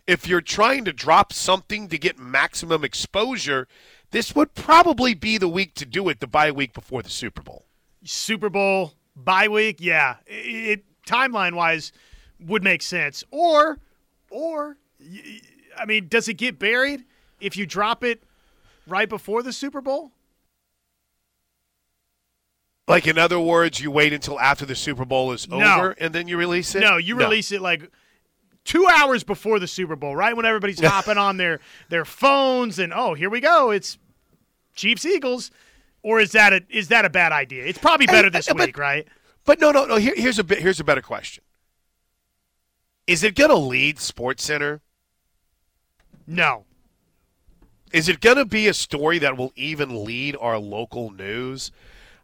if 0.06 0.28
you're 0.28 0.42
trying 0.42 0.84
to 0.84 0.92
drop 0.92 1.32
something 1.32 1.88
to 1.88 1.96
get 1.96 2.18
maximum 2.18 2.84
exposure, 2.84 3.68
this 4.10 4.34
would 4.34 4.54
probably 4.54 5.14
be 5.14 5.38
the 5.38 5.48
week 5.48 5.72
to 5.76 5.86
do 5.86 6.10
it, 6.10 6.20
the 6.20 6.26
bye 6.26 6.50
week 6.50 6.74
before 6.74 7.02
the 7.02 7.08
Super 7.08 7.40
Bowl. 7.40 7.64
Super 8.04 8.50
Bowl 8.50 8.92
bye 9.16 9.48
week, 9.48 9.76
yeah, 9.80 10.16
it, 10.26 10.84
timeline 11.06 11.54
wise 11.54 11.92
would 12.38 12.62
make 12.62 12.82
sense. 12.82 13.24
Or, 13.30 13.78
or, 14.30 14.76
I 15.76 15.84
mean, 15.86 16.08
does 16.08 16.28
it 16.28 16.34
get 16.34 16.58
buried 16.58 17.04
if 17.40 17.56
you 17.56 17.66
drop 17.66 18.04
it 18.04 18.22
right 18.86 19.08
before 19.08 19.42
the 19.42 19.52
Super 19.52 19.80
Bowl? 19.80 20.12
Like, 22.88 23.06
in 23.06 23.18
other 23.18 23.38
words, 23.38 23.80
you 23.80 23.90
wait 23.90 24.12
until 24.12 24.40
after 24.40 24.66
the 24.66 24.74
Super 24.74 25.04
Bowl 25.04 25.30
is 25.30 25.48
No. 25.48 25.76
over 25.76 25.90
and 26.00 26.12
then 26.12 26.26
you 26.26 26.36
release 26.36 26.74
it? 26.74 26.80
No, 26.80 26.96
you 26.96 27.14
release 27.14 27.52
it 27.52 27.60
like 27.60 27.88
two 28.64 28.86
hours 28.88 29.22
before 29.22 29.60
the 29.60 29.68
Super 29.68 29.94
Bowl, 29.94 30.16
right 30.16 30.36
when 30.36 30.44
everybody's 30.44 30.80
hopping 30.84 31.16
on 31.16 31.36
their 31.36 31.60
their 31.88 32.04
phones 32.04 32.80
and 32.80 32.92
oh, 32.92 33.14
here 33.14 33.30
we 33.30 33.40
go, 33.40 33.70
it's 33.70 33.96
Chiefs 34.74 35.04
Eagles. 35.04 35.52
Or 36.02 36.20
is 36.20 36.32
that 36.32 36.52
a 36.52 36.62
is 36.70 36.88
that 36.88 37.04
a 37.04 37.10
bad 37.10 37.32
idea? 37.32 37.64
It's 37.66 37.78
probably 37.78 38.06
better 38.06 38.30
this 38.30 38.48
but- 38.48 38.58
week, 38.58 38.78
right? 38.78 39.06
But 39.44 39.60
no, 39.60 39.70
no, 39.70 39.86
no. 39.86 39.96
Here, 39.96 40.14
here's 40.16 40.38
a 40.38 40.44
bit. 40.44 40.58
Here's 40.60 40.80
a 40.80 40.84
better 40.84 41.02
question. 41.02 41.42
Is 43.06 43.24
it 43.24 43.34
going 43.34 43.50
to 43.50 43.56
lead 43.56 43.98
Sports 43.98 44.44
Center? 44.44 44.82
No. 46.26 46.64
Is 47.92 48.08
it 48.08 48.20
going 48.20 48.36
to 48.36 48.44
be 48.44 48.68
a 48.68 48.74
story 48.74 49.18
that 49.18 49.36
will 49.36 49.52
even 49.56 50.04
lead 50.04 50.36
our 50.40 50.58
local 50.58 51.10
news? 51.10 51.72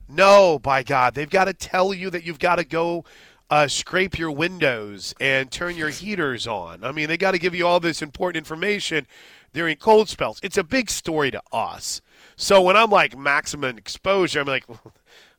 No, 0.09 0.61
by 0.61 0.85
God. 0.85 1.15
They've 1.15 1.29
got 1.29 1.47
to 1.47 1.55
tell 1.55 1.93
you 1.93 2.11
that 2.11 2.23
you've 2.23 2.39
got 2.39 2.57
to 2.57 2.65
go 2.65 3.05
uh, 3.51 3.67
scrape 3.67 4.19
your 4.19 4.31
windows 4.31 5.15
and 5.19 5.51
turn 5.51 5.77
your 5.77 5.89
heaters 5.91 6.47
on. 6.47 6.85
I 6.85 6.93
mean, 6.93 7.09
they 7.09 7.17
got 7.17 7.33
to 7.33 7.39
give 7.39 7.55
you 7.55 7.67
all 7.67 7.81
this 7.81 8.03
important 8.03 8.37
information 8.37 9.07
during 9.53 9.77
cold 9.77 10.09
spells. 10.09 10.39
It's 10.43 10.59
a 10.59 10.65
big 10.65 10.91
story 10.91 11.33
to 11.33 11.43
us. 11.51 12.01
So 12.37 12.61
when 12.63 12.77
I'm 12.77 12.91
like 12.91 13.17
maximum 13.17 13.79
exposure, 13.79 14.41
I'm 14.41 14.47
like, 14.47 14.67
well, 14.69 14.81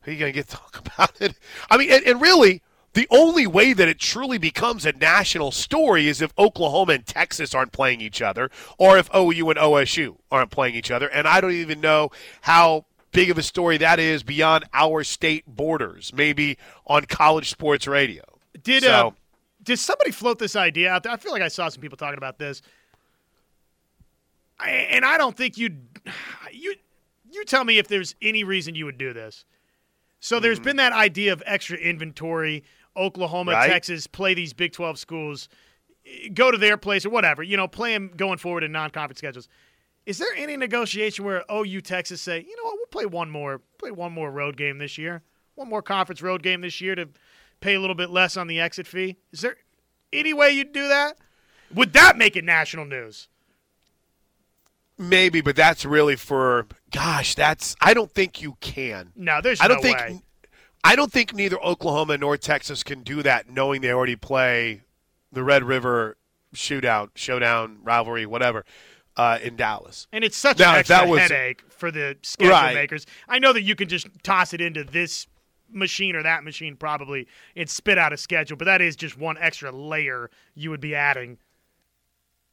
are 0.05 0.11
you 0.11 0.17
going 0.17 0.31
to 0.33 0.37
get 0.37 0.47
to 0.49 0.55
talk 0.57 0.79
about 0.95 1.21
it? 1.21 1.35
I 1.69 1.77
mean, 1.77 1.91
and, 1.91 2.03
and 2.05 2.21
really, 2.21 2.61
the 2.93 3.07
only 3.11 3.45
way 3.45 3.73
that 3.73 3.87
it 3.87 3.99
truly 3.99 4.37
becomes 4.39 4.85
a 4.85 4.91
national 4.93 5.51
story 5.51 6.07
is 6.07 6.21
if 6.21 6.33
Oklahoma 6.37 6.93
and 6.93 7.05
Texas 7.05 7.53
aren't 7.53 7.71
playing 7.71 8.01
each 8.01 8.21
other, 8.21 8.49
or 8.79 8.97
if 8.97 9.09
OU 9.15 9.51
and 9.51 9.59
OSU 9.59 10.17
aren't 10.31 10.49
playing 10.49 10.73
each 10.75 10.89
other. 10.89 11.07
And 11.07 11.27
I 11.27 11.39
don't 11.39 11.51
even 11.51 11.79
know 11.79 12.09
how 12.41 12.85
big 13.11 13.29
of 13.29 13.37
a 13.37 13.43
story 13.43 13.77
that 13.77 13.99
is 13.99 14.23
beyond 14.23 14.65
our 14.73 15.03
state 15.03 15.45
borders, 15.47 16.11
maybe 16.13 16.57
on 16.87 17.05
college 17.05 17.49
sports 17.51 17.85
radio. 17.87 18.23
Did 18.63 18.83
So- 18.83 19.07
uh, 19.07 19.11
did 19.63 19.77
somebody 19.79 20.11
float 20.11 20.39
this 20.39 20.55
idea 20.55 20.89
out 20.89 21.03
there? 21.03 21.11
I 21.11 21.17
feel 21.17 21.33
like 21.33 21.41
I 21.41 21.49
saw 21.49 21.67
some 21.67 21.81
people 21.81 21.97
talking 21.97 22.17
about 22.17 22.39
this, 22.39 22.61
I, 24.59 24.69
and 24.69 25.03
I 25.05 25.17
don't 25.17 25.35
think 25.35 25.57
you'd 25.57 25.85
you 26.51 26.73
you 27.37 27.45
tell 27.45 27.63
me 27.63 27.77
if 27.77 27.87
there's 27.87 28.15
any 28.21 28.43
reason 28.43 28.75
you 28.75 28.85
would 28.85 28.97
do 28.97 29.13
this. 29.13 29.45
So 30.19 30.39
there's 30.39 30.57
mm-hmm. 30.57 30.65
been 30.65 30.75
that 30.77 30.93
idea 30.93 31.31
of 31.31 31.43
extra 31.45 31.77
inventory. 31.77 32.63
Oklahoma, 32.95 33.51
Right. 33.51 33.69
Texas 33.69 34.07
play 34.07 34.33
these 34.33 34.53
Big 34.53 34.73
12 34.73 34.97
schools, 34.97 35.49
go 36.33 36.49
to 36.49 36.57
their 36.57 36.77
place 36.77 37.05
or 37.05 37.11
whatever. 37.11 37.43
You 37.43 37.55
know, 37.55 37.67
play 37.67 37.93
them 37.93 38.11
going 38.17 38.39
forward 38.39 38.63
in 38.63 38.71
non-conference 38.71 39.19
schedules. 39.19 39.47
Is 40.07 40.17
there 40.17 40.33
any 40.35 40.57
negotiation 40.57 41.25
where 41.25 41.43
OU 41.51 41.81
Texas 41.81 42.21
say, 42.21 42.39
you 42.39 42.55
know 42.55 42.63
what, 42.63 42.75
we'll 42.77 42.85
play 42.87 43.05
one 43.05 43.29
more, 43.29 43.61
play 43.77 43.91
one 43.91 44.13
more 44.13 44.31
road 44.31 44.57
game 44.57 44.77
this 44.79 44.97
year, 44.97 45.21
one 45.55 45.69
more 45.69 45.81
conference 45.81 46.21
road 46.21 46.41
game 46.41 46.61
this 46.61 46.81
year 46.81 46.95
to 46.95 47.09
pay 47.59 47.75
a 47.75 47.79
little 47.79 47.95
bit 47.95 48.09
less 48.09 48.37
on 48.37 48.47
the 48.47 48.59
exit 48.59 48.87
fee? 48.87 49.17
Is 49.31 49.41
there 49.41 49.57
any 50.13 50.33
way 50.33 50.51
you'd 50.51 50.71
do 50.71 50.87
that? 50.87 51.17
Would 51.73 51.93
that 51.93 52.17
make 52.17 52.35
it 52.35 52.45
national 52.45 52.85
news? 52.85 53.27
Maybe, 54.97 55.41
but 55.41 55.55
that's 55.55 55.85
really 55.85 56.15
for 56.15 56.67
gosh, 56.91 57.35
that's 57.35 57.75
I 57.81 57.93
don't 57.93 58.11
think 58.11 58.41
you 58.41 58.57
can. 58.61 59.11
No, 59.15 59.41
there's 59.41 59.61
I 59.61 59.67
don't 59.67 59.77
no 59.77 59.83
think 59.83 59.97
way. 59.99 60.21
I 60.83 60.95
don't 60.95 61.11
think 61.11 61.33
neither 61.33 61.59
Oklahoma 61.61 62.17
nor 62.17 62.37
Texas 62.37 62.83
can 62.83 63.03
do 63.03 63.21
that 63.23 63.49
knowing 63.49 63.81
they 63.81 63.91
already 63.91 64.15
play 64.15 64.83
the 65.31 65.43
Red 65.43 65.63
River 65.63 66.17
shootout, 66.55 67.09
showdown, 67.15 67.79
rivalry, 67.83 68.25
whatever, 68.25 68.63
uh, 69.17 69.37
in 69.41 69.55
Dallas. 69.57 70.07
And 70.13 70.23
it's 70.23 70.37
such 70.37 70.59
Now, 70.59 70.73
an 70.73 70.79
extra 70.79 71.05
was- 71.05 71.19
headache 71.21 71.63
for 71.69 71.91
the 71.91 72.17
schedule 72.23 72.51
Right. 72.53 72.73
makers. 72.75 73.05
I 73.27 73.39
know 73.39 73.51
that 73.53 73.63
you 73.63 73.75
can 73.75 73.89
just 73.89 74.07
toss 74.23 74.53
it 74.53 74.61
into 74.61 74.83
this 74.83 75.27
machine 75.69 76.15
or 76.15 76.23
that 76.23 76.45
machine 76.45 76.77
probably 76.77 77.27
and 77.55 77.69
spit 77.69 77.97
out 77.97 78.13
a 78.13 78.17
schedule, 78.17 78.55
but 78.55 78.65
that 78.65 78.79
is 78.81 78.95
just 78.95 79.17
one 79.17 79.37
extra 79.39 79.71
layer 79.71 80.29
you 80.55 80.69
would 80.69 80.79
be 80.79 80.95
adding. 80.95 81.37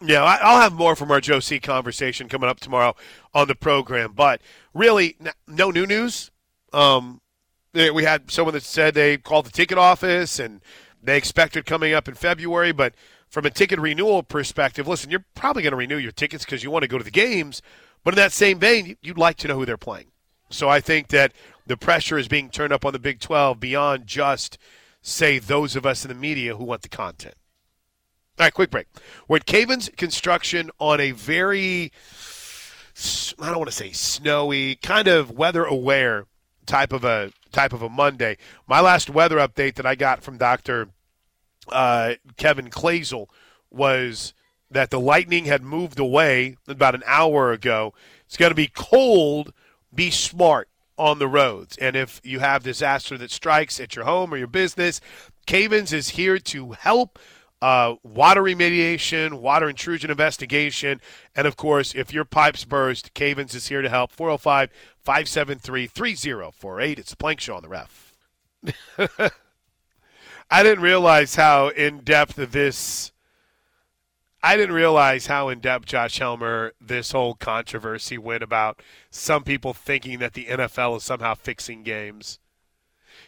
Yeah, 0.07 0.23
I'll 0.23 0.61
have 0.61 0.75
more 0.75 0.95
from 0.95 1.11
our 1.11 1.21
Joe 1.21 1.41
C 1.41 1.59
conversation 1.59 2.29
coming 2.29 2.51
up 2.51 2.61
tomorrow 2.61 2.95
on 3.33 3.49
the 3.49 3.55
program. 3.55 4.13
But 4.13 4.43
really, 4.75 5.17
no 5.49 5.71
new 5.71 5.87
news. 5.87 6.31
Um, 6.75 7.23
eh, 7.75 7.89
we 7.89 8.05
had 8.05 8.31
someone 8.31 8.53
that 8.53 8.65
said 8.65 8.95
they 8.95 9.17
called 9.17 9.47
the 9.47 9.51
ticket 9.51 9.79
office 9.79 10.39
and 10.39 10.61
they 11.03 11.17
expected 11.17 11.65
coming 11.65 11.95
up 11.95 12.07
in 12.07 12.15
February. 12.15 12.73
But 12.73 12.95
from 13.29 13.47
a 13.47 13.51
ticket 13.51 13.79
renewal 13.79 14.23
perspective, 14.23 14.87
listen, 14.87 15.11
you're 15.11 15.25
probably 15.35 15.63
going 15.63 15.71
to 15.71 15.77
renew 15.77 15.97
your 15.97 16.13
tickets 16.13 16.45
because 16.45 16.63
you 16.63 16.71
want 16.71 16.83
to 16.83 16.89
go 16.89 16.99
to 16.99 17.05
the 17.05 17.11
games. 17.11 17.63
But 18.03 18.13
in 18.13 18.17
that 18.17 18.33
same 18.33 18.59
vein, 18.59 18.99
you'd 19.01 19.17
like 19.17 19.37
to 19.39 19.49
know 19.49 19.55
who 19.55 19.65
they're 19.65 19.79
playing. 19.79 20.09
So 20.51 20.69
I 20.69 20.81
think 20.81 21.09
that 21.09 21.33
the 21.67 21.79
pressure 21.79 22.19
is 22.19 22.29
being 22.29 22.51
turned 22.51 22.75
up 22.75 22.85
on 22.85 22.93
the 22.93 22.99
Big 22.99 23.21
12 23.21 23.59
beyond 23.59 24.07
just, 24.07 24.59
say, 25.01 25.39
those 25.39 25.75
of 25.75 25.87
us 25.87 26.05
in 26.05 26.11
the 26.11 26.15
media 26.15 26.57
who 26.57 26.65
want 26.65 26.83
the 26.83 26.91
content. 26.91 27.37
All 28.37 28.45
right, 28.45 28.53
quick 28.53 28.71
break. 28.71 28.89
We're 29.29 29.37
at 29.37 29.47
Caven's 29.47 29.89
Construction 29.97 30.73
on 30.81 30.99
a 30.99 31.13
very, 31.13 31.93
I 33.39 33.47
don't 33.47 33.59
want 33.59 33.71
to 33.71 33.77
say 33.77 33.93
snowy, 33.93 34.75
kind 34.75 35.07
of 35.07 35.31
weather 35.31 35.65
aware 35.65 36.27
type 36.67 36.93
of 36.93 37.05
a 37.05 37.31
type 37.53 37.73
of 37.73 37.81
a 37.81 37.89
Monday. 37.89 38.37
My 38.67 38.81
last 38.81 39.09
weather 39.09 39.37
update 39.37 39.77
that 39.77 39.87
I 39.87 39.95
got 39.95 40.25
from 40.25 40.37
Doctor 40.37 40.89
uh, 41.71 42.15
Kevin 42.37 42.71
Kloesel 42.71 43.29
was 43.71 44.35
that 44.69 44.91
the 44.91 44.99
lightning 44.99 45.45
had 45.45 45.63
moved 45.63 46.01
away 46.01 46.57
about 46.67 46.97
an 46.97 47.05
hour 47.07 47.53
ago. 47.53 47.95
It's 48.27 48.37
going 48.37 48.51
to 48.51 48.57
be 48.57 48.67
cold. 48.67 49.53
Be 49.95 50.11
smart 50.11 50.69
on 50.99 51.21
the 51.21 51.29
roads. 51.29 51.77
And 51.77 51.95
if 51.95 52.21
you 52.25 52.41
have 52.41 52.65
disaster 52.65 53.17
that 53.17 53.31
strikes 53.31 53.79
at 53.79 53.95
your 53.95 54.05
home 54.05 54.35
or 54.35 54.37
your 54.37 54.49
business, 54.49 55.01
Cavens 55.47 55.93
is 55.93 56.11
here 56.11 56.41
to 56.41 56.73
help. 56.73 57.21
Uh, 57.65 57.97
water 58.03 58.43
remediation, 58.43 59.41
water 59.41 59.71
intrusion 59.71 60.11
investigation, 60.11 61.01
and 61.35 61.47
of 61.47 61.57
course, 61.57 61.95
if 61.95 62.13
your 62.13 62.27
pipes 62.27 62.67
burst, 62.67 63.15
Cavens 63.15 63.55
is 63.55 63.69
here 63.69 63.81
to 63.81 63.89
help. 63.89 64.13
405 64.13 64.69
573 64.99 65.87
3048. 65.87 66.99
It's 66.99 67.15
a 67.15 67.17
plank 67.17 67.41
show 67.41 67.57
on 67.57 67.63
the 67.63 67.71
ref. 67.71 68.13
I 70.51 70.63
didn't 70.63 70.85
realize 70.85 71.37
how 71.37 71.69
in 71.69 72.01
depth 72.01 72.35
this. 72.37 73.13
I 74.43 74.59
didn't 74.59 74.75
realize 74.75 75.29
how 75.29 75.49
in 75.49 75.61
depth 75.61 75.87
Josh 75.87 76.19
Helmer 76.19 76.75
this 76.79 77.13
whole 77.13 77.33
controversy 77.33 78.19
went 78.19 78.43
about 78.43 78.83
some 79.09 79.43
people 79.43 79.73
thinking 79.73 80.19
that 80.19 80.35
the 80.35 80.45
NFL 80.45 80.99
is 80.99 81.03
somehow 81.03 81.33
fixing 81.33 81.83
games. 81.83 82.41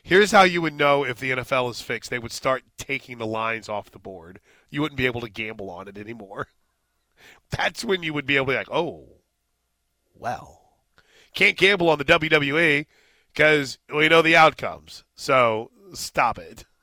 Here's 0.06 0.30
how 0.30 0.44
you 0.44 0.62
would 0.62 0.74
know 0.74 1.02
if 1.02 1.18
the 1.18 1.32
NFL 1.32 1.68
is 1.68 1.80
fixed. 1.80 2.10
They 2.10 2.20
would 2.20 2.30
start 2.30 2.62
taking 2.78 3.18
the 3.18 3.26
lines 3.26 3.68
off 3.68 3.90
the 3.90 3.98
board. 3.98 4.38
You 4.70 4.80
wouldn't 4.80 4.96
be 4.96 5.06
able 5.06 5.20
to 5.20 5.28
gamble 5.28 5.68
on 5.68 5.88
it 5.88 5.98
anymore. 5.98 6.46
That's 7.50 7.84
when 7.84 8.04
you 8.04 8.14
would 8.14 8.24
be 8.24 8.36
able 8.36 8.46
to 8.46 8.52
be 8.52 8.56
like, 8.56 8.70
oh, 8.70 9.08
well. 10.14 10.62
Can't 11.34 11.56
gamble 11.56 11.90
on 11.90 11.98
the 11.98 12.04
WWE 12.04 12.86
because 13.34 13.78
we 13.92 14.08
know 14.08 14.22
the 14.22 14.36
outcomes. 14.36 15.02
So 15.16 15.72
stop 15.92 16.38
it. 16.38 16.64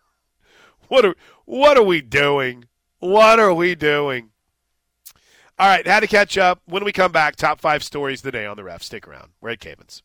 What 0.89 1.05
are 1.05 1.15
what 1.45 1.77
are 1.77 1.83
we 1.83 2.01
doing? 2.01 2.65
What 2.99 3.39
are 3.39 3.53
we 3.53 3.73
doing? 3.73 4.31
All 5.57 5.67
right, 5.67 5.87
had 5.87 6.01
to 6.01 6.07
catch 6.07 6.37
up. 6.37 6.61
When 6.65 6.83
we 6.83 6.91
come 6.91 7.13
back, 7.13 7.37
top 7.37 7.61
five 7.61 7.83
stories 7.83 8.19
of 8.19 8.25
the 8.25 8.31
day 8.33 8.45
on 8.45 8.57
the 8.57 8.65
ref. 8.65 8.83
Stick 8.83 9.07
around. 9.07 9.31
We're 9.39 9.51
at 9.51 9.61
Cavens. 9.61 10.03